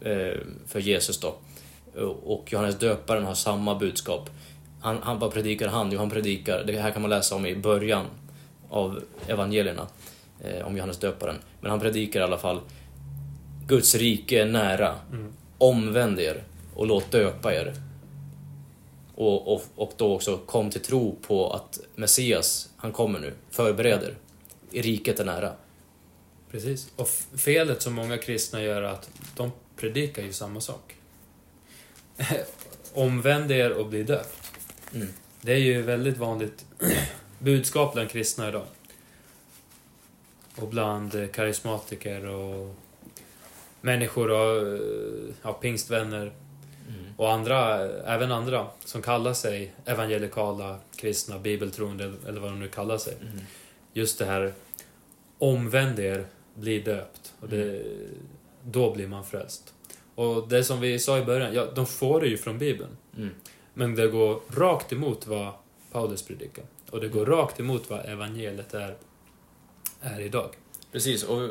eh, 0.00 0.40
för 0.66 0.80
Jesus 0.80 1.20
då. 1.20 1.34
Och 2.24 2.52
Johannes 2.52 2.78
döparen 2.78 3.24
har 3.24 3.34
samma 3.34 3.74
budskap. 3.74 4.30
Han, 4.80 4.98
han, 5.02 5.18
vad 5.18 5.32
predikar 5.32 5.68
han? 5.68 5.92
Jo, 5.92 5.98
han 5.98 6.10
predikar, 6.10 6.64
det 6.66 6.80
här 6.80 6.90
kan 6.90 7.02
man 7.02 7.10
läsa 7.10 7.34
om 7.34 7.46
i 7.46 7.56
början 7.56 8.06
av 8.70 9.02
evangelierna, 9.26 9.86
eh, 10.44 10.66
om 10.66 10.76
Johannes 10.76 10.98
döparen. 10.98 11.36
Men 11.60 11.70
han 11.70 11.80
predikar 11.80 12.20
i 12.20 12.22
alla 12.22 12.38
fall, 12.38 12.60
Guds 13.66 13.94
rike 13.94 14.42
är 14.42 14.46
nära. 14.46 14.94
Mm. 15.12 15.32
omvänd 15.58 16.20
er 16.20 16.42
och 16.74 16.86
låt 16.86 17.10
döpa 17.10 17.54
er. 17.54 17.74
Och, 19.18 19.54
och, 19.54 19.62
och 19.74 19.92
då 19.96 20.14
också 20.14 20.38
kom 20.38 20.70
till 20.70 20.80
tro 20.80 21.16
på 21.22 21.52
att 21.52 21.80
Messias, 21.94 22.68
han 22.76 22.92
kommer 22.92 23.18
nu, 23.20 23.34
förbereder. 23.50 24.14
I 24.70 24.82
riket 24.82 25.20
är 25.20 25.24
nära. 25.24 25.52
Precis. 26.50 26.92
Och 26.96 27.08
felet 27.36 27.82
som 27.82 27.94
många 27.94 28.18
kristna 28.18 28.62
gör 28.62 28.82
är 28.82 28.86
att 28.86 29.10
de 29.36 29.52
predikar 29.76 30.22
ju 30.22 30.32
samma 30.32 30.60
sak. 30.60 30.94
Omvänd 32.94 33.50
er 33.50 33.70
och 33.72 33.86
bli 33.86 34.02
döpt. 34.02 34.52
Mm. 34.94 35.08
Det 35.40 35.52
är 35.52 35.58
ju 35.58 35.82
väldigt 35.82 36.18
vanligt 36.18 36.66
budskap 37.38 37.92
bland 37.92 38.10
kristna 38.10 38.48
idag. 38.48 38.66
Och 40.56 40.68
bland 40.68 41.14
eh, 41.14 41.26
karismatiker 41.28 42.26
och 42.26 42.74
människor 43.80 44.30
och 44.30 44.74
eh, 44.74 44.80
ja, 45.42 45.52
pingstvänner 45.52 46.32
Mm. 46.88 47.00
och 47.16 47.32
andra, 47.32 47.80
även 47.88 48.32
andra 48.32 48.66
som 48.84 49.02
kallar 49.02 49.32
sig 49.32 49.72
evangelikala, 49.84 50.78
kristna, 50.96 51.38
bibeltroende 51.38 52.12
eller 52.28 52.40
vad 52.40 52.50
de 52.50 52.60
nu 52.60 52.68
kallar 52.68 52.98
sig. 52.98 53.14
Mm. 53.20 53.44
Just 53.92 54.18
det 54.18 54.24
här 54.24 54.52
omvänd 55.38 55.98
er, 55.98 56.26
bli 56.54 56.80
döpt. 56.80 57.32
Och 57.40 57.48
det, 57.48 57.82
då 58.64 58.94
blir 58.94 59.06
man 59.06 59.24
frälst. 59.24 59.74
Och 60.14 60.48
det 60.48 60.64
som 60.64 60.80
vi 60.80 60.98
sa 60.98 61.18
i 61.18 61.24
början, 61.24 61.54
ja, 61.54 61.66
de 61.74 61.86
får 61.86 62.20
det 62.20 62.26
ju 62.26 62.36
från 62.36 62.58
Bibeln. 62.58 62.96
Mm. 63.16 63.30
Men 63.74 63.94
det 63.94 64.08
går 64.08 64.40
rakt 64.56 64.92
emot 64.92 65.26
vad 65.26 65.52
Paulus 65.92 66.22
predikar. 66.22 66.64
Och 66.90 67.00
det 67.00 67.08
går 67.08 67.26
rakt 67.26 67.60
emot 67.60 67.90
vad 67.90 68.06
evangeliet 68.06 68.74
är, 68.74 68.96
är 70.00 70.20
idag. 70.20 70.50
Precis, 70.92 71.24
och 71.24 71.50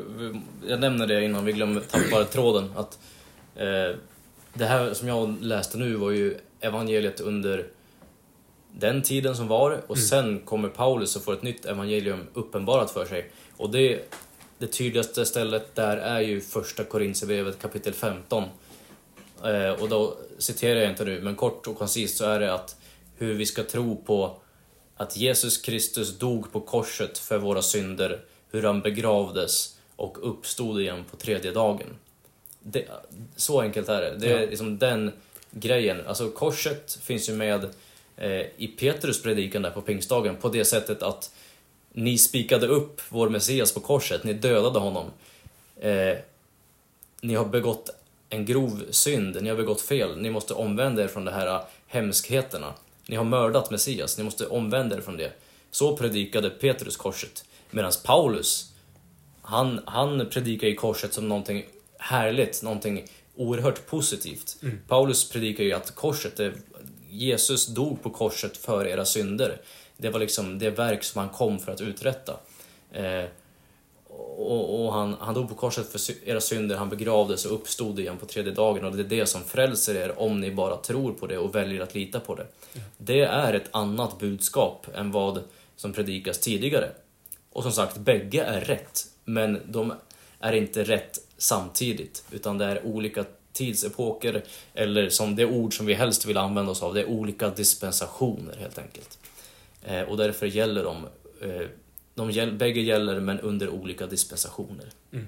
jag 0.66 0.80
nämner 0.80 1.06
det 1.06 1.24
innan 1.24 1.44
vi 1.44 1.52
glömmer 1.52 1.80
tappar 1.80 2.24
tråden. 2.24 2.72
Att 2.76 2.98
eh, 3.56 3.96
det 4.54 4.64
här 4.64 4.94
som 4.94 5.08
jag 5.08 5.36
läste 5.40 5.78
nu 5.78 5.94
var 5.94 6.10
ju 6.10 6.38
evangeliet 6.60 7.20
under 7.20 7.66
den 8.72 9.02
tiden 9.02 9.36
som 9.36 9.48
var 9.48 9.70
och 9.86 9.96
Mm. 9.96 10.08
sen 10.08 10.38
kommer 10.44 10.68
Paulus 10.68 11.16
och 11.16 11.22
får 11.24 11.32
ett 11.32 11.42
nytt 11.42 11.64
evangelium 11.64 12.26
uppenbarat 12.34 12.90
för 12.90 13.06
sig. 13.06 13.30
Och 13.56 13.70
det, 13.70 14.00
det 14.58 14.66
tydligaste 14.66 15.26
stället 15.26 15.74
där 15.74 15.96
är 15.96 16.20
ju 16.20 16.40
första 16.40 16.84
Korintierbrevet 16.84 17.62
kapitel 17.62 17.92
15. 17.92 18.44
Eh, 19.44 19.70
och 19.70 19.88
då 19.88 20.16
citerar 20.38 20.80
jag 20.80 20.90
inte 20.90 21.04
nu, 21.04 21.20
men 21.20 21.36
kort 21.36 21.66
och 21.66 21.78
koncist 21.78 22.16
så 22.16 22.24
är 22.24 22.40
det 22.40 22.54
att 22.54 22.76
hur 23.16 23.34
vi 23.34 23.46
ska 23.46 23.62
tro 23.62 23.96
på 23.96 24.36
att 24.96 25.16
Jesus 25.16 25.58
Kristus 25.58 26.18
dog 26.18 26.52
på 26.52 26.60
korset 26.60 27.18
för 27.18 27.38
våra 27.38 27.62
synder, 27.62 28.20
hur 28.50 28.62
han 28.62 28.80
begravdes 28.80 29.78
och 29.96 30.30
uppstod 30.30 30.80
igen 30.80 31.04
på 31.10 31.16
tredje 31.16 31.52
dagen. 31.52 31.86
Det, 32.62 32.88
så 33.36 33.60
enkelt 33.60 33.88
är 33.88 34.00
det. 34.00 34.16
Det 34.18 34.32
är 34.32 34.40
Ja. 34.40 34.50
liksom 34.50 34.78
den 34.78 35.12
grejen. 35.50 36.06
Alltså 36.06 36.30
korset 36.30 36.98
finns 37.02 37.28
ju 37.28 37.32
med 37.32 37.64
eh, 38.16 38.40
i 38.56 38.74
Petrus 38.78 39.22
predikan 39.22 39.62
där 39.62 39.70
på 39.70 39.82
pingstdagen 39.82 40.36
på 40.36 40.48
det 40.48 40.64
sättet 40.64 41.02
att 41.02 41.30
ni 41.92 42.18
spikade 42.18 42.66
upp 42.66 43.00
vår 43.08 43.28
Messias 43.28 43.72
på 43.74 43.80
korset, 43.80 44.24
ni 44.24 44.32
dödade 44.32 44.78
honom. 44.78 45.06
Eh, 45.80 46.16
ni 47.20 47.34
har 47.34 47.44
begått 47.44 47.90
en 48.30 48.44
grov 48.46 48.84
synd, 48.90 49.42
ni 49.42 49.48
har 49.48 49.56
begått 49.56 49.80
fel, 49.80 50.18
ni 50.20 50.30
måste 50.30 50.54
omvända 50.54 51.02
er 51.04 51.08
från 51.08 51.24
de 51.24 51.30
här 51.32 51.62
hemskheterna. 51.86 52.74
Ni 53.06 53.16
har 53.16 53.24
mördat 53.24 53.70
Messias, 53.70 54.18
ni 54.18 54.24
måste 54.24 54.46
omvända 54.46 54.96
er 54.96 55.00
från 55.00 55.16
det. 55.16 55.32
Så 55.70 55.96
predikade 55.96 56.50
Petrus 56.50 56.96
korset. 56.96 57.44
Medan 57.70 57.92
Paulus, 58.04 58.72
han, 59.42 59.80
han 59.86 60.26
predikar 60.30 60.68
ju 60.68 60.74
korset 60.74 61.14
som 61.14 61.28
någonting 61.28 61.64
härligt, 62.08 62.62
någonting 62.62 63.04
oerhört 63.36 63.86
positivt. 63.86 64.56
Mm. 64.62 64.78
Paulus 64.88 65.30
predikar 65.30 65.64
ju 65.64 65.72
att 65.72 65.94
korset, 65.94 66.36
det, 66.36 66.52
Jesus 67.10 67.66
dog 67.66 68.02
på 68.02 68.10
korset 68.10 68.56
för 68.56 68.86
era 68.86 69.04
synder. 69.04 69.60
Det 69.96 70.10
var 70.10 70.20
liksom 70.20 70.58
det 70.58 70.70
verk 70.70 71.04
som 71.04 71.18
han 71.18 71.28
kom 71.28 71.58
för 71.58 71.72
att 71.72 71.80
uträtta. 71.80 72.36
Eh, 72.92 73.24
och, 74.38 74.84
och 74.84 74.92
han, 74.92 75.16
han 75.20 75.34
dog 75.34 75.48
på 75.48 75.54
korset 75.54 75.92
för 75.92 76.28
era 76.28 76.40
synder, 76.40 76.76
han 76.76 76.88
begravdes 76.88 77.44
och 77.44 77.54
uppstod 77.54 78.00
igen 78.00 78.16
på 78.16 78.26
tredje 78.26 78.52
dagen 78.52 78.84
och 78.84 78.96
det 78.96 79.02
är 79.02 79.18
det 79.18 79.26
som 79.26 79.44
frälser 79.44 79.94
er 79.94 80.18
om 80.18 80.40
ni 80.40 80.50
bara 80.50 80.76
tror 80.76 81.12
på 81.12 81.26
det 81.26 81.38
och 81.38 81.54
väljer 81.54 81.80
att 81.80 81.94
lita 81.94 82.20
på 82.20 82.34
det. 82.34 82.46
Det 82.98 83.20
är 83.20 83.54
ett 83.54 83.68
annat 83.70 84.18
budskap 84.18 84.86
än 84.94 85.10
vad 85.10 85.42
som 85.76 85.92
predikas 85.92 86.38
tidigare. 86.38 86.90
Och 87.52 87.62
som 87.62 87.72
sagt, 87.72 87.96
bägge 87.96 88.42
är 88.42 88.60
rätt, 88.60 89.06
men 89.24 89.60
de 89.66 89.92
är 90.40 90.52
inte 90.52 90.84
rätt 90.84 91.27
samtidigt, 91.38 92.24
utan 92.30 92.58
det 92.58 92.64
är 92.64 92.86
olika 92.86 93.24
tidsepoker, 93.52 94.44
eller 94.74 95.08
som 95.08 95.36
det 95.36 95.44
ord 95.44 95.76
som 95.76 95.86
vi 95.86 95.94
helst 95.94 96.26
vill 96.26 96.36
använda 96.36 96.70
oss 96.70 96.82
av, 96.82 96.94
det 96.94 97.00
är 97.00 97.06
olika 97.06 97.50
dispensationer 97.50 98.56
helt 98.56 98.78
enkelt. 98.78 99.18
Eh, 99.82 100.02
och 100.02 100.16
därför 100.16 100.46
gäller 100.46 100.84
de, 100.84 101.06
eh, 101.40 101.66
de 102.14 102.30
gäll, 102.30 102.52
bägge 102.52 102.80
gäller 102.80 103.20
men 103.20 103.40
under 103.40 103.68
olika 103.68 104.06
dispensationer. 104.06 104.86
Mm. 105.12 105.26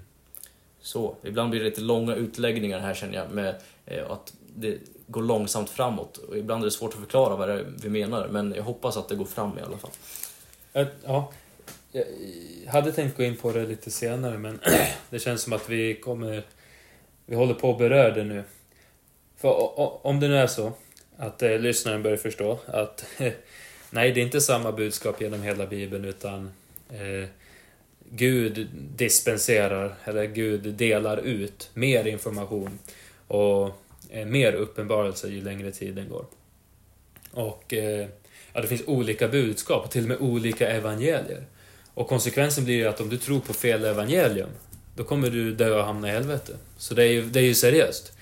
Så, 0.81 1.15
ibland 1.23 1.51
blir 1.51 1.61
det 1.61 1.67
lite 1.67 1.81
långa 1.81 2.15
utläggningar 2.15 2.79
här 2.79 2.95
känner 2.95 3.15
jag, 3.15 3.31
med 3.31 3.61
eh, 3.87 4.11
att 4.11 4.33
det 4.57 4.79
går 5.07 5.23
långsamt 5.23 5.71
framåt. 5.71 6.17
Och 6.17 6.39
ibland 6.39 6.63
är 6.63 6.65
det 6.65 6.71
svårt 6.71 6.95
att 6.95 7.01
förklara 7.01 7.37
vad 7.37 7.49
det 7.49 7.55
är 7.55 7.67
vi 7.83 7.89
menar, 7.89 8.29
men 8.29 8.55
jag 8.57 8.63
hoppas 8.63 8.97
att 8.97 9.09
det 9.09 9.15
går 9.15 9.25
fram 9.25 9.59
i 9.59 9.63
alla 9.63 9.79
fall. 9.79 9.91
Eh, 10.73 10.87
Ja, 11.05 11.33
jag 11.93 12.73
hade 12.73 12.93
tänkt 12.93 13.17
gå 13.17 13.23
in 13.23 13.37
på 13.37 13.53
det 13.53 13.67
lite 13.67 13.91
senare 13.91 14.39
men 14.39 14.61
det 15.11 15.19
känns 15.19 15.43
som 15.43 15.53
att 15.53 15.69
vi 15.69 15.95
kommer... 15.95 16.43
Vi 17.27 17.37
håller 17.37 17.55
på 17.55 17.71
att 17.71 17.79
beröra 17.79 18.15
det 18.15 18.25
nu. 18.25 18.45
För 19.37 20.07
om 20.07 20.21
det 20.21 20.29
nu 20.29 20.37
är 20.37 20.47
så 20.47 20.73
att 21.17 21.43
eh, 21.43 21.59
lyssnaren 21.59 22.03
börjar 22.03 22.17
förstå 22.17 22.59
att 22.67 23.05
nej, 23.91 24.13
det 24.13 24.21
är 24.21 24.25
inte 24.25 24.41
samma 24.41 24.73
budskap 24.73 25.21
genom 25.21 25.43
hela 25.43 25.67
Bibeln 25.67 26.05
utan 26.05 26.51
eh, 26.91 27.29
Gud 28.11 28.69
dispenserar, 28.97 29.95
eller 30.05 30.25
Gud 30.25 30.75
delar 30.75 31.17
ut 31.17 31.71
mer 31.75 32.07
information 32.07 32.79
och 33.27 33.71
eh, 34.11 34.27
mer 34.27 34.53
uppenbarelse 34.53 35.29
ju 35.29 35.41
längre 35.43 35.73
tiden 35.73 36.09
går. 36.09 36.25
Och 37.31 37.75
eh, 37.75 38.09
ja, 38.53 38.61
det 38.61 38.67
finns 38.67 38.83
olika 38.87 39.29
budskap, 39.29 39.91
till 39.91 40.03
och 40.03 40.09
med 40.09 40.21
olika 40.21 40.71
evangelier. 40.71 41.45
Och 41.95 42.09
konsekvensen 42.09 42.65
blir 42.65 42.75
ju 42.75 42.87
att 42.87 43.01
om 43.01 43.09
du 43.09 43.17
tror 43.17 43.41
på 43.41 43.53
fel 43.53 43.85
evangelium, 43.85 44.51
då 44.97 45.05
kommer 45.05 45.31
du 45.31 45.55
dö 45.55 45.79
och 45.79 45.85
hamna 45.85 46.09
i 46.09 46.11
helvete. 46.11 46.53
Så 46.77 46.95
det 46.95 47.03
är 47.03 47.09
ju, 47.09 47.23
det 47.23 47.41
är 47.41 47.45
ju 47.45 47.55
seriöst. 47.55 48.13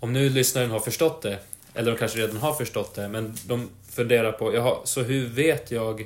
Om 0.00 0.12
nu 0.12 0.28
lyssnaren 0.28 0.70
har 0.70 0.80
förstått 0.80 1.22
det, 1.22 1.38
eller 1.74 1.92
de 1.92 1.98
kanske 1.98 2.18
redan 2.18 2.36
har 2.36 2.54
förstått 2.54 2.94
det, 2.94 3.08
men 3.08 3.34
de 3.46 3.70
funderar 3.90 4.32
på, 4.32 4.54
jaha, 4.54 4.76
så 4.84 5.02
hur 5.02 5.26
vet 5.26 5.70
jag 5.70 6.04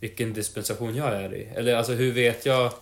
vilken 0.00 0.32
dispensation 0.32 0.96
jag 0.96 1.14
är 1.14 1.34
i? 1.34 1.48
Eller 1.54 1.74
alltså 1.74 1.92
hur 1.92 2.12
vet 2.12 2.46
jag... 2.46 2.72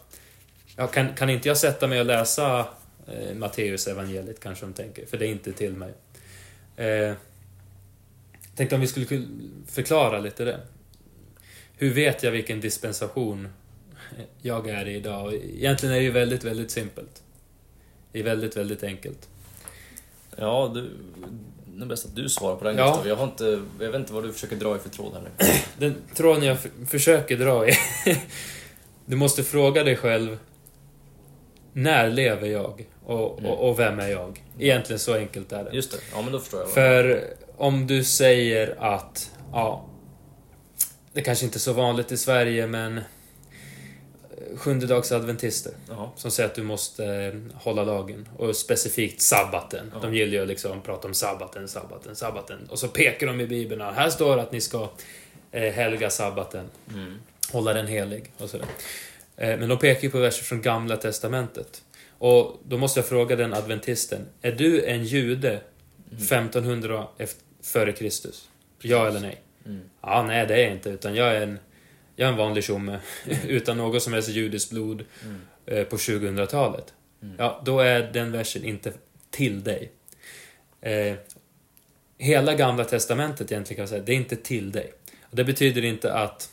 Ja, 0.77 0.87
kan, 0.87 1.15
kan 1.15 1.31
inte 1.31 1.49
jag 1.49 1.57
sätta 1.57 1.87
mig 1.87 2.01
och 2.01 2.07
läsa 2.07 2.67
eh, 3.07 3.35
Matteus 3.35 3.87
evangeliet 3.87 4.41
kanske 4.41 4.67
de 4.67 4.73
tänker, 4.73 5.07
för 5.07 5.17
det 5.17 5.27
är 5.27 5.31
inte 5.31 5.53
till 5.53 5.73
mig. 5.73 5.93
Eh, 6.77 7.15
tänkte 8.57 8.75
om 8.75 8.81
vi 8.81 8.87
skulle 8.87 9.27
förklara 9.67 10.19
lite 10.19 10.45
det. 10.45 10.61
Hur 11.77 11.95
vet 11.95 12.23
jag 12.23 12.31
vilken 12.31 12.61
dispensation 12.61 13.49
jag 14.43 14.69
är 14.69 14.89
i 14.89 14.97
idag? 14.97 15.27
Och 15.27 15.35
Egentligen 15.35 15.95
är 15.95 15.99
det 15.99 16.05
ju 16.05 16.11
väldigt, 16.11 16.45
väldigt 16.45 16.71
simpelt. 16.71 17.23
Det 18.13 18.19
är 18.19 18.23
väldigt, 18.23 18.57
väldigt 18.57 18.83
enkelt. 18.83 19.29
Ja, 20.37 20.71
du, 20.75 20.91
det 21.67 21.83
är 21.83 21.87
bäst 21.87 22.05
att 22.07 22.17
du 22.17 22.29
svarar 22.29 22.57
på 22.57 22.65
den 22.65 22.77
Ja. 22.77 22.87
Gustav. 22.87 23.09
Jag, 23.09 23.17
har 23.17 23.25
inte, 23.25 23.63
jag 23.81 23.87
vet 23.93 24.01
inte 24.01 24.13
vad 24.13 24.23
du 24.25 24.33
försöker 24.33 24.57
dra 24.57 24.77
i 24.77 24.79
för 24.79 24.89
tråd 24.89 25.13
här 25.13 25.21
nu. 25.23 25.47
Den 25.79 25.95
tråden 26.15 26.43
jag 26.45 26.57
försöker 26.87 27.37
dra 27.37 27.69
i... 27.69 27.73
du 29.07 29.17
måste 29.17 29.43
fråga 29.43 29.85
dig 29.85 29.97
själv 29.97 30.39
när 31.73 32.11
lever 32.11 32.49
jag? 32.49 32.87
Och, 33.05 33.39
Mm. 33.39 33.51
och, 33.51 33.69
och 33.71 33.79
vem 33.79 33.99
är 34.01 34.09
jag? 34.09 34.43
Egentligen 34.59 34.99
så 34.99 35.15
enkelt 35.15 35.53
är 35.53 35.65
det. 35.65 35.71
Just 35.73 35.91
det, 35.93 35.99
ja 36.13 36.23
men 36.23 36.33
då 36.33 36.39
förstår 36.39 36.61
jag. 36.61 36.71
För 36.71 37.25
om 37.57 37.87
du 37.87 38.05
säger 38.05 38.75
att, 38.79 39.31
ja, 39.53 39.85
det 41.15 41.23
kanske 41.23 41.45
inte 41.45 41.57
är 41.57 41.61
så 41.61 41.73
vanligt 41.73 42.13
i 42.13 42.17
Sverige 42.17 42.67
men 42.67 42.99
eh, 42.99 43.05
sjundedagsadventister 44.57 45.73
Jaha. 45.89 46.11
som 46.17 46.31
säger 46.31 46.49
att 46.49 46.55
du 46.55 46.63
måste 46.63 47.05
eh, 47.07 47.35
hålla 47.55 47.85
lagen 47.85 48.29
och 48.37 48.57
specifikt 48.57 49.21
sabbaten. 49.21 49.91
Ja. 49.95 50.01
De 50.01 50.15
gillar 50.15 50.33
ju 50.33 50.47
liksom 50.47 50.79
att 50.79 50.85
prata 50.85 51.09
om 51.09 51.15
sabbaten, 51.15 51.69
sabbaten, 51.69 52.17
sabbaten 52.17 52.67
och 52.71 52.79
så 52.79 52.89
pekar 52.89 53.27
de 53.27 53.41
i 53.41 53.47
bibeln 53.47 53.81
här 53.81 54.11
står 54.11 54.37
det 54.37 54.43
att 54.43 54.53
ni 54.53 54.61
ska 54.61 54.89
eh, 55.53 55.73
helga 55.73 56.11
sabbaten, 56.11 56.67
Mm. 56.95 57.15
hålla 57.53 57.73
den 57.73 57.87
helig 57.87 58.33
och 58.39 58.51
sådär. 58.51 58.67
Men 59.37 59.69
de 59.69 59.79
pekar 59.79 60.03
ju 60.03 60.11
på 60.11 60.19
verser 60.19 60.45
från 60.45 60.63
Gamla 60.63 60.97
Testamentet. 60.97 61.83
Och 62.19 62.61
då 62.65 62.79
måste 62.79 63.01
jag 63.01 63.07
fråga 63.07 63.37
den 63.37 63.55
adventisten, 63.55 64.27
är 64.43 64.53
du 64.53 64.85
en 64.85 65.05
jude 65.05 65.61
Mm. 66.11 66.23
1500 66.25 67.09
efter, 67.19 67.43
före 67.63 67.93
Kristus? 67.93 68.49
Ja 68.81 69.07
eller 69.09 69.21
nej? 69.21 69.41
Mm. 69.67 69.81
Ja, 70.01 70.23
nej 70.23 70.47
det 70.47 70.55
är 70.55 70.63
jag 70.63 70.73
inte, 70.73 70.91
utan 70.91 71.15
jag 71.15 71.37
är 71.37 71.41
en, 71.41 71.59
jag 72.17 72.27
är 72.29 72.33
en 72.33 72.39
vanlig 72.39 72.65
tjomme 72.65 72.99
utan 73.49 73.77
något 73.77 74.03
som 74.03 74.13
helst 74.13 74.29
judiskt 74.29 74.71
blod 74.71 75.05
Mm. 75.25 75.41
eh, 75.67 75.85
på 75.85 75.97
2000-talet. 75.97 76.95
Mm. 77.23 77.35
Ja, 77.39 77.63
då 77.65 77.81
är 77.81 78.13
den 78.13 78.33
versen 78.33 78.65
inte 78.65 78.93
till 79.31 79.65
dig. 79.65 79.91
Eh, 80.81 81.15
hela 82.19 82.55
Gamla 82.55 82.85
Testamentet 82.85 83.53
egentligen 83.53 83.77
kan 83.77 83.83
man 83.83 83.89
säga, 83.89 84.03
det 84.03 84.13
är 84.13 84.17
inte 84.17 84.37
till 84.37 84.73
dig. 84.73 84.93
Det 85.31 85.45
betyder 85.45 85.85
inte 85.85 86.13
att 86.13 86.51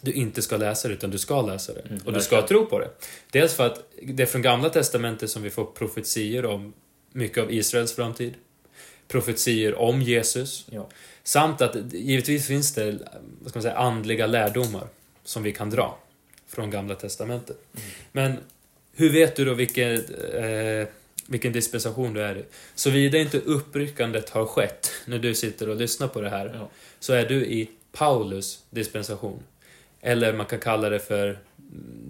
du 0.00 0.12
inte 0.12 0.42
ska 0.42 0.56
läsa 0.56 0.88
det, 0.88 0.94
utan 0.94 1.10
du 1.10 1.18
ska 1.18 1.42
läsa 1.42 1.74
det. 1.74 1.80
Mm, 1.80 2.00
och 2.04 2.12
du 2.12 2.20
ska 2.20 2.42
tro 2.46 2.66
på 2.66 2.78
det. 2.78 2.90
Dels 3.30 3.54
för 3.54 3.66
att 3.66 3.84
det 4.02 4.22
är 4.22 4.26
från 4.26 4.42
Gamla 4.42 4.68
Testamentet 4.68 5.30
som 5.30 5.42
vi 5.42 5.50
får 5.50 5.64
profetier 5.64 6.44
om 6.44 6.72
mycket 7.12 7.38
av 7.42 7.52
Israels 7.52 7.92
framtid. 7.96 8.34
Profetier 9.08 9.74
om 9.74 10.02
Jesus. 10.02 10.66
Ja. 10.70 10.88
Samt 11.24 11.60
att 11.60 11.92
givetvis 11.92 12.46
finns 12.46 12.74
det 12.74 12.98
vad 13.40 13.50
ska 13.50 13.58
man 13.58 13.62
säga, 13.62 13.76
andliga 13.76 14.26
lärdomar 14.26 14.86
som 15.24 15.42
vi 15.42 15.52
kan 15.52 15.70
dra 15.70 15.98
från 16.48 16.70
Gamla 16.70 16.94
Testamentet. 16.94 17.56
Men 18.12 18.36
hur 18.94 19.10
vet 19.10 19.36
du 19.36 19.44
då 19.44 19.54
vilken, 19.54 19.92
eh, 20.34 20.86
vilken 21.26 21.52
dispensation 21.52 22.14
du 22.14 22.22
är 22.22 22.36
i? 22.36 22.44
Såvida 22.74 23.18
inte 23.18 23.38
uppryckandet 23.38 24.30
har 24.30 24.46
skett 24.46 24.90
när 25.06 25.18
du 25.18 25.34
sitter 25.34 25.68
och 25.68 25.76
lyssnar 25.76 26.08
på 26.08 26.20
det 26.20 26.30
här, 26.30 26.52
Ja. 26.54 26.68
så 27.00 27.12
är 27.12 27.26
du 27.28 27.46
i 27.46 27.70
Paulus 27.92 28.62
dispensation. 28.70 29.42
Eller 30.00 30.32
man 30.32 30.46
kan 30.46 30.58
kalla 30.58 30.88
det 30.88 31.00
för, 31.00 31.38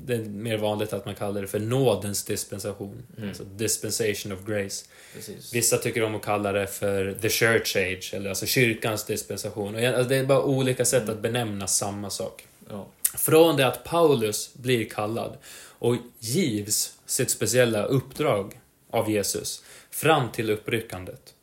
det 0.04 0.14
är 0.14 0.18
mer 0.18 0.56
vanligt 0.56 0.92
att 0.92 1.06
man 1.06 1.14
kallar 1.14 1.40
det 1.40 1.48
för 1.48 1.58
nådens 1.58 2.24
dispensation. 2.24 3.02
Mm. 3.16 3.28
Alltså 3.28 3.44
dispensation 3.44 4.32
of 4.32 4.44
grace. 4.46 4.84
Precis. 5.14 5.54
Vissa 5.54 5.78
tycker 5.78 6.02
om 6.02 6.14
att 6.14 6.22
kalla 6.22 6.52
det 6.52 6.66
för 6.66 7.14
the 7.20 7.28
church 7.28 7.76
age, 7.76 8.10
eller 8.14 8.28
alltså 8.28 8.46
kyrkans 8.46 9.04
dispensation. 9.04 9.74
Och 9.74 9.82
alltså 9.82 10.08
det 10.08 10.16
är 10.16 10.24
bara 10.24 10.42
olika 10.42 10.84
sätt 10.84 11.08
att 11.08 11.20
benämna 11.20 11.66
samma 11.66 12.10
sak. 12.10 12.46
Ja. 12.68 12.86
Från 13.16 13.56
det 13.56 13.66
att 13.66 13.84
Paulus 13.84 14.54
blir 14.54 14.84
kallad 14.84 15.36
och 15.78 15.96
givs 16.18 16.92
sitt 17.06 17.30
speciella 17.30 17.84
uppdrag 17.84 18.60
av 18.90 19.10
Jesus 19.10 19.62
fram 19.90 20.32
till 20.32 20.50
uppryckandet. 20.50 21.34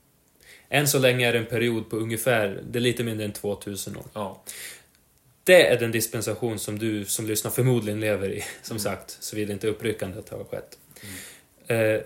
Än 0.70 0.88
så 0.88 1.00
länge 1.00 1.28
är 1.28 1.34
det 1.34 1.40
en 1.40 1.46
period 1.46 1.90
på 1.90 1.96
ungefär, 1.96 2.64
det 2.70 2.80
är 2.80 2.82
lite 2.82 3.04
mindre 3.04 3.26
än 3.26 3.32
2000 3.32 3.98
år. 3.98 4.06
Ja. 4.14 4.44
Det 5.50 5.68
är 5.68 5.80
den 5.80 5.92
dispensation 5.92 6.60
som 6.60 6.80
du 6.80 7.06
som 7.06 7.26
lyssnar 7.28 7.52
förmodligen 7.52 8.00
lever 8.00 8.30
i, 8.30 8.44
som 8.62 8.80
sagt, 8.80 9.18
såvida 9.20 9.54
inte 9.54 9.68
uppryckandet 9.68 10.30
har 10.30 10.44
skett. 10.44 10.78
Eh, 11.68 12.02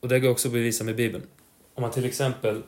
och 0.00 0.08
det 0.08 0.20
går 0.20 0.30
också 0.30 0.48
att 0.48 0.52
bevisa 0.52 0.84
med 0.84 0.96
Bibeln. 0.96 1.26
Om 1.74 1.82
man 1.82 1.90
till 1.90 2.04
exempel 2.04 2.62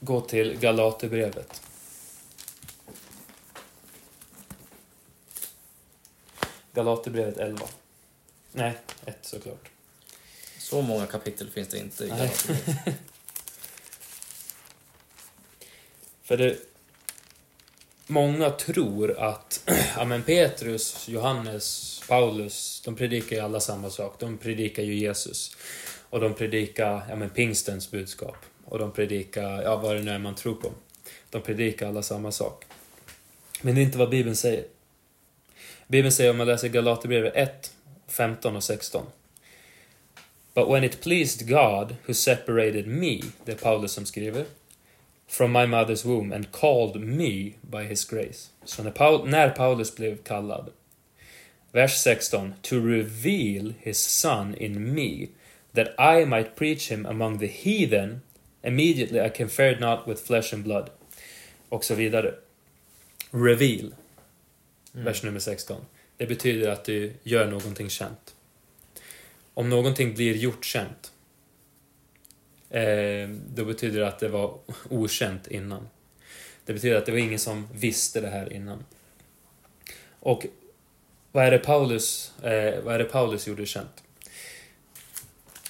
går 0.00 0.20
till 0.20 0.58
Galaterbrevet. 0.58 1.62
Galaterbrevet 6.74 7.38
11. 7.38 7.66
Nej, 8.52 8.74
1 9.06 9.18
såklart. 9.22 9.70
Så 10.58 10.82
många 10.82 11.06
kapitel 11.06 11.50
finns 11.50 11.68
det 11.68 11.78
inte 11.78 12.04
i. 12.04 12.08
Galaterbrevet. 12.08 12.94
För 16.22 16.36
det... 16.36 16.71
Många 18.12 18.50
tror 18.50 19.18
att 19.18 19.70
ja, 19.96 20.04
men 20.04 20.22
Petrus, 20.22 21.08
Johannes, 21.08 22.00
Paulus, 22.08 22.82
de 22.84 22.96
predikar 22.96 23.36
ju 23.36 23.42
alla 23.42 23.60
samma 23.60 23.90
sak. 23.90 24.16
De 24.18 24.38
predikar 24.38 24.82
ju 24.82 24.94
Jesus. 24.94 25.56
Och 26.10 26.20
de 26.20 26.34
predikar 26.34 27.02
ja, 27.08 27.16
men 27.16 27.30
pingstens 27.30 27.90
budskap. 27.90 28.36
Och 28.64 28.78
de 28.78 28.92
predikar, 28.92 29.62
ja 29.62 29.76
vad 29.76 29.96
det 29.96 30.02
nu 30.02 30.10
är 30.10 30.18
man 30.18 30.34
tror 30.34 30.54
på. 30.54 30.72
De 31.30 31.42
predikar 31.42 31.88
alla 31.88 32.02
samma 32.02 32.32
sak. 32.32 32.64
Men 33.62 33.74
det 33.74 33.80
är 33.80 33.82
inte 33.82 33.98
vad 33.98 34.10
Bibeln 34.10 34.36
säger. 34.36 34.64
Bibeln 35.86 36.12
säger 36.12 36.30
om 36.30 36.36
man 36.36 36.46
läser 36.46 36.68
Galaterbrevet 36.68 37.36
1, 37.36 37.72
15 38.08 38.56
och 38.56 38.64
16. 38.64 39.06
But 40.54 40.68
when 40.68 40.84
it 40.84 41.00
pleased 41.00 41.48
God 41.48 41.96
who 42.06 42.14
separated 42.14 42.86
me, 42.86 43.20
det 43.44 43.52
är 43.52 43.56
Paulus 43.56 43.92
som 43.92 44.06
skriver, 44.06 44.44
from 45.32 45.50
my 45.50 45.64
mother's 45.64 46.04
womb 46.04 46.30
and 46.30 46.52
called 46.52 47.00
me 47.00 47.54
by 47.62 47.84
his 47.84 48.04
grace. 48.04 48.50
Så 48.64 48.82
när, 48.82 48.90
Paul, 48.90 49.28
när 49.28 49.50
Paulus 49.50 49.96
blev 49.96 50.22
kallad, 50.22 50.70
vers 51.72 51.96
16, 51.96 52.54
to 52.62 52.80
reveal 52.80 53.72
his 53.78 53.98
son 53.98 54.54
in 54.54 54.94
me, 54.94 55.28
that 55.72 55.94
I 55.98 56.26
might 56.26 56.54
preach 56.56 56.90
him 56.90 57.06
among 57.06 57.38
the 57.38 57.46
heathen, 57.46 58.20
immediately 58.62 59.20
I 59.20 59.30
conferred 59.30 59.80
not 59.80 60.06
with 60.06 60.26
flesh 60.26 60.54
and 60.54 60.64
blood. 60.64 60.90
Och 61.68 61.84
så 61.84 61.94
vidare. 61.94 62.34
Reveal, 63.30 63.94
vers 64.92 65.22
nummer 65.22 65.40
16. 65.40 65.80
Det 66.16 66.26
betyder 66.26 66.70
att 66.70 66.84
du 66.84 67.12
gör 67.22 67.46
någonting 67.46 67.90
känt. 67.90 68.34
Om 69.54 69.70
någonting 69.70 70.14
blir 70.14 70.34
gjort 70.34 70.64
känt, 70.64 71.11
eh, 72.72 73.28
då 73.28 73.64
betyder 73.64 74.00
det 74.00 74.08
att 74.08 74.18
det 74.18 74.28
var 74.28 74.58
okänt 74.88 75.46
innan. 75.46 75.88
Det 76.64 76.72
betyder 76.72 76.96
att 76.96 77.06
det 77.06 77.12
var 77.12 77.18
ingen 77.18 77.38
som 77.38 77.68
visste 77.72 78.20
det 78.20 78.28
här 78.28 78.52
innan. 78.52 78.84
Och 80.20 80.46
vad 81.32 81.44
är 81.44 81.50
det 81.50 81.58
Paulus, 81.58 82.32
eh, 82.42 82.82
vad 82.82 82.94
är 82.94 82.98
det 82.98 83.04
Paulus 83.04 83.46
gjorde 83.46 83.66
känt? 83.66 84.02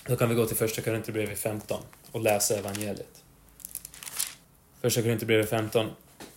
Då 0.07 0.17
kan 0.17 0.29
vi 0.29 0.35
gå 0.35 0.47
till 0.47 0.57
första 0.57 0.83
Korinthierbrevet 0.83 1.39
15 1.39 1.83
och 2.13 2.21
läsa 2.21 2.59
evangeliet. 2.59 3.23
Första 4.81 5.03
Korinthierbrevet 5.03 5.51
15, 5.51 5.91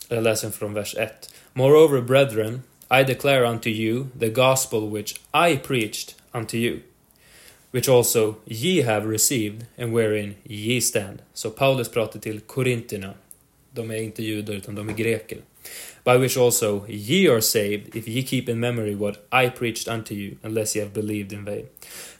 jag 0.07 0.23
läser 0.23 0.49
från 0.49 0.73
vers 0.73 0.95
1. 0.95 1.33
Moreover, 1.53 2.01
brethren, 2.01 2.61
I 2.91 3.03
declare 3.03 3.49
unto 3.49 3.69
you 3.69 4.07
the 4.19 4.29
gospel 4.29 4.89
which 4.91 5.15
I 5.33 5.57
preached 5.57 6.15
unto 6.31 6.57
you, 6.57 6.79
which 7.71 7.89
also 7.89 8.35
ye 8.45 8.81
have 8.81 9.09
received 9.11 9.65
and 9.77 9.93
wherein 9.93 10.35
ye 10.43 10.81
stand. 10.81 11.21
Så 11.33 11.49
Paulus 11.49 11.89
pratar 11.89 12.19
till 12.19 12.39
korintierna. 12.39 13.13
De 13.71 13.91
är 13.91 14.01
inte 14.01 14.23
judar 14.23 14.53
utan 14.53 14.75
de 14.75 14.89
är 14.89 14.93
greker. 14.93 15.37
By 16.03 16.17
which 16.17 16.37
also 16.37 16.85
ye 16.87 17.31
are 17.31 17.41
saved 17.41 17.95
if 17.95 18.07
ye 18.07 18.21
keep 18.21 18.49
in 18.49 18.59
memory 18.59 18.95
what 18.95 19.15
I 19.31 19.49
preached 19.49 19.87
unto 19.87 20.13
you, 20.13 20.35
unless 20.43 20.75
ye 20.75 20.81
have 20.81 20.93
believed 20.93 21.33
in 21.33 21.45
vain. 21.45 21.65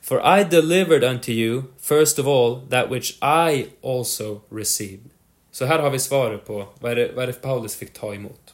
For 0.02 0.39
I 0.39 0.43
delivered 0.43 1.04
unto 1.04 1.32
you 1.32 1.64
first 1.78 2.20
of 2.20 2.28
all 2.28 2.62
that 2.70 2.89
which 2.89 3.18
I 3.22 3.68
also 3.82 4.41
received. 4.50 5.10
Så 5.52 5.66
här 5.66 5.80
har 5.80 5.89
vi 5.89 6.00
svaret 6.00 6.46
på 6.46 6.68
vad 6.80 6.91
är 6.91 6.96
det, 6.96 7.12
vad 7.16 7.24
är 7.24 7.28
det 7.28 7.41
Paulus 7.41 7.76
fick 7.76 7.93
ta 7.93 8.16
emot. 8.16 8.54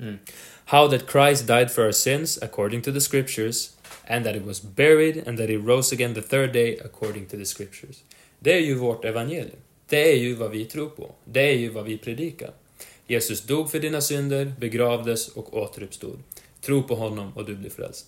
Mm. 0.00 0.18
How 0.64 0.88
that 0.88 1.10
Christ 1.10 1.46
died 1.46 1.70
for 1.70 1.84
our 1.84 1.92
sins 1.92 2.42
according 2.42 2.82
to 2.82 2.92
the 2.92 3.00
scriptures, 3.00 3.75
and 4.06 4.24
that 4.24 4.34
he 4.34 4.40
was 4.40 4.62
buried, 4.62 5.28
and 5.28 5.38
that 5.38 5.48
he 5.48 5.56
rose 5.56 5.94
again 5.94 6.14
the 6.14 6.22
third 6.22 6.52
day 6.52 6.78
according 6.84 7.26
to 7.26 7.36
the 7.36 7.44
scriptures. 7.44 8.04
Det 8.38 8.52
är 8.52 8.60
ju 8.60 8.74
vårt 8.74 9.04
evangelium. 9.04 9.56
Det 9.88 10.12
är 10.12 10.16
ju 10.16 10.34
vad 10.34 10.50
vi 10.50 10.64
tror 10.64 10.88
på. 10.88 11.10
Det 11.24 11.40
är 11.40 11.54
ju 11.56 11.68
vad 11.68 11.84
vi 11.84 11.98
predikar. 11.98 12.50
Jesus 13.06 13.42
dog 13.42 13.70
för 13.70 13.80
dina 13.80 14.00
synder, 14.00 14.52
begravdes 14.58 15.28
och 15.28 15.56
återuppstod. 15.56 16.18
Tro 16.60 16.82
på 16.82 16.94
honom 16.94 17.32
och 17.36 17.44
du 17.44 17.54
blir 17.54 17.70
frälst. 17.70 18.06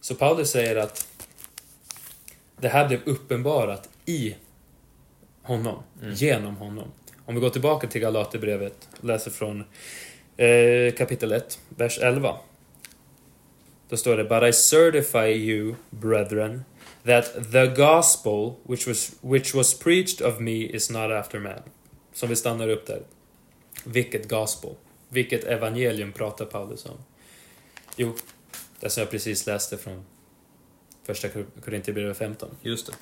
Så 0.00 0.14
Paulus 0.14 0.50
säger 0.50 0.76
att 0.76 1.08
det 2.60 2.68
här 2.68 2.88
blev 2.88 3.00
uppenbarat 3.04 3.88
i 4.06 4.34
honom, 5.42 5.82
Mm. 6.02 6.14
genom 6.14 6.56
honom. 6.56 6.88
Om 7.26 7.34
vi 7.34 7.40
går 7.40 7.50
tillbaka 7.50 7.86
till 7.86 8.00
Galaterbrevet 8.00 8.88
och 8.98 9.04
läser 9.04 9.30
från 9.30 9.64
eh, 10.36 10.94
kapitel 10.94 11.32
1, 11.32 11.58
vers 11.68 11.98
11. 11.98 12.36
Då 13.90 13.96
står 13.96 14.16
det 14.16 14.24
But 14.24 14.42
I 14.42 14.52
certify 14.52 15.50
you, 15.50 15.74
brethren, 15.90 16.64
that 17.04 17.52
the 17.52 17.66
gospel 17.66 18.56
which 18.68 18.86
was, 18.86 19.12
which 19.20 19.54
was 19.54 19.74
preached 19.74 20.20
of 20.20 20.40
me 20.40 20.60
is 20.62 20.90
not 20.90 21.10
after 21.10 21.38
man. 21.40 21.62
Som 22.12 22.28
vi 22.28 22.36
stannar 22.36 22.68
upp 22.68 22.86
där. 22.86 23.02
Vilket 23.84 24.28
gospel? 24.28 24.74
Vilket 25.08 25.44
evangelium 25.44 26.12
pratar 26.12 26.44
Paulus 26.44 26.86
om? 26.86 26.98
Jo, 27.96 28.14
det 28.80 28.90
som 28.90 29.00
jag 29.00 29.10
precis 29.10 29.46
läste 29.46 29.78
från 29.78 30.04
första 31.06 31.28
Kor- 31.28 31.46
Korinthierbrevet 31.64 32.18
15. 32.18 32.48
Just 32.62 32.86
det. 32.86 32.92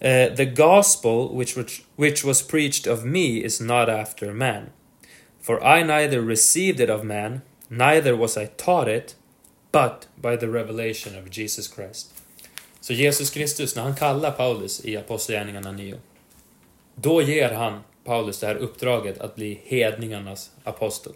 Uh, 0.00 0.36
the 0.36 0.44
gospel 0.44 1.38
which, 1.38 1.56
which, 1.56 1.82
which 1.96 2.24
was 2.24 2.42
preached 2.42 2.92
of 2.92 3.04
me 3.04 3.44
is 3.44 3.60
not 3.60 3.88
after 3.88 4.32
man. 4.32 4.64
For 5.40 5.78
I 5.78 5.82
neither 5.84 6.20
received 6.20 6.80
it 6.80 6.90
of 6.90 7.04
man, 7.04 7.40
neither 7.68 8.16
was 8.16 8.36
I 8.36 8.46
taught 8.46 8.88
it, 8.88 9.16
but 9.74 10.08
by 10.14 10.36
the 10.36 10.46
revelation 10.46 11.18
of 11.18 11.38
Jesus 11.38 11.74
Christ. 11.74 12.10
Så 12.80 12.92
Jesus 12.92 13.30
Kristus, 13.30 13.76
när 13.76 13.82
han 13.82 13.94
kallar 13.94 14.30
Paulus 14.30 14.84
i 14.84 14.96
Apostlagärningarna 14.96 15.72
9, 15.72 15.96
då 16.94 17.22
ger 17.22 17.50
han 17.50 17.80
Paulus 18.04 18.40
det 18.40 18.46
här 18.46 18.54
uppdraget 18.54 19.18
att 19.18 19.34
bli 19.34 19.60
hedningarnas 19.64 20.50
apostel. 20.64 21.12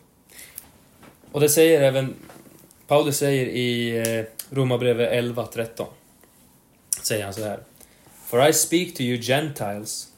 Och 1.33 1.41
det 1.41 1.49
säger 1.49 1.83
även, 1.83 2.15
Paulus 2.87 3.17
säger 3.17 3.47
i 3.47 3.97
eh, 3.97 4.25
Romarbrevet 4.51 5.13
11.13, 5.13 5.87
säger 7.03 7.25
han 7.25 7.35
så 7.35 7.45
här. 7.45 7.61
For 8.27 8.49
I 8.49 8.53
speak 8.53 8.95
to 8.95 9.03
you 9.03 9.23
Gentiles, 9.23 10.09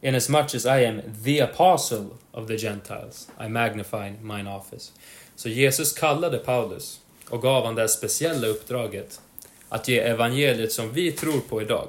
inasmuch 0.00 0.54
as 0.54 0.64
I 0.64 0.86
am 0.86 1.00
the 1.24 1.40
apostle 1.40 2.06
of 2.32 2.46
the 2.46 2.56
Gentiles, 2.56 3.28
I 3.40 3.48
magnify 3.48 4.12
mine 4.22 4.50
office. 4.50 4.92
Så 5.36 5.48
Jesus 5.48 5.92
kallade 5.92 6.38
Paulus 6.38 7.00
och 7.30 7.42
gav 7.42 7.64
han 7.64 7.74
det 7.74 7.88
speciella 7.88 8.46
uppdraget 8.46 9.20
att 9.68 9.88
ge 9.88 9.98
evangeliet 9.98 10.72
som 10.72 10.92
vi 10.92 11.12
tror 11.12 11.40
på 11.40 11.62
idag, 11.62 11.88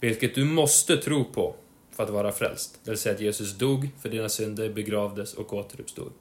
vilket 0.00 0.34
du 0.34 0.44
måste 0.44 0.96
tro 0.96 1.24
på 1.24 1.54
för 1.92 2.02
att 2.02 2.10
vara 2.10 2.32
frälst. 2.32 2.78
Det 2.84 2.90
vill 2.90 2.98
säga 2.98 3.14
att 3.14 3.20
Jesus 3.20 3.52
dog 3.52 3.88
för 4.02 4.08
dina 4.08 4.28
synder, 4.28 4.68
begravdes 4.68 5.34
och 5.34 5.52
återuppstod. 5.52 6.12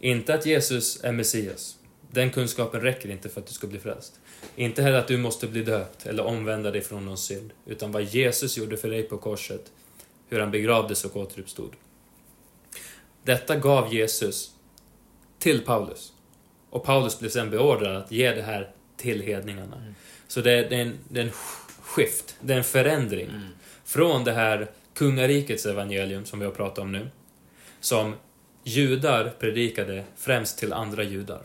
Inte 0.00 0.34
att 0.34 0.46
Jesus 0.46 1.04
är 1.04 1.12
Messias. 1.12 1.76
Den 2.10 2.30
kunskapen 2.30 2.80
räcker 2.80 3.10
inte 3.10 3.28
för 3.28 3.40
att 3.40 3.46
du 3.46 3.52
ska 3.52 3.66
bli 3.66 3.78
frälst. 3.78 4.20
Inte 4.56 4.82
heller 4.82 4.98
att 4.98 5.08
du 5.08 5.18
måste 5.18 5.46
bli 5.46 5.62
döpt 5.62 6.06
eller 6.06 6.24
omvända 6.24 6.70
dig 6.70 6.80
från 6.80 7.04
någon 7.04 7.18
synd, 7.18 7.52
utan 7.66 7.92
vad 7.92 8.02
Jesus 8.02 8.58
gjorde 8.58 8.76
för 8.76 8.90
dig 8.90 9.02
på 9.02 9.18
korset, 9.18 9.72
hur 10.28 10.40
han 10.40 10.50
begravdes 10.50 11.04
och 11.04 11.16
återuppstod. 11.16 11.72
Detta 13.22 13.56
gav 13.56 13.94
Jesus 13.94 14.52
till 15.38 15.64
Paulus. 15.64 16.12
Och 16.72 16.84
Paulus 16.84 17.18
blev 17.18 17.30
sen 17.30 17.50
beordrad 17.50 17.96
att 17.96 18.12
ge 18.12 18.34
det 18.34 18.42
här 18.42 18.70
till 18.96 19.22
hedningarna. 19.22 19.76
Mm. 19.76 19.94
Så 20.28 20.40
det, 20.40 20.68
det, 20.68 20.76
är 20.76 20.82
en, 20.82 20.98
det 21.08 21.20
är 21.20 21.24
en 21.24 21.32
skift, 21.82 22.36
det 22.40 22.52
är 22.52 22.58
en 22.58 22.64
förändring. 22.64 23.28
Mm. 23.28 23.42
Från 23.84 24.24
det 24.24 24.32
här 24.32 24.70
kungarikets 24.94 25.66
evangelium 25.66 26.24
som 26.24 26.38
vi 26.38 26.44
har 26.44 26.52
pratat 26.52 26.78
om 26.78 26.92
nu, 26.92 27.08
som 27.80 28.14
judar 28.64 29.32
predikade 29.38 30.04
främst 30.16 30.58
till 30.58 30.72
andra 30.72 31.02
judar. 31.02 31.42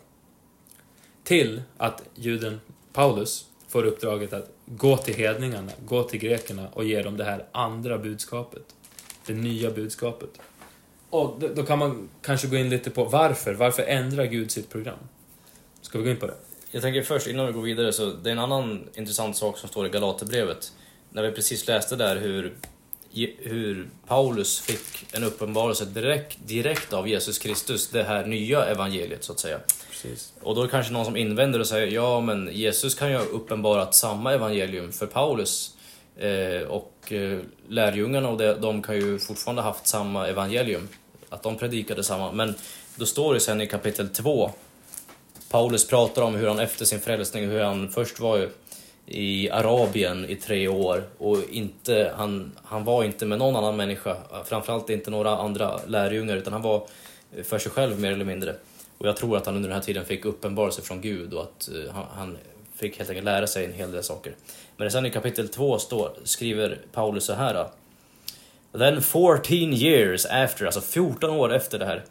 Till 1.24 1.62
att 1.78 2.04
juden 2.16 2.60
Paulus 2.94 3.46
får 3.68 3.84
uppdraget 3.84 4.34
att 4.34 4.50
gå 4.66 4.98
till 4.98 5.16
hedningarna, 5.16 5.72
gå 5.86 6.04
till 6.04 6.20
grekerna 6.20 6.68
och 6.74 6.86
ge 6.86 7.02
dem 7.02 7.18
det 7.18 7.24
här 7.24 7.46
andra 7.52 7.98
budskapet. 7.98 8.64
Det 9.26 9.34
nya 9.34 9.72
budskapet. 9.72 10.30
Och 11.10 11.40
då, 11.40 11.48
då 11.48 11.64
kan 11.64 11.80
man 11.80 12.10
kanske 12.22 12.48
gå 12.48 12.56
in 12.56 12.70
lite 12.70 12.90
på 12.90 13.04
varför. 13.04 13.54
Varför 13.54 13.84
ändrar 13.84 14.26
Gud 14.26 14.52
sitt 14.52 14.70
program? 14.70 14.98
Ska 15.88 15.98
vi 15.98 16.04
gå 16.04 16.10
in 16.10 16.18
på 16.18 16.28
det? 16.28 16.34
Jag 16.72 16.82
tänker 16.82 17.02
först, 17.02 17.28
innan 17.28 17.48
vi 17.48 17.54
går 17.54 17.62
vidare, 17.62 17.94
så 17.94 18.06
det 18.06 18.30
är 18.30 18.32
en 18.32 18.40
annan 18.40 18.90
intressant 18.96 19.38
sak 19.38 19.58
som 19.58 19.70
står 19.70 19.86
i 19.88 19.90
Galaterbrevet. 19.90 20.72
När 21.10 21.24
vi 21.24 21.32
precis 21.32 21.68
läste 21.68 21.96
där 21.96 22.16
hur, 22.16 22.54
hur 23.38 23.90
Paulus 24.08 24.60
fick 24.60 25.16
en 25.16 25.24
uppenbarelse 25.24 25.86
direkt, 25.86 26.38
direkt 26.46 26.94
av 26.94 27.08
Jesus 27.08 27.40
Kristus, 27.40 27.90
det 27.90 28.04
här 28.04 28.26
nya 28.26 28.66
evangeliet 28.66 29.24
så 29.24 29.32
att 29.32 29.40
säga. 29.40 29.60
Precis. 29.90 30.34
Och 30.42 30.56
då 30.56 30.62
är 30.62 30.66
det 30.66 30.72
kanske 30.72 30.94
någon 30.94 31.06
som 31.06 31.18
invänder 31.18 31.60
och 31.60 31.68
säger 31.68 31.88
ja 31.88 32.22
men 32.22 32.50
Jesus 32.52 32.96
kan 32.96 33.10
ju 33.10 33.18
ha 33.18 33.24
uppenbarat 33.24 33.96
samma 33.96 34.34
evangelium 34.34 34.92
för 34.92 35.06
Paulus 35.06 35.78
eh, 36.18 36.68
och 36.68 37.12
eh, 37.12 37.40
lärjungarna 37.68 38.30
och 38.30 38.38
det, 38.38 38.54
de 38.54 38.82
kan 38.82 38.96
ju 38.96 39.20
fortfarande 39.20 39.62
haft 39.62 39.88
samma 39.88 40.28
evangelium. 40.28 40.88
Att 41.30 41.44
de 41.44 41.58
predikade 41.58 42.04
samma. 42.04 42.32
Men 42.32 42.56
då 42.96 43.06
står 43.06 43.34
det 43.34 43.40
sen 43.40 43.62
i 43.62 43.68
kapitel 43.68 44.10
2 44.10 44.52
Paulus 45.50 45.88
pratar 45.88 46.22
om 46.22 46.36
hur 46.36 46.48
han 46.48 46.60
efter 46.60 46.86
sin 46.86 47.00
frälsning, 47.00 47.50
hur 47.50 47.64
han 47.64 47.90
först 47.90 48.20
var 48.20 48.50
i 49.06 49.50
Arabien 49.50 50.30
i 50.30 50.36
tre 50.36 50.68
år 50.68 51.04
och 51.18 51.38
inte, 51.52 52.14
han, 52.16 52.52
han 52.64 52.84
var 52.84 53.04
inte 53.04 53.26
med 53.26 53.40
någon 53.40 53.56
annan 53.56 53.76
människa, 53.76 54.18
framförallt 54.46 54.90
inte 54.90 55.12
några 55.12 55.38
andra 55.38 55.80
lärjungar, 55.88 56.38
utan 56.38 56.54
han 56.54 56.62
var 56.62 56.88
för 57.44 57.60
sig 57.60 57.72
själv 57.72 58.00
mer 58.00 58.12
eller 58.12 58.26
mindre. 58.26 58.56
Och 58.98 59.08
jag 59.08 59.18
tror 59.18 59.38
att 59.38 59.46
han 59.46 59.56
under 59.56 59.70
den 59.70 59.76
här 59.76 59.86
tiden 59.86 60.06
fick 60.06 60.26
uppenbarelse 60.26 60.82
från 60.82 61.02
Gud 61.02 61.34
och 61.34 61.42
att 61.44 61.70
eh, 61.70 61.94
han, 61.94 62.06
han, 62.16 62.38
fick 62.76 62.98
helt 62.98 63.10
enkelt 63.10 63.26
lära 63.26 63.48
sig 63.48 63.66
en 63.66 63.74
hel 63.74 63.92
del 63.92 64.04
saker. 64.04 64.36
Men 64.78 64.92
sen 64.92 65.06
i 65.06 65.10
kapitel 65.10 65.50
2 65.50 65.80
står, 65.80 66.12
skriver 66.24 66.80
Paulus 66.92 67.26
så 67.26 67.34
här. 67.34 67.68
Then 68.78 69.02
14 69.02 69.74
years 69.74 70.26
after, 70.26 70.66
alltså 70.66 70.82
14 70.82 71.30
år 71.30 71.54
efter 71.54 71.80
det 71.80 71.86
här, 71.86 72.04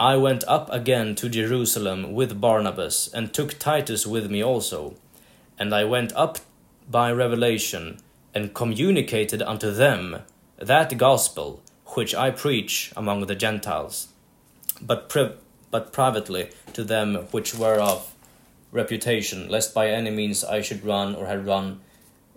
I 0.00 0.16
went 0.16 0.44
up 0.46 0.70
again 0.70 1.16
to 1.16 1.28
Jerusalem 1.28 2.12
with 2.12 2.40
Barnabas 2.40 3.10
and 3.12 3.34
took 3.34 3.58
Titus 3.58 4.06
with 4.06 4.30
me 4.30 4.44
also. 4.44 4.94
And 5.58 5.74
I 5.74 5.82
went 5.82 6.12
up 6.14 6.38
by 6.88 7.10
revelation 7.10 7.98
and 8.32 8.54
communicated 8.54 9.42
unto 9.42 9.72
them 9.72 10.22
that 10.56 10.96
gospel 10.98 11.60
which 11.96 12.14
I 12.14 12.30
preach 12.30 12.92
among 12.96 13.26
the 13.26 13.34
Gentiles, 13.34 14.08
but, 14.80 15.08
pri 15.08 15.32
but 15.72 15.92
privately 15.92 16.50
to 16.74 16.84
them 16.84 17.26
which 17.32 17.56
were 17.56 17.80
of 17.80 18.14
reputation, 18.70 19.48
lest 19.48 19.74
by 19.74 19.90
any 19.90 20.12
means 20.12 20.44
I 20.44 20.62
should 20.62 20.84
run 20.84 21.16
or 21.16 21.26
had 21.26 21.44
run 21.44 21.80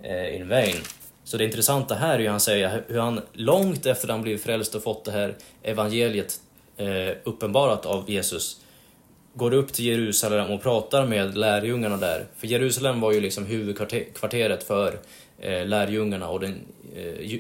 uh, 0.03 0.07
in 0.07 0.47
vain. 0.47 0.82
Så 1.24 1.38
det 1.38 1.43
intressanta 1.43 1.95
här 1.95 2.16
är 2.16 2.20
ju 2.20 2.30
han 2.30 2.39
säger 2.39 2.84
hur 2.88 2.99
han 2.99 3.22
långt 3.34 3.86
efter 3.86 4.07
han 4.07 4.22
blivit 4.22 4.43
frälst 4.43 4.76
och 4.76 4.84
fått 4.84 5.05
det 5.05 5.12
här 5.12 5.36
evangeliet 5.64 6.39
eh, 6.78 7.15
uppenbarat 7.24 7.86
av 7.86 8.09
Jesus 8.09 8.61
går 9.34 9.53
upp 9.53 9.74
till 9.74 9.86
Jerusalem 9.86 10.51
och 10.51 10.61
pratar 10.61 11.05
med 11.05 11.38
lärjungarna 11.38 11.97
där. 11.97 12.26
För 12.38 12.47
Jerusalem 12.47 13.01
var 13.01 13.11
ju 13.11 13.22
liksom 13.22 13.45
huvudkvarteret 13.45 14.63
för 14.63 14.99
eh, 15.39 15.65
lärjungarna 15.65 16.30
och 16.30 16.39
den 16.39 16.61
eh, 16.95 17.39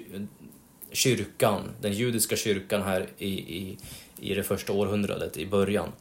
kyrkan, 0.91 1.61
den 1.81 1.93
judiska 1.93 2.35
kyrkan 2.35 2.81
här 2.81 3.07
i, 3.17 3.27
i, 3.29 3.77
i 4.19 4.33
det 4.33 4.43
första 4.43 4.73
århundradet, 4.73 5.37
i 5.37 5.45
början. 5.45 5.91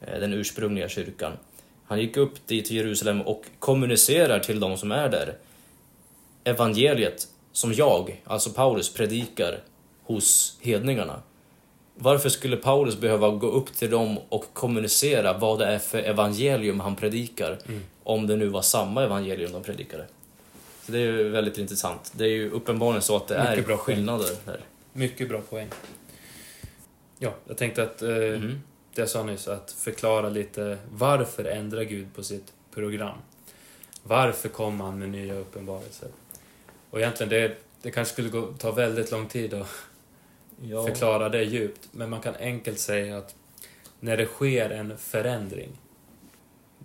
Eh, 0.00 0.20
den 0.20 0.32
ursprungliga 0.32 0.88
kyrkan. 0.88 1.32
Han 1.86 2.00
gick 2.00 2.16
upp 2.16 2.46
dit 2.46 2.64
till 2.64 2.76
Jerusalem 2.76 3.20
och 3.20 3.44
kommunicerar 3.58 4.40
till 4.40 4.60
de 4.60 4.76
som 4.76 4.92
är 4.92 5.08
där 5.08 5.34
evangeliet 6.44 7.28
som 7.52 7.72
jag, 7.72 8.22
alltså 8.24 8.50
Paulus, 8.50 8.94
predikar 8.94 9.58
hos 10.02 10.58
hedningarna. 10.60 11.22
Varför 11.94 12.28
skulle 12.28 12.56
Paulus 12.56 12.96
behöva 12.96 13.28
gå 13.30 13.46
upp 13.46 13.74
till 13.74 13.90
dem 13.90 14.18
och 14.28 14.44
kommunicera 14.52 15.38
vad 15.38 15.58
det 15.58 15.66
är 15.66 15.78
för 15.78 15.98
evangelium 15.98 16.80
han 16.80 16.96
predikar? 16.96 17.58
Mm. 17.68 17.80
Om 18.02 18.26
det 18.26 18.36
nu 18.36 18.48
var 18.48 18.62
samma 18.62 19.02
evangelium 19.04 19.52
de 19.52 19.62
predikade. 19.62 20.06
Så 20.86 20.92
det 20.92 20.98
är 20.98 21.02
ju 21.02 21.28
väldigt 21.28 21.58
intressant. 21.58 22.12
Det 22.16 22.24
är 22.24 22.28
ju 22.28 22.50
uppenbarligen 22.50 23.02
så 23.02 23.16
att 23.16 23.28
det 23.28 23.38
Mycket 23.38 23.58
är 23.58 23.62
bra 23.66 23.76
skillnader 23.76 24.28
där. 24.44 24.60
Mycket 24.92 25.28
bra 25.28 25.40
poäng. 25.40 25.68
Ja, 27.18 27.34
jag 27.48 27.56
tänkte 27.56 27.82
att 27.82 28.02
eh, 28.02 28.08
Mhm. 28.08 28.60
det 28.94 29.00
jag 29.02 29.08
sa 29.08 29.22
nyss, 29.22 29.48
att 29.48 29.72
förklara 29.72 30.28
lite 30.28 30.78
varför 30.92 31.44
ändrar 31.44 31.82
Gud 31.82 32.14
på 32.14 32.22
sitt 32.22 32.52
program? 32.74 33.18
Varför 34.02 34.48
kom 34.48 34.80
han 34.80 34.98
med 34.98 35.08
nya 35.08 35.34
uppenbarelser? 35.34 36.08
Och 36.90 36.98
egentligen, 37.00 37.30
det, 37.30 37.56
det 37.82 37.90
kanske 37.90 38.12
skulle 38.12 38.28
gå, 38.28 38.42
ta 38.58 38.70
väldigt 38.70 39.10
lång 39.10 39.26
tid 39.28 39.54
att 39.54 39.66
Ja. 40.62 40.86
förklara 40.86 41.28
det 41.28 41.42
djupt, 41.42 41.88
men 41.92 42.10
man 42.10 42.20
kan 42.20 42.34
enkelt 42.34 42.78
säga 42.78 43.18
att 43.18 43.34
när 44.00 44.16
det 44.16 44.26
sker 44.26 44.70
en 44.70 44.98
förändring, 44.98 45.70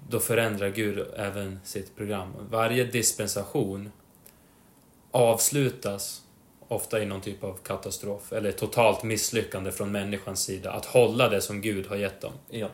då 0.10 0.20
förändrar 0.20 0.70
Gud 0.70 1.08
även 1.18 1.60
sitt 1.64 1.96
program. 1.96 2.34
Varje 2.50 2.84
dispensation 2.84 3.92
avslutas 5.12 6.22
ofta 6.68 7.02
i 7.02 7.06
någon 7.06 7.22
typ 7.22 7.44
av 7.44 7.58
katastrof 7.64 8.34
eller 8.34 8.52
totalt 8.52 9.04
misslyckande 9.04 9.72
från 9.72 9.92
människans 9.92 10.44
sida 10.44 10.72
att 10.72 10.86
hålla 10.86 11.30
det 11.30 11.42
som 11.42 11.62
Gud 11.62 11.88
har 11.88 11.96
gett 11.96 12.22
dem. 12.22 12.34
Ja. 12.50 12.68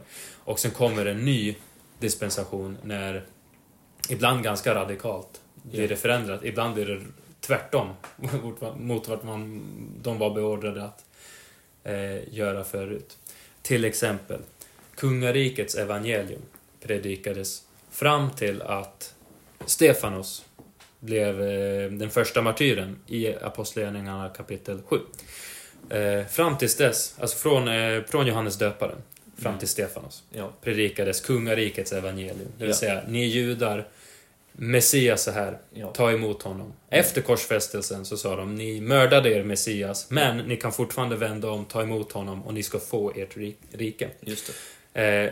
Och 0.43 0.59
sen 0.59 0.71
kommer 0.71 1.05
en 1.05 1.25
ny 1.25 1.55
dispensation 1.99 2.77
när, 2.83 3.25
ibland 4.09 4.43
ganska 4.43 4.75
radikalt, 4.75 5.41
blir 5.63 5.81
Ja. 5.81 5.87
det 5.87 5.95
förändrat. 5.95 6.43
Ibland 6.43 6.73
blir 6.73 6.85
det 6.85 7.01
tvärtom 7.45 7.89
mot, 8.79 9.07
vad 9.07 9.25
man, 9.25 9.61
de 10.01 10.17
var 10.19 10.29
beordrade 10.35 10.83
att 10.83 11.05
eh, 11.83 12.33
göra 12.33 12.63
förut. 12.63 13.17
Till 13.61 13.85
exempel, 13.85 14.39
kungarikets 14.95 15.75
evangelium 15.75 16.41
predikades 16.81 17.63
fram 17.91 18.31
till 18.31 18.61
att 18.61 19.13
Stefanos 19.65 20.45
blev 20.99 21.41
eh, 21.41 21.91
den 21.91 22.09
första 22.09 22.41
martyren 22.41 22.99
i 23.07 23.33
Apostlagärningarna 23.35 24.29
kapitel 24.29 24.81
7. 24.87 24.99
Eh, 25.89 26.25
fram 26.27 26.57
tills 26.57 26.77
dess, 26.77 27.15
alltså 27.19 27.37
från, 27.37 27.67
eh, 27.67 28.03
från 28.03 28.27
Johannes 28.27 28.57
döparen 28.57 28.97
fram 29.37 29.49
Mm. 29.51 29.59
till 29.59 29.67
Stefanos, 29.67 30.23
Ja. 30.31 30.51
predikades 30.61 31.21
kungarikets 31.21 31.91
evangelium. 31.93 32.37
Det 32.57 32.63
vill 32.63 32.69
Ja. 32.69 32.75
säga, 32.75 33.03
ni 33.07 33.25
judar, 33.25 33.87
Messias 34.57 35.27
är 35.27 35.31
här, 35.31 35.57
Ja. 35.73 35.87
ta 35.91 36.11
emot 36.11 36.43
honom. 36.43 36.73
Efter 36.89 37.21
korsfästelsen 37.21 38.05
så 38.05 38.17
sa 38.17 38.35
de, 38.35 38.55
ni 38.55 38.81
mördade 38.81 39.29
er 39.33 39.43
Messias, 39.43 40.09
men 40.09 40.37
ni 40.37 40.57
kan 40.57 40.71
fortfarande 40.71 41.15
vända 41.15 41.49
om, 41.49 41.65
ta 41.65 41.81
emot 41.81 42.11
honom 42.11 42.43
och 42.43 42.53
ni 42.53 42.63
ska 42.63 42.79
få 42.79 43.11
ert 43.15 43.37
ri- 43.37 43.55
rike. 43.71 44.09
Just 44.21 44.51
det. 44.93 45.01
Eh, 45.25 45.31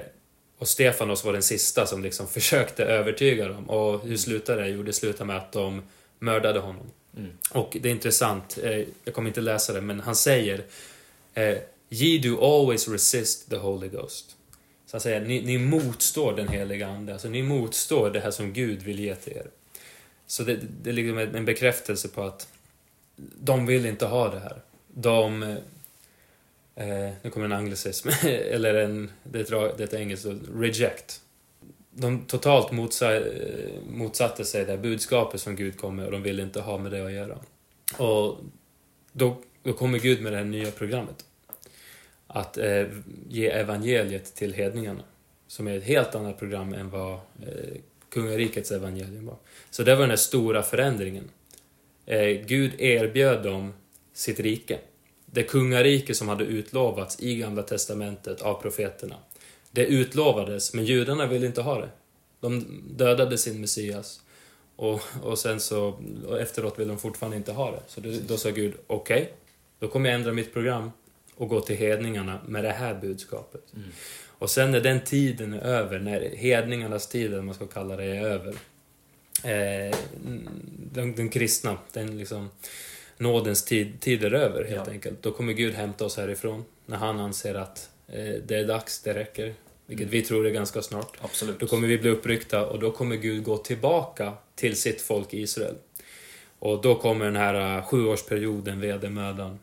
och 0.57 0.67
Stefanos 0.67 1.23
var 1.25 1.33
den 1.33 1.43
sista 1.43 1.85
som 1.85 2.03
liksom 2.03 2.27
försökte 2.37 2.83
övertyga 2.85 3.47
dem. 3.47 3.69
Och 3.69 4.01
hur 4.07 4.17
slutade 4.17 4.61
det? 4.61 4.69
Jo, 4.69 4.83
det 4.83 4.93
slutade 4.93 5.25
med 5.25 5.37
att 5.37 5.51
de 5.51 5.81
mördade 6.19 6.59
honom. 6.59 6.85
Mm. 7.17 7.31
Och 7.51 7.77
det 7.81 7.89
är 7.89 7.91
intressant, 7.93 8.57
eh, 8.63 8.83
jag 9.03 9.13
kommer 9.13 9.27
inte 9.27 9.41
läsa 9.41 9.73
det, 9.73 9.81
men 9.81 9.99
han 9.99 10.15
säger 10.15 10.63
eh, 11.33 11.57
Ye 11.89 12.17
do 12.19 12.41
always 12.41 12.87
resist 12.87 13.49
the 13.49 13.55
Holy 13.57 13.87
Ghost. 13.87 14.35
Så 14.93 14.97
han 14.97 15.01
säger, 15.01 15.21
ni, 15.21 15.41
ni 15.41 15.57
motstår 15.57 16.33
den 16.33 16.47
heliga 16.47 16.87
Ande, 16.87 17.13
alltså 17.13 17.29
ni 17.29 17.43
motstår 17.43 18.09
det 18.09 18.19
här 18.19 18.31
som 18.31 18.53
Gud 18.53 18.81
vill 18.81 18.99
ge 18.99 19.15
till 19.15 19.33
er. 19.33 19.47
Så 20.27 20.43
det, 20.43 20.59
det 20.83 20.89
är 20.89 20.93
liksom 20.93 21.17
en 21.17 21.45
bekräftelse 21.45 22.07
på 22.07 22.23
att 22.23 22.47
de 23.15 23.65
vill 23.65 23.85
inte 23.85 24.05
ha 24.05 24.29
det 24.29 24.39
här. 24.39 24.61
De... 24.87 25.43
Eh, 26.75 27.11
nu 27.21 27.29
kommer 27.29 27.45
en 27.45 27.51
anglicism, 27.51 28.09
eller 28.27 28.73
en, 28.73 29.11
det 29.23 29.51
är 29.51 29.65
ett, 29.65 29.79
ett 29.79 29.93
engelskt 29.93 30.25
ord, 30.25 30.39
reject. 30.55 31.21
De 31.91 32.25
totalt 32.25 32.71
motsa, 32.71 33.21
motsatte 33.89 34.45
sig 34.45 34.65
det 34.65 34.71
här 34.71 34.79
budskapet 34.79 35.41
som 35.41 35.55
Gud 35.55 35.77
kom 35.77 35.95
med 35.95 36.05
och 36.05 36.11
de 36.11 36.23
ville 36.23 36.43
inte 36.43 36.61
ha 36.61 36.77
med 36.77 36.91
det 36.91 37.05
att 37.05 37.11
göra. 37.11 37.37
Och 37.97 38.37
då, 39.11 39.37
då 39.63 39.73
kommer 39.73 39.99
Gud 39.99 40.21
med 40.21 40.33
det 40.33 40.37
här 40.37 40.45
nya 40.45 40.71
programmet. 40.71 41.25
Att 42.35 42.57
eh, 42.57 42.85
ge 43.29 43.47
evangeliet 43.47 44.35
till 44.35 44.53
hedningarna. 44.53 45.03
Som 45.47 45.67
är 45.67 45.77
ett 45.77 45.83
helt 45.83 46.15
annat 46.15 46.39
program 46.39 46.73
än 46.73 46.89
vad 46.89 47.13
eh, 47.13 47.77
kungarikets 48.09 48.71
evangelium 48.71 49.25
var. 49.25 49.37
Så 49.69 49.83
det 49.83 49.95
var 49.95 50.01
den 50.01 50.09
här 50.09 50.17
stora 50.17 50.63
förändringen. 50.63 51.29
Eh, 52.05 52.27
Gud 52.27 52.71
erbjöd 52.81 53.43
dem 53.43 53.73
sitt 54.13 54.39
rike. 54.39 54.79
Det 55.25 55.43
kungarike 55.43 56.13
som 56.13 56.27
hade 56.27 56.43
utlovats 56.43 57.19
i 57.19 57.35
Gamla 57.35 57.63
Testamentet 57.63 58.41
av 58.41 58.61
profeterna. 58.61 59.15
Det 59.71 59.85
utlovades, 59.85 60.73
men 60.73 60.85
judarna 60.85 61.25
ville 61.25 61.45
inte 61.45 61.61
ha 61.61 61.81
det. 61.81 61.89
De 62.39 62.81
dödade 62.89 63.37
sin 63.37 63.61
Messias. 63.61 64.21
Och, 64.75 65.01
och 65.23 65.39
sen 65.39 65.59
så, 65.59 66.01
och 66.27 66.41
efteråt 66.41 66.79
vill 66.79 66.87
de 66.87 66.99
fortfarande 66.99 67.37
inte 67.37 67.51
ha 67.51 67.71
det. 67.71 67.81
Så 67.87 68.01
då, 68.01 68.09
då 68.27 68.37
sa 68.37 68.49
Gud, 68.49 68.73
okej, 68.87 69.21
okay, 69.21 69.33
då 69.79 69.87
kommer 69.87 70.09
jag 70.09 70.19
ändra 70.19 70.33
mitt 70.33 70.53
program 70.53 70.91
och 71.43 71.49
gå 71.49 71.61
till 71.61 71.75
hedningarna 71.75 72.39
med 72.47 72.63
det 72.63 72.71
här 72.71 72.93
budskapet. 72.93 73.61
Mm. 73.75 73.89
Och 74.27 74.49
sen 74.49 74.71
när 74.71 74.81
den 74.81 75.03
tiden 75.03 75.53
är 75.53 75.59
över, 75.59 75.99
när 75.99 76.35
hedningarnas 76.35 77.07
tid, 77.07 77.33
eller 77.33 77.41
man 77.41 77.55
ska 77.55 77.67
kalla 77.67 77.95
det, 77.95 78.03
är 78.03 78.25
över. 78.25 78.55
Eh, 79.43 79.97
den, 80.93 81.15
den 81.15 81.29
kristna, 81.29 81.77
den 81.93 82.17
liksom 82.17 82.49
nådens 83.17 83.65
tid, 83.65 83.99
tid 83.99 84.23
är 84.23 84.33
över 84.33 84.63
helt 84.63 84.87
ja. 84.87 84.93
enkelt. 84.93 85.21
Då 85.21 85.31
kommer 85.31 85.53
Gud 85.53 85.73
hämta 85.73 86.05
oss 86.05 86.17
härifrån. 86.17 86.65
När 86.85 86.97
han 86.97 87.19
anser 87.19 87.55
att 87.55 87.89
eh, 88.07 88.33
det 88.45 88.55
är 88.55 88.67
dags, 88.67 89.01
det 89.01 89.13
räcker. 89.13 89.53
Vilket 89.85 90.07
mm. 90.07 90.11
vi 90.11 90.21
tror 90.21 90.47
är 90.47 90.51
ganska 90.51 90.81
snart. 90.81 91.17
Absolut. 91.21 91.59
Då 91.59 91.67
kommer 91.67 91.87
vi 91.87 91.97
bli 91.97 92.09
uppryckta 92.09 92.65
och 92.65 92.79
då 92.79 92.91
kommer 92.91 93.15
Gud 93.15 93.43
gå 93.43 93.57
tillbaka 93.57 94.33
till 94.55 94.75
sitt 94.75 95.01
folk 95.01 95.33
Israel. 95.33 95.75
Och 96.59 96.81
då 96.81 96.95
kommer 96.95 97.25
den 97.25 97.35
här 97.35 97.77
uh, 97.77 97.85
sjuårsperioden, 97.85 98.79
vedermödan, 98.79 99.59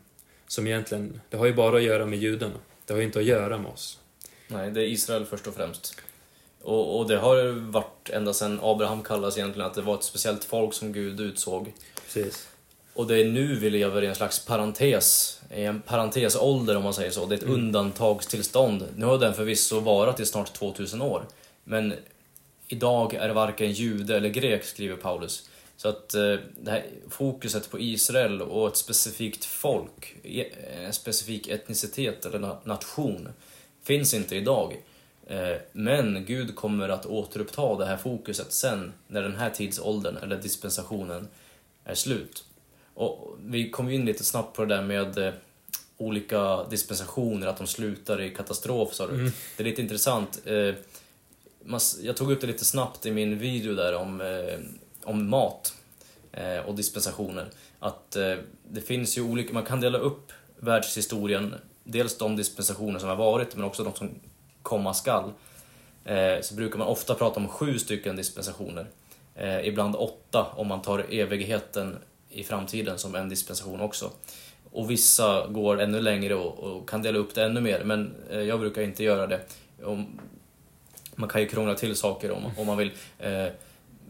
som 0.51 0.67
egentligen, 0.67 1.21
det 1.29 1.37
har 1.37 1.45
ju 1.45 1.53
bara 1.53 1.77
att 1.77 1.83
göra 1.83 2.05
med 2.05 2.19
judarna. 2.19 2.53
Det 2.85 2.93
har 2.93 2.99
ju 2.99 3.05
inte 3.05 3.19
att 3.19 3.25
göra 3.25 3.57
med 3.57 3.71
oss. 3.71 3.99
Nej, 4.47 4.71
det 4.71 4.81
är 4.81 4.85
Israel 4.85 5.25
först 5.25 5.47
och 5.47 5.55
främst. 5.55 6.01
Och, 6.61 6.99
och 6.99 7.07
det 7.07 7.17
har 7.17 7.71
varit 7.71 8.09
ända 8.09 8.33
sedan 8.33 8.59
Abraham 8.61 9.03
kallas 9.03 9.37
egentligen 9.37 9.67
att 9.67 9.73
det 9.73 9.81
var 9.81 9.95
ett 9.95 10.03
speciellt 10.03 10.43
folk 10.43 10.73
som 10.73 10.93
Gud 10.93 11.19
utsåg. 11.19 11.73
Precis. 12.05 12.47
Och 12.93 13.07
det 13.07 13.17
är 13.17 13.25
nu 13.25 13.55
vi 13.55 13.69
lever 13.69 14.01
i 14.01 14.07
en 14.07 14.15
slags 14.15 14.45
parentes, 14.45 15.39
i 15.55 15.63
en 15.63 15.81
parentesålder 15.81 16.77
om 16.77 16.83
man 16.83 16.93
säger 16.93 17.11
så. 17.11 17.25
Det 17.25 17.35
är 17.35 17.37
ett 17.37 17.43
mm. 17.43 17.55
undantagstillstånd. 17.55 18.87
Nu 18.95 19.05
har 19.05 19.17
den 19.17 19.33
förvisso 19.33 19.79
varat 19.79 20.19
i 20.19 20.25
snart 20.25 20.53
2000 20.53 21.01
år. 21.01 21.25
Men 21.63 21.93
idag 22.67 23.13
är 23.13 23.29
varken 23.29 23.71
jude 23.71 24.17
eller 24.17 24.29
grek, 24.29 24.63
skriver 24.63 24.95
Paulus. 24.95 25.49
Så 25.81 25.89
att 25.89 26.13
eh, 26.13 26.35
det 26.59 26.71
här 26.71 26.85
fokuset 27.09 27.71
på 27.71 27.79
Israel 27.79 28.41
och 28.41 28.67
ett 28.67 28.77
specifikt 28.77 29.45
folk, 29.45 30.15
e, 30.23 30.45
en 30.85 30.93
specifik 30.93 31.47
etnicitet 31.47 32.25
eller 32.25 32.57
nation, 32.63 33.29
finns 33.83 34.13
inte 34.13 34.35
idag. 34.35 34.83
Eh, 35.27 35.57
men 35.71 36.25
Gud 36.25 36.55
kommer 36.55 36.89
att 36.89 37.05
återuppta 37.05 37.77
det 37.77 37.85
här 37.85 37.97
fokuset 37.97 38.53
sen, 38.53 38.93
när 39.07 39.21
den 39.21 39.35
här 39.35 39.49
tidsåldern, 39.49 40.17
eller 40.17 40.37
dispensationen, 40.37 41.27
är 41.83 41.95
slut. 41.95 42.43
Och 42.93 43.37
vi 43.45 43.69
kom 43.69 43.89
in 43.89 44.05
lite 44.05 44.23
snabbt 44.23 44.55
på 44.55 44.65
det 44.65 44.75
där 44.75 44.83
med 44.83 45.17
eh, 45.17 45.33
olika 45.97 46.63
dispensationer, 46.63 47.47
att 47.47 47.57
de 47.57 47.67
slutar 47.67 48.21
i 48.21 48.29
katastrof 48.29 48.93
sa 48.93 49.07
du. 49.07 49.13
Mm. 49.13 49.31
Det 49.57 49.63
är 49.63 49.67
lite 49.67 49.81
intressant. 49.81 50.41
Eh, 50.45 50.75
jag 52.01 52.17
tog 52.17 52.31
upp 52.31 52.41
det 52.41 52.47
lite 52.47 52.65
snabbt 52.65 53.05
i 53.05 53.11
min 53.11 53.39
video 53.39 53.75
där 53.75 53.95
om, 53.95 54.21
eh, 54.21 54.59
om 55.03 55.29
mat 55.29 55.73
eh, 56.31 56.57
och 56.57 56.75
dispensationer. 56.75 57.49
Att 57.79 58.15
eh, 58.15 58.35
det 58.69 58.81
finns 58.81 59.17
ju 59.17 59.21
olika, 59.21 59.53
man 59.53 59.63
kan 59.63 59.81
dela 59.81 59.97
upp 59.97 60.31
världshistorien, 60.59 61.55
dels 61.83 62.17
de 62.17 62.35
dispensationer 62.35 62.99
som 62.99 63.09
har 63.09 63.15
varit 63.15 63.55
men 63.55 63.65
också 63.65 63.83
de 63.83 63.93
som 63.93 64.09
komma 64.61 64.93
skall. 64.93 65.31
Eh, 66.05 66.41
så 66.41 66.55
brukar 66.55 66.77
man 66.77 66.87
ofta 66.87 67.15
prata 67.15 67.39
om 67.39 67.47
sju 67.47 67.79
stycken 67.79 68.15
dispensationer. 68.15 68.87
Ibland 69.63 69.95
åtta 69.95 70.47
om 70.55 70.67
man 70.67 70.81
tar 70.81 71.05
evigheten 71.09 71.97
i 72.29 72.43
framtiden 72.43 72.97
som 72.97 73.15
en 73.15 73.29
dispensation 73.29 73.81
också. 73.81 74.11
Och 74.71 74.91
vissa 74.91 75.47
går 75.47 75.81
ännu 75.81 76.01
längre 76.01 76.35
och, 76.35 76.59
och 76.59 76.89
kan 76.89 77.01
dela 77.01 77.17
upp 77.17 77.35
det 77.35 77.43
ännu 77.43 77.61
mer, 77.61 77.83
men 77.83 78.15
eh, 78.29 78.39
jag 78.39 78.59
brukar 78.59 78.81
inte 78.81 79.03
göra 79.03 79.27
det. 79.27 79.41
Om, 79.83 80.19
man 81.15 81.29
kan 81.29 81.41
ju 81.41 81.47
krångla 81.47 81.75
till 81.75 81.95
saker 81.95 82.31
om, 82.31 82.51
om 82.57 82.67
man 82.67 82.77
vill. 82.77 82.91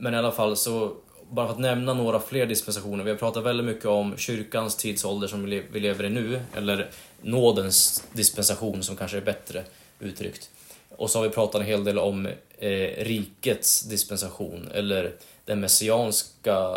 Men 0.01 0.13
i 0.13 0.17
alla 0.17 0.31
fall 0.31 0.57
så, 0.57 0.95
bara 1.29 1.47
för 1.47 1.53
att 1.53 1.59
nämna 1.59 1.93
några 1.93 2.19
fler 2.19 2.45
dispensationer. 2.45 3.03
Vi 3.03 3.09
har 3.09 3.17
pratat 3.17 3.43
väldigt 3.43 3.65
mycket 3.65 3.85
om 3.85 4.17
kyrkans 4.17 4.75
tidsålder 4.75 5.27
som 5.27 5.45
vi 5.45 5.79
lever 5.79 6.03
i 6.03 6.09
nu, 6.09 6.41
eller 6.57 6.89
nådens 7.21 8.03
dispensation 8.13 8.83
som 8.83 8.95
kanske 8.95 9.17
är 9.17 9.21
bättre 9.21 9.63
uttryckt. 9.99 10.49
Och 10.89 11.09
så 11.09 11.19
har 11.19 11.23
vi 11.23 11.29
pratat 11.29 11.61
en 11.61 11.67
hel 11.67 11.83
del 11.83 11.99
om 11.99 12.25
eh, 12.57 12.71
rikets 12.97 13.81
dispensation, 13.81 14.69
eller 14.73 15.13
den 15.45 15.59
messianska 15.59 16.69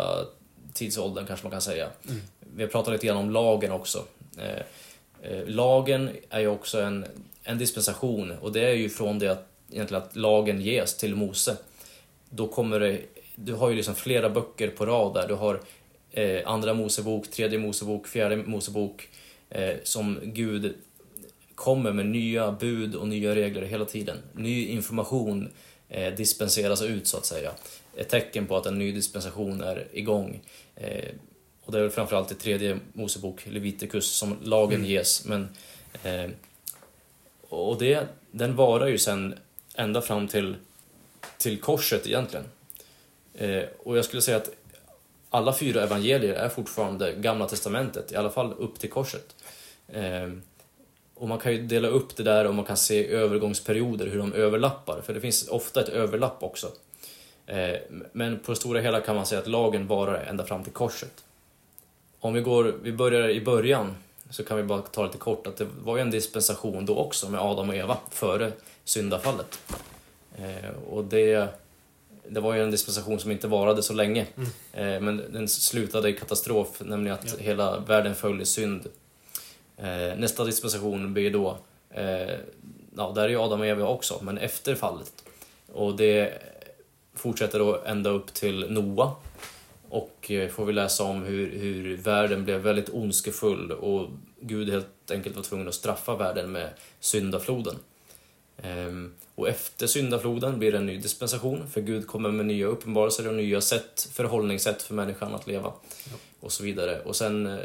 tidsåldern 0.73 1.25
kanske 1.25 1.45
man 1.45 1.51
kan 1.51 1.61
säga. 1.61 1.89
Mm. 2.07 2.21
Vi 2.55 2.63
har 2.63 2.69
pratat 2.69 2.93
lite 2.93 3.07
grann 3.07 3.17
om 3.17 3.31
lagen 3.31 3.71
också. 3.71 4.05
Eh, 4.37 5.31
eh, 5.31 5.47
lagen 5.47 6.09
är 6.29 6.39
ju 6.39 6.47
också 6.47 6.81
en, 6.81 7.05
en 7.43 7.57
dispensation 7.57 8.31
och 8.41 8.51
det 8.51 8.69
är 8.69 8.73
ju 8.73 8.89
från 8.89 9.19
det 9.19 9.27
att, 9.27 9.47
egentligen 9.71 10.03
att 10.03 10.15
lagen 10.15 10.61
ges 10.61 10.97
till 10.97 11.15
Mose. 11.15 11.57
Då 12.29 12.47
kommer 12.47 12.79
det, 12.79 13.01
du 13.35 13.53
har 13.53 13.69
ju 13.69 13.75
liksom 13.75 13.95
flera 13.95 14.29
böcker 14.29 14.67
på 14.69 14.85
rad 14.85 15.13
där. 15.13 15.27
Du 15.27 15.33
har 15.33 15.61
eh, 16.11 16.41
Andra 16.45 16.73
Mosebok, 16.73 17.27
Tredje 17.31 17.59
Mosebok, 17.59 18.07
Fjärde 18.07 18.35
Mosebok 18.35 19.07
eh, 19.49 19.75
som 19.83 20.19
Gud 20.23 20.73
kommer 21.55 21.91
med 21.91 22.05
nya 22.05 22.51
bud 22.51 22.95
och 22.95 23.07
nya 23.07 23.35
regler 23.35 23.61
hela 23.61 23.85
tiden. 23.85 24.17
Ny 24.33 24.67
information 24.67 25.51
eh, 25.89 26.13
dispenseras 26.13 26.81
ut 26.81 27.07
så 27.07 27.17
att 27.17 27.25
säga. 27.25 27.51
Ett 27.95 28.09
tecken 28.09 28.47
på 28.47 28.57
att 28.57 28.65
en 28.65 28.79
ny 28.79 28.91
dispensation 28.91 29.61
är 29.61 29.87
igång. 29.91 30.41
Eh, 30.75 31.09
och 31.65 31.71
det 31.71 31.77
är 31.77 31.81
väl 31.81 31.91
framförallt 31.91 32.31
i 32.31 32.35
tredje 32.35 32.79
Mosebok, 32.93 33.45
Levitikus, 33.47 34.05
som 34.05 34.37
lagen 34.43 34.79
mm. 34.79 34.91
ges. 34.91 35.25
Men, 35.25 35.49
eh, 36.03 36.29
och 37.49 37.77
det, 37.79 38.07
den 38.31 38.55
varar 38.55 38.87
ju 38.87 38.97
sen 38.97 39.35
ända 39.75 40.01
fram 40.01 40.27
till, 40.27 40.55
till 41.37 41.61
korset 41.61 42.07
egentligen. 42.07 42.45
Eh, 43.37 43.63
och 43.83 43.97
jag 43.97 44.05
skulle 44.05 44.21
säga 44.21 44.37
att 44.37 44.49
alla 45.29 45.53
fyra 45.53 45.83
evangelier 45.83 46.33
är 46.33 46.49
fortfarande 46.49 47.13
Gamla 47.13 47.47
Testamentet, 47.47 48.11
i 48.11 48.15
alla 48.15 48.29
fall 48.29 48.53
upp 48.57 48.79
till 48.79 48.89
korset. 48.89 49.35
Eh, 49.87 50.29
och 51.15 51.27
man 51.27 51.39
kan 51.39 51.51
ju 51.51 51.61
dela 51.61 51.87
upp 51.87 52.15
det 52.15 52.23
där 52.23 52.47
och 52.47 52.55
man 52.55 52.65
kan 52.65 52.77
se 52.77 53.07
övergångsperioder, 53.07 54.07
hur 54.07 54.17
de 54.17 54.33
överlappar, 54.33 55.01
för 55.01 55.13
det 55.13 55.21
finns 55.21 55.47
ofta 55.47 55.81
ett 55.81 55.89
överlapp 55.89 56.43
också. 56.43 56.71
Eh, 57.45 57.75
men 58.11 58.39
på 58.39 58.51
det 58.51 58.55
stora 58.55 58.81
hela 58.81 59.01
kan 59.01 59.15
man 59.15 59.25
säga 59.25 59.41
att 59.41 59.47
lagen 59.47 59.87
varar 59.87 60.23
ända 60.23 60.45
fram 60.45 60.63
till 60.63 60.73
korset. 60.73 61.23
Om 62.19 62.33
vi, 62.33 62.41
går, 62.41 62.75
vi 62.81 62.91
börjar 62.91 63.29
i 63.29 63.41
början 63.41 63.95
så 64.29 64.43
kan 64.43 64.57
vi 64.57 64.63
bara 64.63 64.81
ta 64.81 65.05
lite 65.05 65.17
kort 65.17 65.47
att 65.47 65.57
det 65.57 65.67
var 65.83 65.97
ju 65.97 66.01
en 66.01 66.11
dispensation 66.11 66.85
då 66.85 66.97
också 66.97 67.29
med 67.29 67.41
Adam 67.41 67.69
och 67.69 67.75
Eva 67.75 67.97
före 68.11 68.51
syndafallet. 68.83 69.59
Eh, 70.37 70.69
och 70.89 71.03
det, 71.03 71.49
det 72.29 72.39
var 72.39 72.53
ju 72.53 72.63
en 72.63 72.71
dispensation 72.71 73.19
som 73.19 73.31
inte 73.31 73.47
varade 73.47 73.83
så 73.83 73.93
länge. 73.93 74.25
Mm. 74.35 74.49
Eh, 74.73 75.01
men 75.01 75.33
den 75.33 75.47
slutade 75.47 76.09
i 76.09 76.13
katastrof, 76.13 76.67
nämligen 76.79 77.17
att 77.17 77.35
ja. 77.37 77.43
hela 77.43 77.79
världen 77.79 78.15
föll 78.15 78.41
i 78.41 78.45
synd. 78.45 78.87
Nästa 80.17 80.43
dispensation 80.43 81.13
blir 81.13 81.31
då, 81.31 81.57
ja 82.95 83.11
där 83.15 83.23
är 83.23 83.29
ju 83.29 83.39
Adam 83.39 83.59
och 83.59 83.65
Eva 83.65 83.87
också, 83.87 84.19
men 84.21 84.37
efter 84.37 84.75
fallet. 84.75 85.11
Och 85.73 85.95
det 85.95 86.41
fortsätter 87.13 87.59
då 87.59 87.81
ända 87.85 88.09
upp 88.09 88.33
till 88.33 88.65
Noa. 88.69 89.15
Och 89.89 90.31
eh, 90.31 90.49
får 90.49 90.65
vi 90.65 90.73
läsa 90.73 91.03
om 91.03 91.23
hur, 91.23 91.59
hur 91.59 91.97
världen 91.97 92.45
blev 92.45 92.59
väldigt 92.61 92.89
ondskefull 92.89 93.71
och 93.71 94.09
Gud 94.39 94.69
helt 94.69 95.11
enkelt 95.11 95.35
var 95.35 95.43
tvungen 95.43 95.67
att 95.67 95.73
straffa 95.73 96.15
världen 96.15 96.51
med 96.51 96.69
syndafloden. 96.99 97.75
Ehm, 98.57 99.13
och 99.35 99.49
efter 99.49 99.87
syndafloden 99.87 100.59
blir 100.59 100.71
det 100.71 100.77
en 100.77 100.85
ny 100.85 100.97
dispensation, 100.97 101.67
för 101.67 101.81
Gud 101.81 102.07
kommer 102.07 102.31
med 102.31 102.45
nya 102.45 102.67
uppenbarelser 102.67 103.27
och 103.27 103.33
nya 103.33 103.61
sätt, 103.61 104.09
förhållningssätt 104.13 104.81
för 104.81 104.93
människan 104.93 105.35
att 105.35 105.47
leva. 105.47 105.73
Ja. 106.11 106.17
Och 106.39 106.51
så 106.51 106.63
vidare. 106.63 107.01
Och 107.01 107.15
sen, 107.15 107.47
eh, 107.47 107.59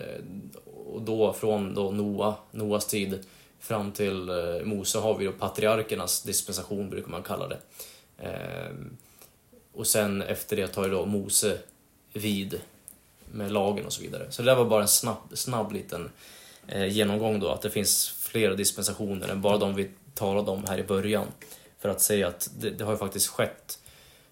och 0.87 1.03
då 1.03 1.33
från 1.33 1.75
då 1.75 1.91
Noa, 1.91 2.35
Noas 2.51 2.87
tid 2.87 3.19
fram 3.61 3.93
till 3.93 4.29
eh, 4.29 4.65
Mose 4.65 4.99
har 4.99 5.19
vi 5.19 5.25
då 5.25 5.33
patriarkernas 5.33 6.23
dispensation, 6.23 6.91
brukar 6.91 7.11
man 7.11 7.23
kalla 7.23 7.49
det. 7.49 7.59
Ehm, 8.19 8.97
och 9.73 9.87
sen 9.87 10.23
efter 10.23 10.57
det 10.57 10.67
tar 10.67 10.85
ju 10.85 10.91
då 10.91 11.07
Mose 11.07 11.59
vid 12.13 12.61
med 13.33 13.53
lagen 13.53 13.87
och 13.87 13.93
så 13.93 14.03
vidare. 14.03 14.27
Så 14.31 14.43
det 14.43 14.51
där 14.51 14.57
var 14.57 14.65
bara 14.65 14.83
en 14.83 14.89
snabb, 14.89 15.17
snabb 15.35 15.73
liten 15.73 16.11
eh, 16.67 16.87
genomgång 16.87 17.41
då, 17.41 17.49
att 17.49 17.63
det 17.63 17.71
finns 17.71 18.09
flera 18.09 18.55
dispensationer 18.55 19.29
än 19.29 19.41
bara 19.41 19.59
de 19.59 19.75
vi 19.75 19.91
talade 20.15 20.51
om 20.51 20.65
här 20.65 20.79
i 20.79 20.83
början. 20.83 21.27
För 21.81 21.89
att 21.89 22.01
säga 22.01 22.29
att 22.29 22.51
det, 22.59 22.71
det 22.71 22.85
har 22.85 22.93
ju 22.93 22.99
faktiskt 22.99 23.29
skett 23.29 23.79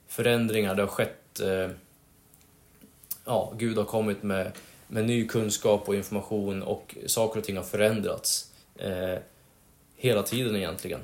förändringar, 0.09 0.75
det 0.75 0.83
har 0.83 0.89
skett... 0.89 1.41
Eh, 1.41 1.71
ja, 3.25 3.53
Gud 3.57 3.79
har 3.79 3.85
kommit 3.85 4.23
med 4.23 4.53
med 4.89 5.05
ny 5.05 5.27
kunskap 5.27 5.89
och 5.89 5.95
information 5.95 6.63
och 6.63 6.97
saker 7.07 7.39
och 7.41 7.47
ting 7.47 7.57
har 7.57 7.65
förändrats. 7.65 8.51
Eh, 8.77 9.19
hela 9.97 10.23
tiden 10.23 10.57
egentligen. 10.57 11.01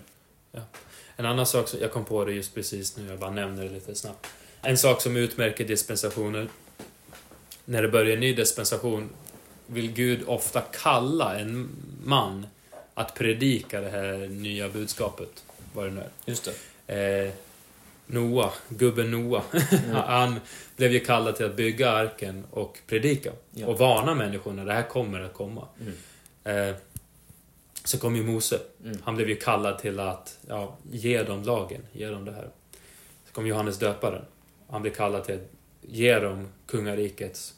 En 1.16 1.26
annan 1.26 1.46
sak 1.46 1.68
som 1.68 1.80
jag 1.80 1.92
kom 1.92 2.04
på 2.04 2.24
det 2.24 2.32
just 2.32 2.54
precis 2.54 2.96
nu, 2.96 3.06
jag 3.08 3.18
bara 3.18 3.30
nämner 3.30 3.64
det 3.64 3.70
lite 3.70 3.94
snabbt. 3.94 4.26
En 4.62 4.78
sak 4.78 5.00
som 5.00 5.16
utmärker 5.16 5.64
dispensationer. 5.64 6.48
När 7.64 7.82
det 7.82 7.88
börjar 7.88 8.14
en 8.14 8.20
ny 8.20 8.34
dispensation 8.34 9.08
vill 9.66 9.92
Gud 9.92 10.22
ofta 10.26 10.60
kalla 10.60 11.38
en 11.38 11.68
man 12.04 12.46
att 12.94 13.14
predika 13.14 13.80
det 13.80 13.90
här 13.90 14.28
nya 14.28 14.68
budskapet. 14.68 15.44
Vad 15.74 15.84
det 15.86 15.90
nu 15.90 16.00
är. 16.00 16.10
Just 16.26 16.48
det. 16.86 17.24
Eh, 17.26 17.32
Noa, 18.06 18.52
gubben 18.68 19.10
Noa, 19.10 19.42
Mm. 19.72 19.94
han 19.94 20.40
blev 20.76 20.92
ju 20.92 21.00
kallad 21.00 21.36
till 21.36 21.46
att 21.46 21.56
bygga 21.56 21.90
arken 21.90 22.44
och 22.50 22.78
predika. 22.86 23.32
Ja. 23.50 23.66
Och 23.66 23.78
varna 23.78 24.14
människorna, 24.14 24.64
det 24.64 24.72
här 24.72 24.82
kommer 24.88 25.20
att 25.20 25.34
komma. 25.34 25.68
Mm. 25.80 26.68
Eh, 26.68 26.76
så 27.84 27.98
kom 27.98 28.16
ju 28.16 28.22
Mose. 28.22 28.60
Mm. 28.84 28.98
Han 29.04 29.14
blev 29.16 29.28
ju 29.28 29.36
kallad 29.36 29.78
till 29.78 30.00
att 30.00 30.38
ja, 30.48 30.76
ge 30.92 31.22
dem 31.22 31.42
lagen, 31.42 31.80
ge 31.92 32.06
dem 32.06 32.24
det 32.24 32.32
här. 32.32 32.48
Så 33.26 33.32
kom 33.32 33.46
Johannes 33.46 33.78
döparen. 33.78 34.24
Han 34.68 34.82
blev 34.82 34.92
kallad 34.94 35.24
till 35.24 35.34
att 35.34 35.48
ge 35.82 36.18
dem 36.18 36.48
kungarikets 36.66 37.54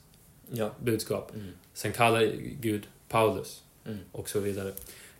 Ja. 0.50 0.70
budskap. 0.80 1.34
Mm. 1.34 1.52
Sen 1.74 1.92
kallar 1.92 2.32
Gud 2.60 2.86
Paulus 3.08 3.62
Mm. 3.86 3.98
och 4.12 4.28
så 4.28 4.40
vidare. 4.40 4.72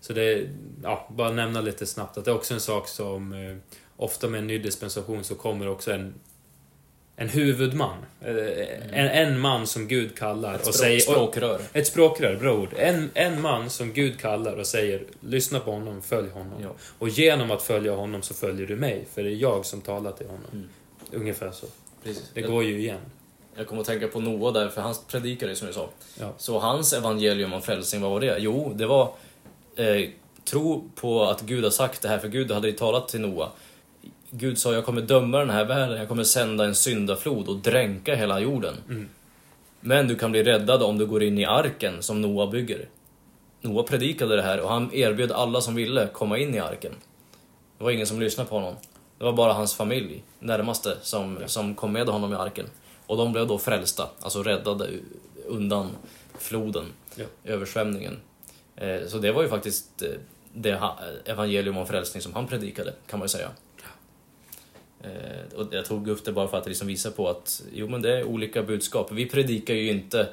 Så 0.06 0.12
det 0.12 0.48
ja, 0.82 1.08
bara 1.10 1.30
nämna 1.30 1.60
lite 1.60 1.86
snabbt 1.86 2.18
att 2.18 2.24
det 2.24 2.30
är 2.30 2.34
också 2.34 2.54
en 2.54 2.60
sak 2.60 2.88
som 2.88 3.32
eh, 3.32 3.56
ofta 3.96 4.28
med 4.28 4.38
en 4.38 4.46
ny 4.46 4.58
dispensation 4.58 5.24
så 5.24 5.34
kommer 5.34 5.68
också 5.68 5.92
en 5.92 6.14
en 7.16 7.28
huvudman. 7.28 7.96
Eh, 8.20 8.34
En, 8.92 9.08
en 9.08 9.40
man 9.40 9.66
som 9.66 9.88
Gud 9.88 10.18
kallar 10.18 10.54
Ett 10.54 10.66
och 10.66 10.74
säger... 10.74 11.00
språkrör. 11.00 11.60
Ett 11.72 11.86
språkrör, 11.86 12.36
bra 12.36 12.54
ord. 12.54 12.68
En, 12.76 13.10
en 13.14 13.40
man 13.42 13.70
som 13.70 13.92
Gud 13.92 14.20
kallar 14.20 14.56
och 14.56 14.66
säger 14.66 15.04
lyssna 15.20 15.60
på 15.60 15.70
honom, 15.70 16.02
följ 16.02 16.30
honom. 16.30 16.62
Ja. 16.62 16.70
Och 16.98 17.08
genom 17.08 17.50
att 17.50 17.62
följa 17.62 17.94
honom 17.94 18.22
så 18.22 18.34
följer 18.34 18.66
du 18.66 18.76
mig, 18.76 19.06
för 19.14 19.22
det 19.22 19.30
är 19.30 19.36
jag 19.36 19.66
som 19.66 19.80
talar 19.80 20.12
till 20.12 20.26
honom. 20.26 20.50
Mm. 20.52 20.68
Ungefär 21.12 21.50
så. 21.50 21.66
Precis. 22.04 22.30
Det 22.34 22.40
jag, 22.40 22.50
går 22.50 22.64
ju 22.64 22.78
igen. 22.78 23.00
jag 23.56 23.66
kommer 23.66 23.80
att 23.80 23.86
tänka 23.86 24.08
på 24.08 24.20
Noa 24.20 24.52
där, 24.52 24.68
för 24.68 24.80
han 24.80 24.94
predikade 25.08 25.56
som 25.56 25.68
jag 25.68 25.74
sa. 25.74 25.88
Ja. 26.20 26.32
Så 26.38 26.58
hans 26.58 26.92
evangelium 26.92 27.52
om 27.52 27.62
frälsning, 27.62 28.02
vad 28.02 28.10
var 28.10 28.20
det? 28.20 28.36
Jo, 28.38 28.72
det 28.74 28.86
var 28.86 29.12
eh, 29.76 30.08
tro 30.44 30.90
på 30.94 31.24
att 31.24 31.42
Gud 31.42 31.64
har 31.64 31.70
sagt 31.70 32.02
det 32.02 32.08
här, 32.08 32.18
för 32.18 32.28
Gud 32.28 32.50
hade 32.50 32.68
ju 32.68 32.72
talat 32.76 33.08
till 33.08 33.20
Noa. 33.20 33.50
Gud 34.30 34.58
sa, 34.58 34.72
jag 34.72 34.84
kommer 34.84 35.02
döma 35.02 35.38
den 35.38 35.50
här 35.50 35.64
världen, 35.64 35.98
jag 35.98 36.08
kommer 36.08 36.24
sända 36.24 36.64
en 36.64 36.74
syndaflod 36.74 37.48
och 37.48 37.56
dränka 37.56 38.14
hela 38.14 38.40
jorden. 38.40 38.74
Mm. 38.88 39.08
Men 39.80 40.08
du 40.08 40.16
kan 40.16 40.30
bli 40.30 40.42
räddad 40.42 40.82
om 40.82 40.98
du 40.98 41.06
går 41.06 41.22
in 41.22 41.38
i 41.38 41.44
arken 41.44 42.02
som 42.02 42.20
Noa 42.22 42.46
bygger. 42.46 42.88
Noa 43.60 43.82
predikade 43.82 44.36
det 44.36 44.42
här 44.42 44.60
och 44.60 44.68
han 44.70 44.94
erbjöd 44.94 45.32
alla 45.32 45.60
som 45.60 45.74
ville 45.74 46.06
komma 46.12 46.38
in 46.38 46.54
i 46.54 46.58
arken. 46.58 46.92
Det 47.78 47.84
var 47.84 47.90
ingen 47.90 48.06
som 48.06 48.20
lyssnade 48.20 48.48
på 48.50 48.54
honom. 48.54 48.74
Det 49.18 49.24
var 49.24 49.32
bara 49.32 49.52
hans 49.52 49.74
familj, 49.74 50.22
närmaste, 50.38 50.96
som, 51.02 51.38
Ja. 51.40 51.48
som 51.48 51.74
kom 51.74 51.92
med 51.92 52.08
honom 52.08 52.32
i 52.32 52.36
arken. 52.36 52.66
Och 53.06 53.16
de 53.16 53.32
blev 53.32 53.46
då 53.46 53.58
frälsta, 53.58 54.08
alltså 54.20 54.42
räddade 54.42 54.88
undan 55.46 55.90
floden, 56.38 56.84
Ja. 57.16 57.24
översvämningen. 57.44 58.16
Eh, 58.76 59.06
Så 59.08 59.18
det 59.18 59.32
var 59.32 59.42
ju 59.42 59.48
faktiskt 59.48 60.02
eh, 60.02 60.08
det 60.52 60.74
ha- 60.74 60.98
evangelium 61.24 61.76
om 61.76 61.86
frälsning 61.86 62.22
som 62.22 62.34
han 62.34 62.46
predikade, 62.46 62.92
kan 63.06 63.18
man 63.18 63.24
ju 63.24 63.28
säga. 63.28 63.50
Eh, 65.02 65.58
Och 65.58 65.66
jag 65.74 65.84
tog 65.84 66.08
upp 66.08 66.24
det 66.24 66.32
bara 66.32 66.48
för 66.48 66.58
att 66.58 66.66
liksom 66.66 66.86
visa 66.88 67.10
på 67.10 67.28
att 67.28 67.62
jo, 67.72 67.88
men 67.88 68.02
det 68.02 68.18
är 68.18 68.24
olika 68.24 68.62
budskap. 68.62 69.12
Vi 69.12 69.26
predikar 69.26 69.74
ju 69.74 69.90
inte 69.90 70.28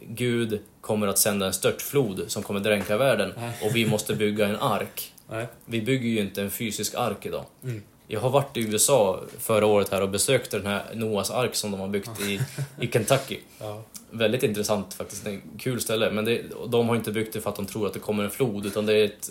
Gud 0.00 0.60
kommer 0.80 1.06
att 1.06 1.18
sända 1.18 1.46
en 1.46 1.52
störtflod 1.52 2.24
som 2.28 2.42
kommer 2.42 2.60
dränka 2.60 2.96
världen 2.96 3.32
Nej. 3.36 3.52
och 3.62 3.76
vi 3.76 3.86
måste 3.86 4.14
bygga 4.14 4.46
en 4.48 4.56
ark. 4.56 5.12
Nej. 5.30 5.46
Vi 5.64 5.82
bygger 5.82 6.08
ju 6.08 6.18
inte 6.20 6.42
en 6.42 6.50
fysisk 6.50 6.94
ark 6.94 7.26
idag. 7.26 7.44
Mm. 7.64 7.82
Jag 8.10 8.20
har 8.20 8.30
varit 8.30 8.56
i 8.56 8.60
USA 8.60 9.20
förra 9.38 9.66
året 9.66 9.88
här 9.88 10.02
och 10.02 10.08
besökt 10.08 10.50
den 10.50 10.66
här 10.66 10.82
Noahs 10.94 11.30
ark 11.30 11.54
som 11.54 11.70
de 11.70 11.80
har 11.80 11.88
byggt 11.88 12.20
i, 12.20 12.40
i 12.80 12.86
Kentucky. 12.92 13.38
Ja. 13.60 13.82
Väldigt 14.10 14.42
intressant 14.42 14.94
faktiskt, 14.94 15.24
det 15.24 15.30
är 15.30 15.34
ett 15.34 15.42
kul 15.58 15.80
ställe. 15.80 16.10
Men 16.10 16.24
det, 16.24 16.42
de 16.68 16.88
har 16.88 16.96
inte 16.96 17.12
byggt 17.12 17.32
det 17.32 17.40
för 17.40 17.50
att 17.50 17.56
de 17.56 17.66
tror 17.66 17.86
att 17.86 17.92
det 17.92 17.98
kommer 17.98 18.24
en 18.24 18.30
flod, 18.30 18.66
utan 18.66 18.86
det 18.86 18.94
är 18.94 19.04
ett, 19.04 19.30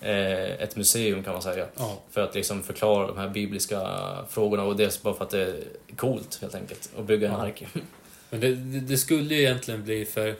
eh, 0.00 0.62
ett 0.62 0.76
museum 0.76 1.24
kan 1.24 1.32
man 1.32 1.42
säga. 1.42 1.66
Ja. 1.76 1.98
För 2.10 2.20
att 2.20 2.34
liksom 2.34 2.62
förklara 2.62 3.06
de 3.06 3.18
här 3.18 3.28
bibliska 3.28 3.80
frågorna 4.28 4.62
och 4.64 4.76
det 4.76 4.84
är 4.84 5.02
bara 5.02 5.14
för 5.14 5.24
att 5.24 5.30
det 5.30 5.42
är 5.42 5.56
coolt 5.96 6.38
helt 6.40 6.54
enkelt, 6.54 6.90
att 6.98 7.04
bygga 7.04 7.28
en 7.28 7.34
Ja. 7.34 7.40
ark. 7.46 7.66
Men 8.30 8.40
det, 8.40 8.54
det, 8.80 8.96
skulle 8.96 9.34
ju 9.34 9.40
egentligen 9.40 9.84
bli 9.84 10.04
för... 10.04 10.34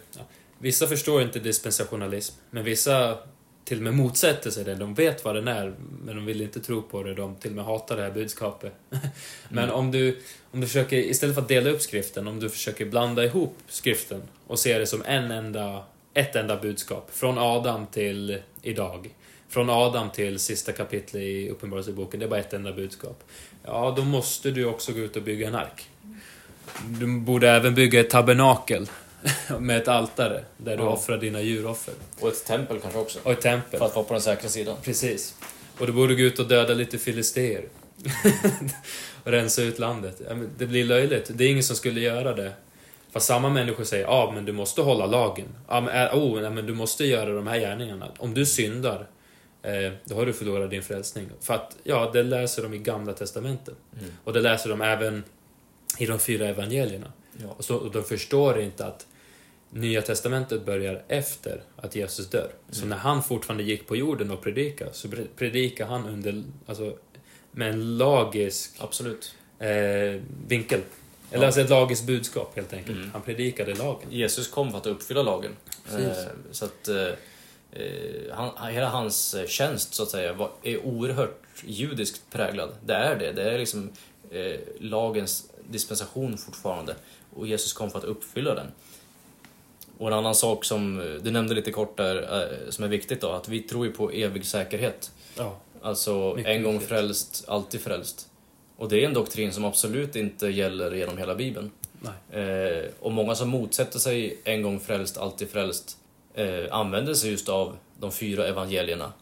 Vissa 0.59 0.87
förstår 0.87 1.23
inte 1.23 1.39
dispensationalism, 1.39 2.35
men 2.51 2.65
vissa 2.65 3.19
till 3.67 3.77
och 3.79 3.83
med 3.85 3.95
motsätter 3.95 4.51
sig 4.51 4.65
det. 4.65 4.75
De 4.75 4.95
vet 4.95 5.25
vad 5.25 5.35
den 5.35 5.49
är, 5.49 5.75
men 6.05 6.17
de 6.17 6.27
vill 6.27 6.41
inte 6.41 6.61
tro 6.61 6.83
på 6.83 7.03
det. 7.03 7.15
De 7.15 7.35
till 7.35 7.51
och 7.51 7.57
med 7.57 7.65
hatar 7.65 7.97
det 7.97 8.03
här 8.03 8.11
budskapet. 8.11 8.73
men 9.49 9.65
Mm. 9.65 9.75
om 9.75 9.91
du, 9.91 10.19
om 10.51 10.61
du 10.61 10.67
försöker, 10.67 10.97
istället 10.97 11.35
för 11.35 11.43
att 11.43 11.49
dela 11.49 11.71
upp 11.71 11.83
skriften, 11.83 12.29
om 12.29 12.41
du 12.41 12.49
försöker 12.51 12.85
blanda 12.87 13.25
ihop 13.25 13.57
skriften 13.69 14.23
och 14.47 14.59
se 14.59 14.79
det 14.79 14.87
som 14.87 15.03
en 15.07 15.31
enda, 15.31 15.85
ett 16.15 16.37
enda 16.37 16.57
budskap. 16.57 17.11
Från 17.13 17.39
Adam 17.39 17.87
till 17.87 18.39
idag. 18.63 19.15
Från 19.49 19.71
Adam 19.71 20.11
till 20.11 20.39
sista 20.39 20.73
kapitlet 20.73 21.23
i 21.23 21.49
Uppenbarelseboken, 21.49 22.21
det 22.21 22.27
är 22.27 22.31
bara 22.31 22.41
ett 22.41 22.53
enda 22.53 22.73
budskap. 22.73 23.25
Ja, 23.65 23.95
då 23.97 24.05
måste 24.05 24.51
du 24.51 24.65
också 24.65 24.93
gå 24.93 24.99
ut 24.99 25.17
och 25.17 25.23
bygga 25.23 25.49
en 25.49 25.55
ark. 25.55 25.89
Du 26.87 27.21
borde 27.21 27.51
även 27.51 27.75
bygga 27.75 28.01
ett 28.01 28.11
tabernakel 28.11 28.89
med 29.61 29.77
ett 29.77 29.89
altare 29.89 30.45
där 30.57 30.77
du 30.77 30.83
Ja. 30.83 30.89
offrar 30.89 31.19
dina 31.19 31.41
djuroffer. 31.41 31.95
Och 32.21 32.29
ett 32.29 32.45
tempel 32.45 32.81
kanske 32.81 32.99
också, 32.99 33.19
Och 33.23 33.33
ett 33.33 33.41
tempel. 33.41 33.79
för 33.79 33.87
att 33.87 33.95
vara 33.95 34.05
på 34.05 34.15
den 34.15 34.23
säkra 34.23 34.49
sidan. 34.49 34.77
Precis. 34.83 35.35
Och 35.79 35.87
du 35.87 35.93
borde 35.93 36.15
gå 36.15 36.23
ut 36.23 36.39
och 36.39 36.49
döda 36.49 36.75
lite 36.75 36.99
filister. 36.99 37.65
och 39.25 39.31
rensa 39.33 39.63
ut 39.63 39.79
landet. 39.79 40.21
Det 40.59 40.67
blir 40.67 40.85
löjligt. 40.85 41.31
Det 41.35 41.45
är 41.45 41.49
ingen 41.51 41.63
som 41.63 41.77
skulle 41.77 42.01
göra 42.01 42.35
det. 42.35 42.53
Fast 43.13 43.27
samma 43.27 43.49
människor 43.51 43.85
säger 43.85 44.05
ja, 44.05 44.11
ah, 44.11 44.33
men 44.33 44.45
du 44.45 44.53
måste 44.53 44.83
hålla 44.83 45.07
lagen. 45.07 45.47
Ja, 45.69 45.81
men, 45.81 46.09
oh, 46.09 46.41
nej, 46.41 46.51
men 46.51 46.67
du 46.67 46.75
måste 46.75 47.05
göra 47.05 47.33
de 47.33 47.47
här 47.47 47.59
gärningarna. 47.59 48.09
Om 48.19 48.35
du 48.35 48.47
syndar, 48.47 49.07
eh, 49.63 49.93
då 50.05 50.15
har 50.15 50.27
du 50.27 50.33
förlorat 50.33 50.71
din 50.71 50.83
frälsning. 50.83 51.29
För 51.41 51.55
att, 51.55 51.77
ja, 51.85 52.11
det 52.13 52.23
läser 52.23 52.63
de 52.63 52.75
i 52.75 52.79
Gamla 52.79 53.13
Testamentet. 53.13 53.75
Mm. 53.99 54.13
Och 54.25 54.33
det 54.33 54.41
läser 54.41 54.69
de 54.71 54.81
även 54.83 55.25
i 55.99 56.07
de 56.07 56.19
fyra 56.19 56.47
evangelierna. 56.49 57.13
Ja. 57.43 57.49
Och, 57.57 57.65
så, 57.65 57.77
och 57.77 57.91
de 57.91 58.03
förstår 58.05 58.61
inte 58.61 58.87
att 58.87 59.07
Nya 59.71 60.03
Testamentet 60.03 60.67
börjar 60.67 61.03
efter 61.09 61.63
att 61.77 61.97
Jesus 61.97 62.31
dör. 62.31 62.51
Så 62.71 62.79
Mm. 62.79 62.89
när 62.89 62.97
han 62.97 63.23
fortfarande 63.23 63.65
gick 63.65 63.87
på 63.87 63.97
jorden 63.97 64.31
och 64.31 64.43
predikade, 64.43 64.93
så 64.93 65.09
pre- 65.09 65.27
predikade 65.37 65.91
han 65.91 66.07
under, 66.09 66.43
alltså, 66.67 66.97
med 67.51 67.71
en 67.71 67.99
lagisk 67.99 68.71
Absolut. 68.79 69.35
eh, 69.59 70.21
vinkel. 70.49 70.81
Eller 71.31 71.43
Ja. 71.43 71.47
alltså 71.47 71.61
ett 71.61 71.71
lagiskt 71.71 72.05
budskap 72.07 72.53
helt 72.57 72.73
enkelt. 72.73 72.97
Mm. 72.97 73.11
Han 73.13 73.23
predikade 73.23 73.75
lagen. 73.75 74.09
Jesus 74.11 74.49
kom 74.49 74.71
för 74.71 74.79
att 74.79 74.87
uppfylla 74.87 75.23
lagen. 75.23 75.53
Eh, 75.93 76.13
Så 76.51 76.65
att 76.65 76.89
eh, 76.89 77.07
eh, 77.73 78.33
han, 78.33 78.73
hela 78.73 78.89
hans 78.89 79.35
eh, 79.35 79.47
tjänst 79.47 79.95
så 79.95 80.03
att 80.03 80.11
säga 80.11 80.33
var, 80.33 80.51
är 80.63 80.87
oerhört 80.87 81.43
judiskt 81.65 82.23
präglad. 82.31 82.71
Det 82.87 82.95
är 82.95 83.17
det. 83.19 83.33
Det 83.33 83.43
är 83.51 83.59
liksom 83.59 83.91
eh, 84.31 84.61
lagens 84.81 85.51
dispensation 85.71 86.39
fortfarande. 86.39 86.95
Och 87.37 87.47
Jesus 87.47 87.73
kom 87.73 87.91
för 87.91 87.99
att 87.99 88.05
uppfylla 88.05 88.55
den. 88.55 88.67
Och 89.99 90.07
en 90.09 90.13
annan 90.13 90.35
sak 90.35 90.65
som 90.65 91.01
eh, 91.01 91.07
du 91.23 91.31
nämnde 91.31 91.55
lite 91.55 91.73
kort 91.73 91.97
där, 91.97 92.43
eh, 92.43 92.71
som 92.71 92.85
är 92.85 92.89
viktigt 92.89 93.21
då, 93.21 93.31
att 93.31 93.49
vi 93.49 93.61
tror 93.61 93.87
ju 93.87 93.93
på 93.93 94.11
evig 94.11 94.47
säkerhet. 94.47 95.11
Ja. 95.37 95.57
Alltså 95.83 96.35
Mycket 96.37 96.51
en 96.53 96.63
gång 96.63 96.73
viktigt. 96.73 96.89
frälst, 96.89 97.45
alltid 97.49 97.81
frälst. 97.81 98.29
Och 98.77 98.89
det 98.89 99.03
är 99.03 99.07
en 99.07 99.15
doktrin 99.15 99.53
som 99.53 99.65
absolut 99.65 100.17
inte 100.17 100.49
gäller 100.49 100.95
genom 100.95 101.19
hela 101.19 101.35
Bibeln. 101.35 101.71
Nej. 102.01 102.43
Eh, 102.43 102.85
och 103.01 103.13
många 103.13 103.35
som 103.35 103.49
motsätter 103.49 103.99
sig 103.99 104.39
en 104.45 104.63
gång 104.63 104.81
frälst, 104.81 105.19
alltid 105.19 105.51
frälst 105.51 105.99
eh, 106.35 106.65
använder 106.71 107.15
sig 107.15 107.31
just 107.31 107.49
av 107.49 107.77
de 108.01 108.13
fyra 108.13 108.47
evangelierna. 108.47 109.13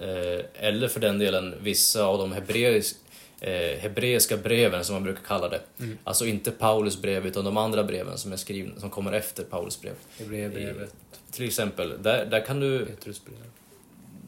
Eh, 0.00 0.44
eller 0.54 0.88
för 0.88 1.00
den 1.00 1.18
delen 1.18 1.54
vissa 1.60 2.04
av 2.04 2.18
de 2.18 2.32
hebreisk, 2.32 2.96
eh, 3.42 3.78
hebreiska 3.80 4.36
breven 4.36 4.84
som 4.84 4.94
man 4.94 5.02
brukar 5.04 5.22
kalla 5.22 5.48
det. 5.48 5.60
Mm. 5.78 5.98
Alltså 6.04 6.26
inte 6.26 6.50
Paulus 6.50 7.02
brev 7.02 7.26
utan 7.26 7.44
de 7.44 7.56
andra 7.56 7.84
breven 7.84 8.18
som 8.18 8.32
är 8.32 8.36
skrivna, 8.36 8.80
som 8.80 8.90
kommer 8.90 9.12
efter 9.12 9.44
Paulus 9.44 9.80
brev. 9.80 9.94
Hebreerbrevet, 10.18 10.94
Till 11.30 11.46
exempel, 11.46 12.02
där, 12.02 12.26
där 12.26 12.40
kan 12.46 12.60
du 12.60 12.86
Petrusbrevet. 12.86 13.42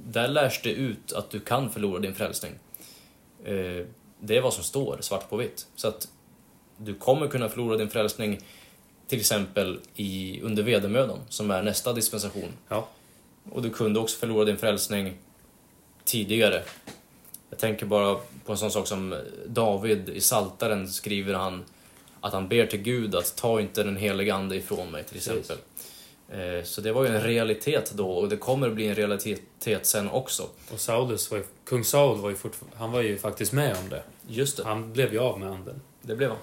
där 0.06 0.28
lärs 0.28 0.60
det 0.62 0.70
ut 0.72 1.12
att 1.12 1.30
du 1.30 1.40
kan 1.40 1.70
förlora 1.70 2.00
din 2.00 2.14
frälsning. 2.14 2.52
Eh, 3.44 3.86
Det 4.20 4.36
är 4.36 4.40
vad 4.40 4.54
som 4.54 4.64
står 4.64 4.98
svart 5.00 5.30
på 5.30 5.36
vitt. 5.36 5.66
Så 5.76 5.88
att 5.88 6.08
du 6.76 6.94
kommer 6.94 7.28
kunna 7.28 7.48
förlora 7.48 7.76
din 7.76 7.88
frälsning 7.90 8.40
till 9.06 9.20
exempel 9.20 9.80
i, 9.96 10.40
under 10.42 10.62
vedermödan, 10.62 11.18
som 11.28 11.50
är 11.50 11.62
nästa 11.62 11.92
dispensation. 11.92 12.52
Ja. 12.68 12.88
Och 13.52 13.62
du 13.62 13.70
kunde 13.70 14.00
också 14.00 14.18
förlora 14.18 14.44
din 14.44 14.56
frälsning 14.56 15.16
tidigare. 16.04 16.62
Jag 17.50 17.58
tänker 17.58 17.86
bara 17.86 18.16
på 18.44 18.52
en 18.52 18.58
sån 18.58 18.70
sak 18.70 18.86
som 18.86 19.20
David 19.46 20.08
i 20.08 20.20
Saltaren 20.20 20.88
skriver 20.88 21.34
han 21.34 21.64
att 22.20 22.32
han 22.32 22.48
ber 22.48 22.66
till 22.66 22.82
Gud 22.82 23.14
att 23.14 23.36
ta 23.36 23.60
inte 23.60 23.82
den 23.82 23.96
helige 23.96 24.34
ande 24.34 24.56
ifrån 24.56 24.90
mig 24.90 25.04
till 25.04 25.14
Precis. 25.14 25.32
exempel. 25.32 25.56
Eh, 26.28 26.64
Så 26.64 26.80
det 26.80 26.92
var 26.92 27.04
ju 27.06 27.16
en 27.16 27.22
realitet 27.22 27.92
då 27.94 28.10
och 28.10 28.28
det 28.28 28.36
kommer 28.36 28.68
att 28.68 28.74
bli 28.74 28.86
en 28.86 28.94
realitet 28.94 29.86
sen 29.86 30.10
också. 30.10 30.48
Och 30.72 30.80
Saulus 30.80 31.30
var 31.30 31.38
ju, 31.38 31.44
kung 31.64 31.84
Saul 31.84 32.18
var 32.20 32.30
ju 32.30 32.36
han 32.74 32.92
var 32.92 33.00
ju 33.00 33.18
faktiskt 33.18 33.52
med 33.52 33.76
om 33.76 33.88
det. 33.88 34.02
Just 34.28 34.56
det, 34.56 34.64
Han 34.64 34.92
blev 34.92 35.12
ju 35.12 35.18
av 35.18 35.38
med 35.40 35.48
anden. 35.50 35.80
det 36.02 36.16
blev 36.16 36.30
han. 36.30 36.38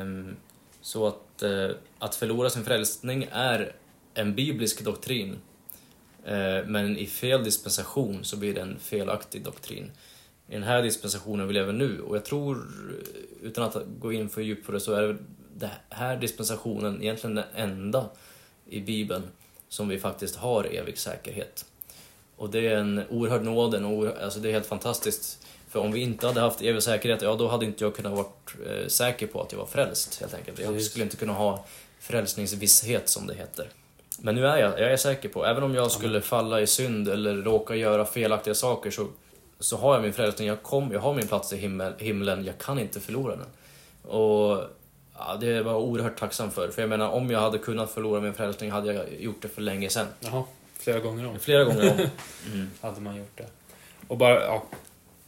Ehm, 0.00 0.36
Så 0.80 1.06
att, 1.06 1.42
eh, 1.42 1.70
att 1.98 2.14
förlora 2.14 2.50
sin 2.50 2.64
frälsning 2.64 3.28
är 3.32 3.72
en 4.14 4.34
biblisk 4.34 4.84
doktrin. 4.84 5.38
Eh, 6.24 6.64
Men 6.66 6.96
i 6.96 7.06
fel 7.06 7.44
dispensation 7.44 8.24
så 8.24 8.36
blir 8.36 8.54
det 8.54 8.60
en 8.60 8.78
felaktig 8.78 9.44
doktrin. 9.44 9.90
I 10.48 10.52
den 10.52 10.62
här 10.62 10.82
dispensationen 10.82 11.46
vi 11.48 11.54
lever 11.54 11.72
nu, 11.72 12.00
och 12.00 12.16
jag 12.16 12.24
tror, 12.24 12.68
utan 13.42 13.64
att 13.64 13.76
gå 13.98 14.12
in 14.12 14.28
för 14.28 14.40
djupt 14.40 14.66
på 14.66 14.72
det, 14.72 14.80
så 14.80 14.92
är 14.92 15.02
det 15.02 15.16
den 15.54 15.70
här 15.90 16.16
dispensationen 16.16 17.02
egentligen 17.02 17.34
den 17.34 17.44
enda 17.54 18.06
i 18.66 18.80
Bibeln 18.80 19.22
som 19.68 19.88
vi 19.88 19.98
faktiskt 19.98 20.36
har 20.36 20.64
evig 20.64 20.98
säkerhet. 20.98 21.64
Och 22.36 22.50
det 22.50 22.66
är 22.66 22.76
en 22.76 23.02
oerhörd 23.10 23.42
nåd, 23.44 23.74
en 23.74 23.84
oerhörd, 23.84 24.18
alltså 24.18 24.40
det 24.40 24.48
är 24.48 24.52
helt 24.52 24.66
fantastiskt. 24.66 25.46
För 25.68 25.80
om 25.80 25.92
vi 25.92 26.00
inte 26.00 26.26
hade 26.26 26.40
haft 26.40 26.62
evig 26.62 26.82
säkerhet, 26.82 27.22
ja 27.22 27.34
då 27.34 27.48
hade 27.48 27.66
inte 27.66 27.84
jag 27.84 27.94
kunnat 27.94 28.12
vara 28.12 28.26
eh, 28.66 28.86
säker 28.86 29.26
på 29.26 29.42
att 29.42 29.52
jag 29.52 29.58
var 29.58 29.66
frälst 29.66 30.20
helt 30.20 30.34
enkelt. 30.34 30.58
Jag 30.58 30.82
skulle 30.82 31.04
inte 31.04 31.16
kunna 31.16 31.32
ha 31.32 31.64
frälsningsvisshet 32.00 33.08
som 33.08 33.26
det 33.26 33.34
heter. 33.34 33.68
Men 34.18 34.34
nu 34.34 34.46
är 34.46 34.56
jag, 34.56 34.80
jag 34.80 34.92
är 34.92 34.96
säker 34.96 35.28
på, 35.28 35.46
även 35.46 35.62
om 35.62 35.74
jag 35.74 35.90
skulle 35.90 36.20
falla 36.20 36.60
i 36.60 36.66
synd 36.66 37.08
eller 37.08 37.34
råka 37.34 37.74
göra 37.74 38.04
felaktiga 38.04 38.54
saker 38.54 38.90
så, 38.90 39.08
så 39.60 39.76
har 39.76 39.94
jag 39.94 40.02
min 40.02 40.12
frälsning, 40.12 40.48
jag, 40.48 40.62
kom, 40.62 40.92
jag 40.92 41.00
har 41.00 41.14
min 41.14 41.28
plats 41.28 41.52
i 41.52 41.56
himmel, 41.56 41.92
himlen, 41.98 42.44
jag 42.44 42.58
kan 42.58 42.78
inte 42.78 43.00
förlora 43.00 43.36
den. 43.36 43.46
Och 44.12 44.64
ja, 45.18 45.36
det 45.40 45.62
var 45.62 45.72
jag 45.72 45.80
oerhört 45.80 46.18
tacksam 46.18 46.50
för, 46.50 46.68
för 46.68 46.82
jag 46.82 46.88
menar 46.88 47.08
om 47.08 47.30
jag 47.30 47.40
hade 47.40 47.58
kunnat 47.58 47.90
förlora 47.90 48.20
min 48.20 48.34
frälsning 48.34 48.70
hade 48.70 48.92
jag 48.92 49.20
gjort 49.20 49.42
det 49.42 49.48
för 49.48 49.62
länge 49.62 49.88
sedan. 49.88 50.06
Jaha, 50.20 50.44
flera 50.78 50.98
gånger 50.98 51.26
om. 51.26 51.38
Flera 51.38 51.64
gånger 51.64 51.90
om. 51.90 52.06
Mm. 52.52 52.70
hade 52.80 53.00
man 53.00 53.16
gjort 53.16 53.36
det. 53.38 53.46
Och 54.08 54.16
bara, 54.16 54.44
ja, 54.44 54.64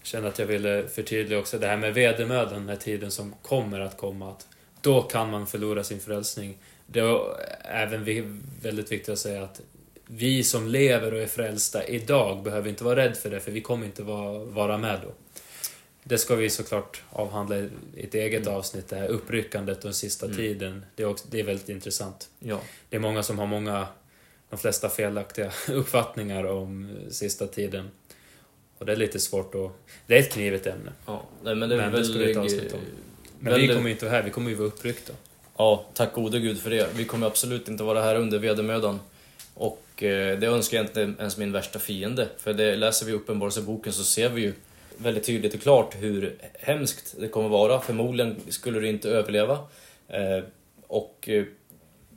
känner 0.03 0.29
att 0.29 0.39
jag 0.39 0.47
ville 0.47 0.89
förtydliga 0.89 1.39
också 1.39 1.59
det 1.59 1.67
här 1.67 1.77
med 1.77 1.95
vedermödan, 1.95 2.67
när 2.67 2.77
tiden 2.77 3.11
som 3.11 3.35
kommer 3.43 3.81
att 3.81 3.97
komma, 3.97 4.31
att 4.31 4.47
då 4.81 5.03
kan 5.03 5.31
man 5.31 5.47
förlora 5.47 5.85
sin 5.85 6.01
frälsning. 6.01 6.59
Det 6.87 7.01
är 7.01 7.21
även 7.65 8.05
väldigt 8.63 8.93
viktigt 8.93 9.09
att 9.09 9.19
säga 9.19 9.43
att 9.43 9.61
vi 10.13 10.45
som 10.45 10.67
lever 10.69 11.15
och 11.15 11.21
är 11.21 11.27
frälsta 11.27 11.85
idag 11.87 12.43
behöver 12.43 12.69
inte 12.69 12.85
vara 12.85 12.97
rädda 12.97 13.15
för 13.15 13.31
det, 13.31 13.41
för 13.41 13.53
vi 13.53 13.61
kommer 13.61 13.87
inte 13.87 14.03
vara, 14.03 14.39
vara 14.45 14.79
med 14.79 15.01
då. 15.03 15.13
Det 16.05 16.19
ska 16.19 16.35
vi 16.35 16.51
såklart 16.51 17.03
avhandla 17.11 17.57
i 17.59 17.69
ett 17.97 18.15
eget 18.15 18.43
Mm. 18.47 18.55
avsnitt, 18.59 18.89
det 18.89 18.97
här 18.97 19.09
uppryckandet 19.09 19.83
den 19.83 19.95
sista 19.95 20.27
Mm. 20.27 20.37
tiden. 20.37 20.85
Det 20.95 21.03
är, 21.03 21.07
också, 21.07 21.27
det 21.31 21.41
är 21.41 21.45
väldigt 21.45 21.69
intressant. 21.69 22.29
Ja. 22.39 22.61
Det 22.89 22.97
är 22.97 23.01
många 23.01 23.23
som 23.23 23.39
har 23.39 23.47
många, 23.47 23.87
de 24.51 24.59
flesta 24.59 24.89
felaktiga 24.89 25.53
uppfattningar 25.73 26.45
om 26.45 26.85
eh, 26.91 27.11
sista 27.11 27.47
tiden. 27.47 27.91
Och 28.79 28.87
det 28.87 28.93
är 28.93 28.97
lite 28.97 29.19
svårt 29.21 29.55
att... 29.55 29.71
Det 30.07 30.15
är 30.17 30.21
ett 30.21 30.33
knivigt 30.33 30.67
ämne. 30.67 30.93
ja. 31.07 31.23
Nej, 31.45 31.55
men 31.55 31.69
det 31.69 31.77
Men 31.77 31.93
det 31.93 32.05
ska 32.05 32.19
vi 32.19 32.35
ta 32.35 32.41
avsnitt 32.41 32.73
om. 32.75 32.81
Men 33.39 33.53
väldigt- 33.53 33.71
vi 33.71 33.75
kommer 33.75 33.87
ju 33.89 33.93
inte 33.93 34.05
vara 34.05 34.17
här, 34.17 34.23
vi 34.23 34.31
kommer 34.31 34.51
ju 34.51 34.57
vara 34.57 34.69
uppryckta. 34.69 35.13
Ja, 35.57 35.85
tack 35.95 36.13
gode 36.15 36.41
gud 36.41 36.61
för 36.61 36.71
det. 36.71 36.89
Vi 36.97 37.05
kommer 37.05 37.27
absolut 37.27 37.69
inte 37.69 37.83
vara 37.85 38.03
här 38.03 38.17
under 38.17 38.39
vedermödan. 38.39 39.01
Och 39.55 40.03
eh, 40.03 40.39
det 40.39 40.47
önskar 40.47 40.77
jag 40.77 40.87
inte 40.87 41.01
ens 41.01 41.37
min 41.37 41.53
värsta 41.53 41.79
fiende. 41.79 42.29
För 42.39 42.53
det 42.55 42.77
läser 42.77 43.07
vi 43.07 43.13
Uppenbarelseboken 43.13 43.93
så 43.93 44.05
ser 44.05 44.29
vi 44.29 44.43
ju 44.43 44.55
väldigt 44.97 45.25
tydligt 45.25 45.55
och 45.55 45.61
klart 45.61 45.95
hur 45.99 46.37
hemskt 46.55 47.15
det 47.19 47.29
kommer 47.29 47.49
vara. 47.49 47.81
Förmodligen 47.81 48.37
skulle 48.49 48.81
du 48.81 48.89
inte 48.89 49.11
överleva. 49.11 49.59
Eh, 50.09 50.45
och 50.87 51.29
eh, 51.29 51.45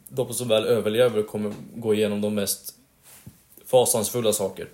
de 0.10 0.34
som 0.34 0.48
väl 0.48 0.66
överlever 0.66 1.24
kommer 1.24 1.54
gå 1.76 1.94
igenom 1.94 2.22
de 2.22 2.36
mest 2.36 2.76
fasansfulla 3.66 4.34
saker. 4.34 4.68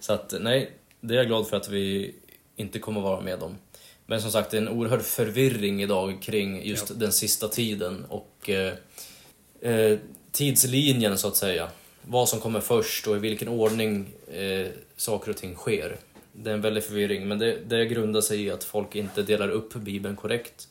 Så 0.00 0.12
att 0.12 0.34
nej, 0.40 0.70
det 1.00 1.14
är 1.14 1.18
jag 1.18 1.26
glad 1.26 1.48
för 1.48 1.56
att 1.56 1.68
vi 1.68 2.14
inte 2.56 2.78
kommer 2.78 3.00
vara 3.00 3.20
med 3.20 3.42
om. 3.42 3.58
Men 4.06 4.22
som 4.22 4.30
sagt, 4.30 4.50
det 4.50 4.56
är 4.56 4.62
en 4.62 4.68
oerhörd 4.68 5.02
förvirring 5.02 5.82
idag 5.82 6.22
kring 6.22 6.66
just 6.66 6.90
Ja. 6.90 6.96
den 6.98 7.12
sista 7.12 7.48
tiden 7.48 8.04
och 8.08 8.50
eh, 8.50 9.98
tidslinjen 10.32 11.18
så 11.18 11.28
att 11.28 11.36
säga. 11.36 11.68
Vad 12.02 12.28
som 12.28 12.40
kommer 12.40 12.60
först 12.60 13.06
och 13.06 13.16
i 13.16 13.18
vilken 13.18 13.48
ordning 13.48 14.12
eh, 14.32 14.66
saker 14.96 15.30
och 15.30 15.36
ting 15.36 15.54
sker. 15.54 15.96
Det 16.32 16.50
är 16.50 16.54
en 16.54 16.60
väldig 16.60 16.84
förvirring, 16.84 17.28
men 17.28 17.38
det, 17.38 17.58
det 17.66 17.86
grundar 17.86 18.20
sig 18.20 18.44
i 18.44 18.50
att 18.50 18.64
folk 18.64 18.96
inte 18.96 19.22
delar 19.22 19.48
upp 19.48 19.74
Bibeln 19.74 20.16
korrekt 20.16 20.68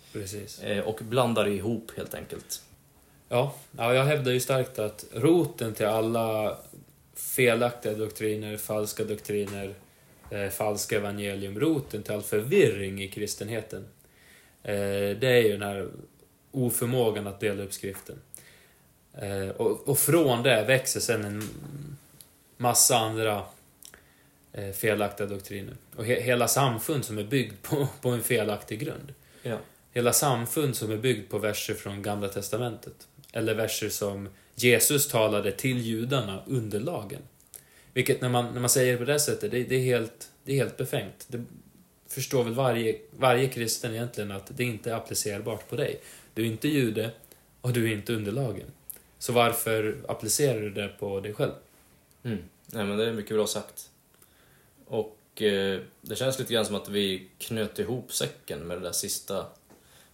eh, 0.64 0.80
och 0.80 1.00
blandar 1.02 1.48
ihop 1.48 1.92
helt 1.98 2.14
enkelt. 2.14 2.62
Ja, 3.30 3.56
ja, 3.78 3.94
jag 3.94 4.04
hävdar 4.04 4.32
ju 4.32 4.40
starkt 4.40 4.80
att 4.80 5.06
roten 5.14 5.74
till 5.74 5.86
alla 5.86 6.58
felaktiga 7.16 7.94
doktriner, 7.94 8.58
falska 8.58 9.04
doktriner, 9.04 9.74
eh, 10.30 10.50
falska 10.50 10.98
evangelium, 10.98 11.60
roten 11.60 12.04
till 12.04 12.14
all 12.14 12.22
förvirring 12.22 13.04
i 13.04 13.08
kristenheten, 13.08 13.86
eh, 14.64 14.74
det 15.20 15.28
är 15.28 15.42
ju 15.42 15.52
den 15.52 15.62
här 15.62 15.88
oförmågan 16.52 17.28
att 17.28 17.40
dela 17.40 17.64
upp 17.64 17.74
skriften. 17.74 18.16
Eh, 19.14 19.50
och, 19.50 19.90
och 19.90 20.00
från 20.00 20.44
det 20.44 20.64
växer 20.64 21.00
sen 21.00 21.26
en 21.26 21.44
massa 22.58 22.98
andra 22.98 23.44
eh, 24.54 24.72
felaktiga 24.72 25.28
doktriner. 25.28 25.76
Och 25.96 26.06
he, 26.06 26.22
hela 26.22 26.48
samfund 26.48 27.06
som 27.06 27.18
är 27.18 27.24
byggd 27.24 27.54
på, 27.62 27.88
på 28.02 28.10
en 28.10 28.24
felaktig 28.24 28.80
grund. 28.80 29.14
Ja. 29.44 29.58
Hela 29.92 30.14
samfund 30.14 30.76
som 30.76 30.92
är 30.92 30.98
byggd 30.98 31.32
på 31.32 31.38
verser 31.38 31.74
från 31.74 32.02
Gamla 32.02 32.28
Testamentet. 32.28 33.08
Eller 33.34 33.54
verser 33.54 33.90
som 33.90 34.30
Jesus 34.56 35.08
talade 35.08 35.52
till 35.52 35.78
judarna 35.78 36.44
under 36.48 36.80
lagen. 36.80 37.22
Vilket 37.94 38.22
när 38.22 38.30
man, 38.30 38.54
när 38.54 38.60
man 38.60 38.70
säger 38.70 38.92
det 38.92 38.98
på 38.98 39.06
det 39.06 39.20
sättet, 39.20 39.52
det, 39.52 39.64
det, 39.64 39.76
är, 39.76 39.84
helt, 39.84 40.30
det 40.44 40.52
är 40.52 40.56
helt 40.56 40.78
befängt. 40.78 41.26
Det 41.28 41.46
förstår 42.08 42.44
väl 42.44 42.54
varje, 42.54 42.98
varje 43.12 43.48
kristen 43.48 43.94
egentligen 43.94 44.32
att 44.32 44.58
det 44.58 44.64
inte 44.64 44.92
är 44.92 44.96
applicerbart 44.96 45.70
på 45.70 45.76
dig. 45.76 46.00
Du 46.34 46.42
är 46.42 46.46
inte 46.46 46.68
jude 46.68 47.12
och 47.62 47.74
du 47.74 47.90
är 47.90 47.94
inte 47.94 48.14
under 48.14 48.32
lagen. 48.32 48.72
Så 49.20 49.34
varför 49.34 49.98
applicerar 50.08 50.60
du 50.62 50.70
det 50.70 50.88
på 51.00 51.20
dig 51.20 51.34
själv? 51.34 51.52
Mm. 52.24 52.38
Nej, 52.66 52.86
men 52.86 52.98
det 52.98 53.06
är 53.06 53.14
mycket 53.14 53.36
bra 53.36 53.48
sagt. 53.48 53.90
Och 54.88 55.42
eh, 55.42 55.80
det 56.02 56.16
känns 56.16 56.40
lite 56.40 56.54
grann 56.54 56.66
som 56.66 56.76
att 56.76 56.90
vi 56.90 57.28
knöt 57.40 57.80
ihop 57.80 58.14
säcken 58.14 58.60
med 58.60 58.78
det 58.78 58.84
där 58.84 58.92
sista, 58.92 59.46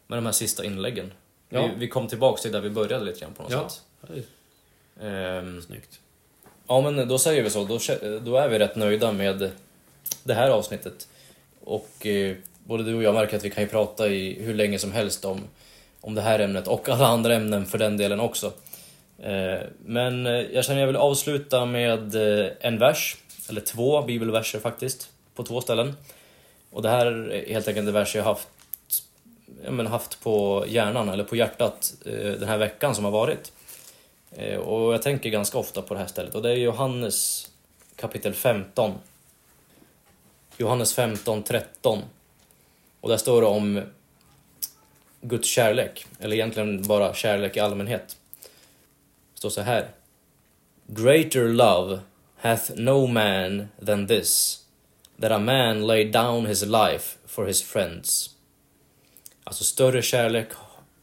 med 0.07 0.17
de 0.17 0.25
här 0.25 0.31
sista 0.33 0.65
inläggen. 0.65 1.13
Ja. 1.49 1.67
Vi, 1.67 1.73
vi 1.79 1.87
kom 1.87 2.07
tillbaks 2.07 2.41
till 2.41 2.51
där 2.51 2.61
vi 2.61 2.69
började 2.69 3.05
lite 3.05 3.19
grann 3.19 3.33
på 3.33 3.43
något 3.43 3.51
Ja. 3.51 3.69
sätt. 3.69 4.25
Ehm, 5.01 5.61
snyggt. 5.61 5.99
ja, 6.67 6.81
men 6.91 7.07
då 7.07 7.17
säger 7.17 7.43
vi 7.43 7.49
så. 7.49 7.63
Då, 7.65 7.79
då 8.19 8.37
är 8.37 8.49
vi 8.49 8.59
rätt 8.59 8.75
nöjda 8.75 9.11
med 9.11 9.51
det 10.23 10.33
här 10.33 10.49
avsnittet. 10.49 11.07
Och 11.63 12.05
eh, 12.05 12.35
både 12.63 12.83
du 12.83 12.95
och 12.95 13.03
jag 13.03 13.13
märker 13.13 13.37
att 13.37 13.43
vi 13.43 13.49
kan 13.49 13.63
ju 13.63 13.69
prata 13.69 14.07
i 14.07 14.43
hur 14.43 14.53
länge 14.53 14.79
som 14.79 14.91
helst 14.91 15.25
om, 15.25 15.41
om 16.01 16.15
det 16.15 16.21
här 16.21 16.39
ämnet 16.39 16.67
och 16.67 16.89
alla 16.89 17.07
andra 17.07 17.33
ämnen 17.35 17.65
för 17.65 17.77
den 17.77 17.97
delen 17.97 18.19
också. 18.19 18.53
Eh, 19.19 19.59
men 19.85 20.25
eh, 20.25 20.31
jag 20.33 20.65
känner 20.65 20.79
jag 20.79 20.87
vill 20.87 20.95
avsluta 20.95 21.65
med 21.65 22.15
eh, 22.15 22.51
en 22.59 22.77
vers, 22.77 23.17
eller 23.49 23.61
två 23.61 24.01
bibelverser 24.01 24.59
faktiskt, 24.59 25.09
på 25.35 25.43
två 25.43 25.61
ställen. 25.61 25.93
Och 26.71 26.81
det 26.81 26.89
här 26.89 27.05
är 27.05 27.49
helt 27.49 27.67
enkelt 27.67 27.87
en 27.87 27.93
vers 27.93 28.15
jag 28.15 28.23
haft, 28.23 28.47
ja, 29.63 29.71
men 29.71 29.87
haft 29.87 30.23
på 30.23 30.65
hjärnan, 30.67 31.09
eller 31.09 31.23
på 31.23 31.35
hjärtat, 31.35 31.93
den 32.03 32.47
här 32.47 32.57
veckan 32.57 32.95
som 32.95 33.03
har 33.05 33.11
varit. 33.11 33.51
Och 34.65 34.93
jag 34.93 35.01
tänker 35.01 35.29
ganska 35.29 35.57
ofta 35.57 35.81
på 35.81 35.93
det 35.93 35.99
här 35.99 36.07
stället, 36.07 36.35
och 36.35 36.41
det 36.41 36.49
är 36.49 36.55
Johannes 36.55 37.49
kapitel 37.95 38.33
15. 38.33 38.93
Johannes 40.57 40.93
15, 40.93 41.43
13. 41.43 42.01
Och 43.01 43.09
där 43.09 43.17
står 43.17 43.41
det 43.41 43.47
om 43.47 43.81
Guds 45.21 45.47
kärlek, 45.47 46.05
eller 46.19 46.35
egentligen 46.35 46.83
bara 46.87 47.13
kärlek 47.13 47.57
i 47.57 47.59
allmänhet. 47.59 48.17
Det 49.45 49.51
står 49.51 49.63
så 49.63 49.69
här. 49.69 49.91
Greater 50.87 51.47
love 51.47 51.99
hath 52.37 52.71
no 52.75 53.07
man 53.07 53.67
than 53.85 54.07
this, 54.07 54.59
that 55.21 55.31
a 55.31 55.39
man 55.39 55.87
lay 55.87 56.11
down 56.11 56.45
his 56.45 56.65
life 56.65 57.17
for 57.25 57.45
his 57.45 57.61
friends. 57.61 58.29
Alltså 59.43 59.63
större 59.63 60.01
kärlek 60.01 60.47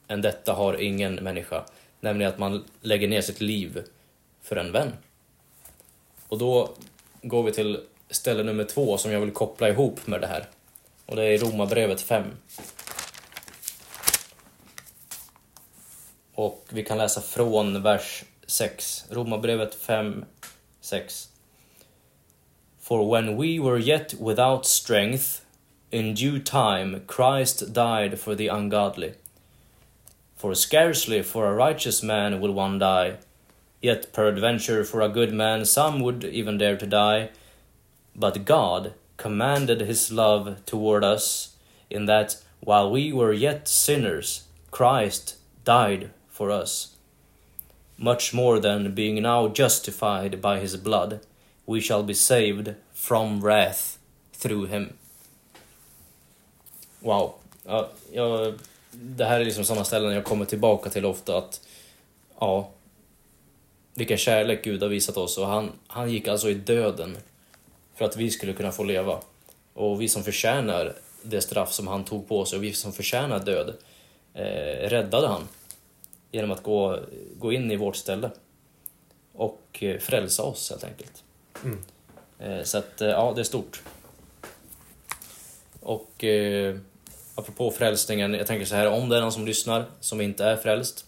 än 0.08 0.22
detta 0.22 0.52
har 0.52 0.80
ingen 0.80 1.14
människa, 1.14 1.64
nämligen 2.00 2.32
att 2.32 2.38
man 2.38 2.64
lägger 2.80 3.08
ner 3.08 3.20
sitt 3.20 3.40
liv 3.40 3.82
för 4.42 4.56
en 4.56 4.72
vän. 4.72 4.92
Och 6.28 6.38
då 6.38 6.70
går 7.22 7.42
vi 7.42 7.52
till 7.52 7.80
ställe 8.10 8.42
nummer 8.42 8.64
två 8.64 8.98
som 8.98 9.12
jag 9.12 9.20
vill 9.20 9.32
koppla 9.32 9.68
ihop 9.68 10.06
med 10.06 10.20
det 10.20 10.26
här. 10.26 10.48
Och 11.06 11.16
det 11.16 11.24
är 11.24 11.38
Romarbrevet 11.38 12.00
5. 12.00 12.24
Och 16.34 16.66
vi 16.68 16.84
kan 16.84 16.98
läsa 16.98 17.20
från 17.20 17.82
vers 17.82 18.24
6. 18.46 19.08
Romarbrevet 19.10 19.74
5, 19.74 20.24
6. 20.80 21.28
For 22.78 23.08
when 23.08 23.36
we 23.36 23.58
were 23.58 23.78
yet 23.78 24.14
without 24.14 24.66
strength, 24.66 25.44
in 25.90 26.14
due 26.14 26.38
time 26.38 27.02
Christ 27.06 27.72
died 27.72 28.18
for 28.18 28.34
the 28.34 28.48
ungodly. 28.48 29.14
For 30.36 30.54
scarcely 30.54 31.22
for 31.22 31.46
a 31.46 31.54
righteous 31.54 32.02
man 32.02 32.40
will 32.40 32.52
one 32.52 32.78
die, 32.78 33.18
Yet 33.82 34.12
peradventure 34.12 34.84
for 34.84 35.00
a 35.00 35.08
good 35.08 35.34
man 35.34 35.64
some 35.64 35.98
would 36.00 36.24
even 36.24 36.56
dare 36.56 36.76
to 36.76 36.86
die. 36.86 37.30
But 38.14 38.44
God 38.44 38.94
commanded 39.16 39.80
his 39.80 40.12
love 40.12 40.64
toward 40.64 41.02
us 41.02 41.56
in 41.90 42.06
that 42.06 42.36
while 42.60 42.88
we 42.88 43.12
were 43.12 43.32
yet 43.32 43.66
sinners, 43.66 44.44
Christ 44.70 45.36
died 45.64 46.10
for 46.28 46.50
us. 46.52 46.91
Much 48.02 48.34
more 48.34 48.60
than 48.60 48.94
being 48.94 49.22
now 49.22 49.52
justified 49.54 50.40
by 50.40 50.60
his 50.60 50.76
blood, 50.76 51.20
we 51.66 51.80
shall 51.80 52.02
be 52.02 52.14
saved 52.14 52.74
from 52.94 53.40
wrath 53.40 53.98
through 54.38 54.70
him. 54.70 54.92
Wow. 57.00 57.34
Ja, 57.66 57.88
ja, 58.12 58.52
det 58.90 59.24
här 59.24 59.40
är 59.40 59.44
liksom 59.44 59.64
sådana 59.64 59.84
ställen 59.84 60.12
jag 60.12 60.24
kommer 60.24 60.44
tillbaka 60.44 60.90
till 60.90 61.04
ofta 61.04 61.38
att 61.38 61.60
ja, 62.40 62.70
vilken 63.94 64.18
kärlek 64.18 64.64
Gud 64.64 64.82
har 64.82 64.88
visat 64.88 65.16
oss 65.16 65.38
och 65.38 65.46
han, 65.46 65.72
han 65.86 66.10
gick 66.10 66.28
alltså 66.28 66.50
i 66.50 66.54
döden 66.54 67.16
för 67.94 68.04
att 68.04 68.16
vi 68.16 68.30
skulle 68.30 68.52
kunna 68.52 68.72
få 68.72 68.84
leva. 68.84 69.18
Och 69.74 70.00
vi 70.00 70.08
som 70.08 70.24
förtjänar 70.24 70.92
det 71.22 71.40
straff 71.40 71.72
som 71.72 71.86
han 71.86 72.04
tog 72.04 72.28
på 72.28 72.44
sig 72.44 72.56
och 72.56 72.64
vi 72.64 72.72
som 72.72 72.92
förtjänar 72.92 73.38
död 73.38 73.74
eh, 74.34 74.88
räddade 74.88 75.26
han 75.26 75.48
genom 76.32 76.50
att 76.50 76.62
gå, 76.62 76.98
gå 77.38 77.52
in 77.52 77.70
i 77.70 77.76
vårt 77.76 77.96
ställe 77.96 78.30
och 79.32 79.78
eh, 79.80 79.98
frälsa 79.98 80.42
oss 80.42 80.70
helt 80.70 80.84
enkelt. 80.84 81.24
Mm. 81.64 81.78
Eh, 82.38 82.64
så 82.64 82.78
att, 82.78 83.00
eh, 83.00 83.08
ja, 83.08 83.32
det 83.34 83.42
är 83.42 83.44
stort. 83.44 83.82
Och 85.80 86.24
eh, 86.24 86.76
apropå 87.34 87.70
frälsningen, 87.70 88.34
jag 88.34 88.46
tänker 88.46 88.66
så 88.66 88.74
här, 88.74 88.86
om 88.86 89.08
det 89.08 89.16
är 89.16 89.20
någon 89.20 89.32
som 89.32 89.46
lyssnar 89.46 89.84
som 90.00 90.20
inte 90.20 90.44
är 90.44 90.56
frälst, 90.56 91.06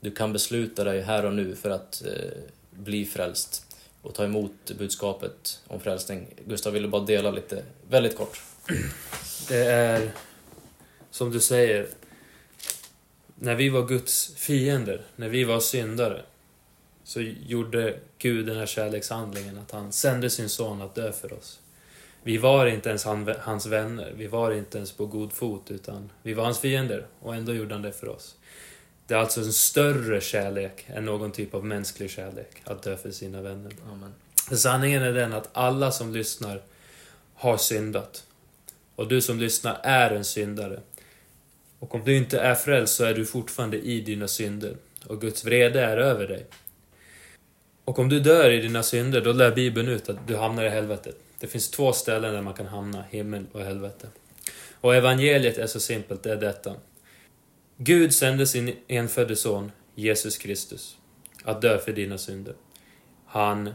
du 0.00 0.10
kan 0.10 0.32
besluta 0.32 0.84
dig 0.84 1.00
här 1.00 1.24
och 1.24 1.32
nu 1.32 1.56
för 1.56 1.70
att 1.70 2.02
eh, 2.06 2.38
bli 2.70 3.04
frälst 3.04 3.66
och 4.02 4.14
ta 4.14 4.24
emot 4.24 4.70
budskapet 4.78 5.60
om 5.66 5.80
frälsning. 5.80 6.26
Gustav 6.46 6.72
ville 6.72 6.88
bara 6.88 7.04
dela 7.04 7.30
lite, 7.30 7.62
väldigt 7.88 8.16
kort. 8.16 8.42
Det 9.48 9.64
är, 9.64 10.10
som 11.10 11.30
du 11.30 11.40
säger, 11.40 11.88
när 13.42 13.54
vi 13.54 13.68
var 13.68 13.86
Guds 13.86 14.34
fiender, 14.36 15.02
när 15.16 15.28
vi 15.28 15.44
var 15.44 15.60
syndare, 15.60 16.22
så 17.04 17.20
gjorde 17.20 17.98
Gud 18.18 18.46
den 18.46 18.56
här 18.56 18.66
kärlekshandlingen 18.66 19.58
att 19.58 19.70
han 19.70 19.92
sände 19.92 20.30
sin 20.30 20.48
son 20.48 20.82
att 20.82 20.94
dö 20.94 21.12
för 21.12 21.32
oss. 21.32 21.60
Vi 22.22 22.38
var 22.38 22.66
inte 22.66 22.88
ens 22.88 23.04
han, 23.04 23.34
hans 23.40 23.66
vänner, 23.66 24.12
vi 24.16 24.26
var 24.26 24.52
inte 24.52 24.78
ens 24.78 24.92
på 24.92 25.06
god 25.06 25.32
fot, 25.32 25.70
utan 25.70 26.10
vi 26.22 26.34
var 26.34 26.44
hans 26.44 26.58
fiender 26.58 27.06
och 27.20 27.34
ändå 27.34 27.54
gjorde 27.54 27.74
han 27.74 27.82
det 27.82 27.92
för 27.92 28.08
oss. 28.08 28.36
Det 29.06 29.14
är 29.14 29.18
alltså 29.18 29.40
en 29.40 29.52
större 29.52 30.20
kärlek 30.20 30.86
än 30.86 31.04
någon 31.04 31.32
typ 31.32 31.54
av 31.54 31.64
mänsklig 31.64 32.10
kärlek, 32.10 32.62
att 32.64 32.82
dö 32.82 32.96
för 32.96 33.10
sina 33.10 33.42
vänner. 33.42 33.72
Amen. 33.92 34.14
Sanningen 34.58 35.02
är 35.02 35.12
den 35.12 35.32
att 35.32 35.48
alla 35.52 35.92
som 35.92 36.12
lyssnar 36.12 36.62
har 37.34 37.56
syndat. 37.56 38.24
Och 38.94 39.08
du 39.08 39.20
som 39.20 39.38
lyssnar 39.38 39.80
är 39.82 40.10
en 40.10 40.24
syndare. 40.24 40.80
Och 41.80 41.94
om 41.94 42.04
du 42.04 42.16
inte 42.16 42.40
är 42.40 42.54
frälst 42.54 42.96
så 42.96 43.04
är 43.04 43.14
du 43.14 43.26
fortfarande 43.26 43.78
i 43.78 44.00
dina 44.00 44.28
synder. 44.28 44.76
Och 45.06 45.20
Guds 45.20 45.44
vrede 45.44 45.80
är 45.80 45.96
över 45.96 46.26
dig. 46.26 46.46
Och 47.84 47.98
om 47.98 48.08
du 48.08 48.20
dör 48.20 48.50
i 48.50 48.60
dina 48.60 48.82
synder, 48.82 49.20
då 49.20 49.32
lär 49.32 49.54
Bibeln 49.54 49.88
ut 49.88 50.08
att 50.08 50.28
du 50.28 50.36
hamnar 50.36 50.64
i 50.64 50.68
helvetet. 50.68 51.16
Det 51.38 51.46
finns 51.46 51.70
två 51.70 51.92
ställen 51.92 52.34
där 52.34 52.42
man 52.42 52.54
kan 52.54 52.66
hamna, 52.66 53.04
himmel 53.10 53.46
och 53.52 53.60
helvete. 53.60 54.08
Och 54.80 54.94
evangeliet 54.94 55.58
är 55.58 55.66
så 55.66 55.80
simpelt, 55.80 56.22
det 56.22 56.32
är 56.32 56.36
detta. 56.36 56.74
Gud 57.76 58.14
sände 58.14 58.46
sin 58.46 58.76
enfödde 58.88 59.36
son, 59.36 59.72
Jesus 59.94 60.38
Kristus, 60.38 60.96
att 61.44 61.62
dö 61.62 61.78
för 61.78 61.92
dina 61.92 62.18
synder. 62.18 62.54
Han 63.26 63.74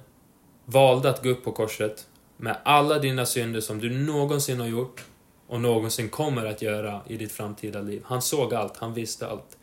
valde 0.66 1.10
att 1.10 1.24
gå 1.24 1.30
upp 1.30 1.43
på 1.43 1.51
korset 1.51 2.08
med 2.38 2.58
alla 2.64 2.99
dina 2.99 3.26
synder 3.26 3.62
som 3.62 3.80
du 3.80 3.89
någonsin 3.89 4.60
har 4.60 4.68
gjort 4.68 5.06
och 5.48 5.62
någonsin 5.62 6.10
kommer 6.10 6.46
att 6.46 6.62
göra 6.62 7.02
i 7.08 7.18
ditt 7.18 7.32
framtida 7.32 7.82
liv. 7.82 8.02
Han 8.06 8.22
såg 8.22 8.54
allt, 8.54 8.78
han 8.78 8.93
visste 8.93 9.28
allt. 9.28 9.58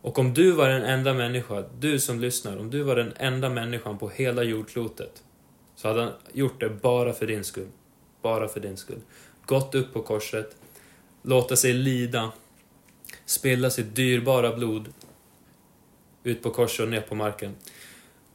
Och 0.00 0.18
om 0.18 0.34
du 0.34 0.52
var 0.52 0.68
den 0.68 0.82
enda 0.82 1.14
människa, 1.14 1.64
du 1.78 2.00
som 2.00 2.20
lyssnar, 2.20 2.56
om 2.56 2.70
du 2.70 2.82
var 2.82 2.96
den 2.96 3.12
enda 3.16 3.48
människan 3.48 3.98
på 3.98 4.08
hela 4.08 4.42
jordklotet, 4.42 5.22
så 5.76 5.88
hade 5.88 6.00
han 6.02 6.12
gjort 6.32 6.60
det 6.60 6.68
bara 6.68 7.12
för 7.12 7.26
din 7.26 7.44
skull. 7.44 7.68
Bara 8.22 8.48
för 8.48 8.60
din 8.60 8.76
skull. 8.76 9.00
Gått 9.46 9.74
upp 9.74 9.92
på 9.92 10.02
korset, 10.02 10.56
låta 11.22 11.56
sig 11.56 11.72
lida, 11.72 12.32
spilla 13.24 13.70
sitt 13.70 13.96
dyrbara 13.96 14.56
blod 14.56 14.92
ut 16.22 16.42
på 16.42 16.50
korset 16.50 16.80
och 16.80 16.88
ner 16.88 17.00
på 17.00 17.14
marken. 17.14 17.54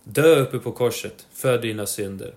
Dö 0.03 0.39
uppe 0.39 0.59
på 0.59 0.71
korset 0.71 1.27
för 1.31 1.57
dina 1.57 1.85
synder. 1.85 2.33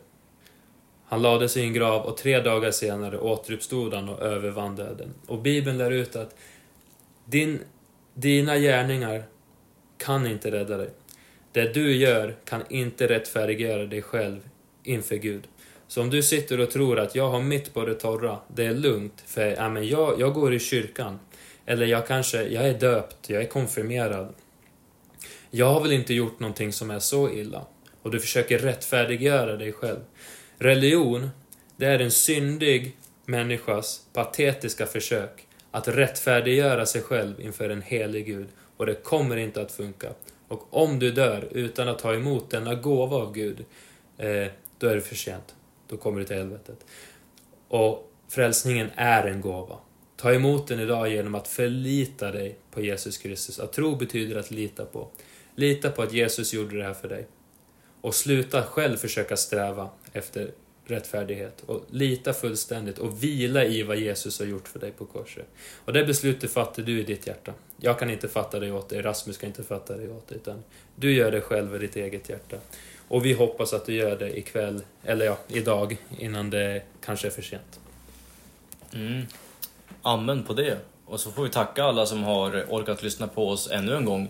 Han 1.12 1.22
lades 1.22 1.56
i 1.56 1.62
en 1.62 1.72
grav 1.72 2.02
och 2.06 2.16
tre 2.16 2.40
dagar 2.40 2.70
senare 2.70 3.18
återuppstod 3.18 3.94
han 3.94 4.08
och 4.08 4.22
övervann 4.22 4.76
döden. 4.76 5.14
Och 5.26 5.38
Bibeln 5.38 5.78
lär 5.78 5.90
ut 5.90 6.16
att 6.16 6.36
din, 7.24 7.60
dina 8.14 8.58
gärningar 8.58 9.24
kan 9.98 10.26
inte 10.26 10.50
rädda 10.50 10.76
dig. 10.76 10.90
Det 11.52 11.74
du 11.74 11.96
gör 11.96 12.36
kan 12.44 12.62
inte 12.68 13.08
rättfärdiggöra 13.08 13.86
dig 13.86 14.02
själv 14.02 14.48
inför 14.82 15.16
Gud. 15.16 15.48
Så 15.88 16.02
om 16.02 16.10
du 16.10 16.22
sitter 16.22 16.60
och 16.60 16.70
tror 16.70 16.98
att 16.98 17.14
jag 17.14 17.30
har 17.30 17.40
mitt 17.40 17.74
på 17.74 17.84
det 17.84 17.94
torra, 17.94 18.38
det 18.48 18.66
är 18.66 18.74
lugnt, 18.74 19.24
för 19.26 19.46
ja, 19.46 19.68
men 19.68 19.88
jag, 19.88 20.20
jag 20.20 20.34
går 20.34 20.54
i 20.54 20.58
kyrkan. 20.58 21.18
Eller 21.66 21.86
jag 21.86 22.06
kanske, 22.06 22.42
jag 22.42 22.68
är 22.68 22.78
döpt, 22.78 23.30
jag 23.30 23.42
är 23.42 23.46
konfirmerad. 23.46 24.34
Jag 25.50 25.66
har 25.66 25.80
väl 25.80 25.92
inte 25.92 26.14
gjort 26.14 26.40
någonting 26.40 26.72
som 26.72 26.90
är 26.90 26.98
så 26.98 27.30
illa. 27.30 27.66
Och 28.02 28.10
du 28.10 28.20
försöker 28.20 28.58
rättfärdiggöra 28.58 29.56
dig 29.56 29.72
själv. 29.72 30.00
Religion, 30.62 31.30
det 31.76 31.86
är 31.86 31.98
en 31.98 32.10
syndig 32.10 32.96
människas 33.26 34.06
patetiska 34.12 34.86
försök 34.86 35.46
att 35.70 35.88
rättfärdiggöra 35.88 36.86
sig 36.86 37.02
själv 37.02 37.40
inför 37.40 37.70
en 37.70 37.82
helig 37.82 38.26
Gud. 38.26 38.48
Och 38.76 38.86
det 38.86 38.94
kommer 38.94 39.36
inte 39.36 39.62
att 39.62 39.72
funka. 39.72 40.08
Och 40.48 40.66
om 40.70 40.98
du 40.98 41.10
dör 41.10 41.48
utan 41.50 41.88
att 41.88 41.98
ta 41.98 42.14
emot 42.14 42.50
denna 42.50 42.74
gåva 42.74 43.16
av 43.16 43.32
Gud, 43.32 43.64
eh, 44.18 44.46
då 44.78 44.86
är 44.86 44.94
det 44.94 45.00
för 45.00 45.14
sent. 45.14 45.54
Då 45.88 45.96
kommer 45.96 46.18
du 46.20 46.24
till 46.24 46.36
helvetet. 46.36 46.86
Och 47.68 48.12
frälsningen 48.28 48.90
är 48.96 49.26
en 49.26 49.40
gåva. 49.40 49.78
Ta 50.16 50.32
emot 50.32 50.68
den 50.68 50.80
idag 50.80 51.08
genom 51.08 51.34
att 51.34 51.48
förlita 51.48 52.32
dig 52.32 52.58
på 52.70 52.80
Jesus 52.80 53.18
Kristus. 53.18 53.58
Att 53.58 53.72
tro 53.72 53.96
betyder 53.96 54.36
att 54.36 54.50
lita 54.50 54.84
på. 54.84 55.08
Lita 55.54 55.90
på 55.90 56.02
att 56.02 56.12
Jesus 56.12 56.52
gjorde 56.52 56.76
det 56.76 56.84
här 56.84 56.94
för 56.94 57.08
dig. 57.08 57.26
Och 58.00 58.14
sluta 58.14 58.62
själv 58.62 58.96
försöka 58.96 59.36
sträva 59.36 59.90
efter 60.12 60.50
rättfärdighet. 60.84 61.62
Och 61.66 61.84
lita 61.90 62.32
fullständigt 62.32 62.98
och 62.98 63.24
vila 63.24 63.64
i 63.64 63.82
vad 63.82 63.96
Jesus 63.96 64.38
har 64.38 64.46
gjort 64.46 64.68
för 64.68 64.78
dig 64.78 64.90
på 64.90 65.04
korset. 65.04 65.46
Och 65.84 65.92
det 65.92 66.04
beslutet 66.04 66.52
fattar 66.52 66.82
du 66.82 67.00
i 67.00 67.02
ditt 67.02 67.26
hjärta. 67.26 67.52
Jag 67.80 67.98
kan 67.98 68.10
inte 68.10 68.28
fatta 68.28 68.60
det 68.60 68.72
åt 68.72 68.88
dig, 68.88 69.02
Rasmus 69.02 69.38
kan 69.38 69.46
inte 69.48 69.62
fatta 69.62 69.96
det 69.96 70.08
åt 70.08 70.28
dig, 70.28 70.36
utan 70.36 70.64
du 70.96 71.14
gör 71.14 71.30
det 71.30 71.40
själv 71.40 71.76
i 71.76 71.78
ditt 71.78 71.96
eget 71.96 72.28
hjärta. 72.28 72.56
Och 73.08 73.24
vi 73.24 73.32
hoppas 73.32 73.72
att 73.72 73.86
du 73.86 73.94
gör 73.94 74.16
det 74.16 74.38
ikväll, 74.38 74.82
eller 75.04 75.26
ja, 75.26 75.38
idag, 75.48 75.96
innan 76.18 76.50
det 76.50 76.82
kanske 77.04 77.26
är 77.26 77.30
för 77.30 77.42
sent. 77.42 77.80
Mm. 78.94 79.22
Amen 80.02 80.44
på 80.44 80.52
det. 80.52 80.78
Och 81.06 81.20
så 81.20 81.30
får 81.30 81.42
vi 81.42 81.50
tacka 81.50 81.84
alla 81.84 82.06
som 82.06 82.22
har 82.22 82.64
orkat 82.68 83.02
lyssna 83.02 83.28
på 83.28 83.48
oss 83.48 83.70
ännu 83.70 83.96
en 83.96 84.04
gång. 84.04 84.28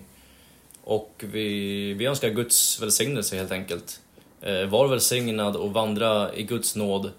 Och 0.84 1.24
vi, 1.32 1.92
vi 1.92 2.06
önskar 2.06 2.28
Guds 2.28 2.82
välsignelse 2.82 3.36
helt 3.36 3.52
enkelt. 3.52 4.00
Eh, 4.42 4.66
var 4.66 4.88
välsignad 4.88 5.56
och 5.56 5.72
vandra 5.72 6.34
i 6.34 6.42
Guds 6.42 6.76
nåd, 6.76 7.10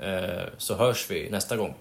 eh, 0.00 0.44
så 0.58 0.74
hörs 0.74 1.10
vi 1.10 1.30
nästa 1.30 1.56
gång. 1.56 1.74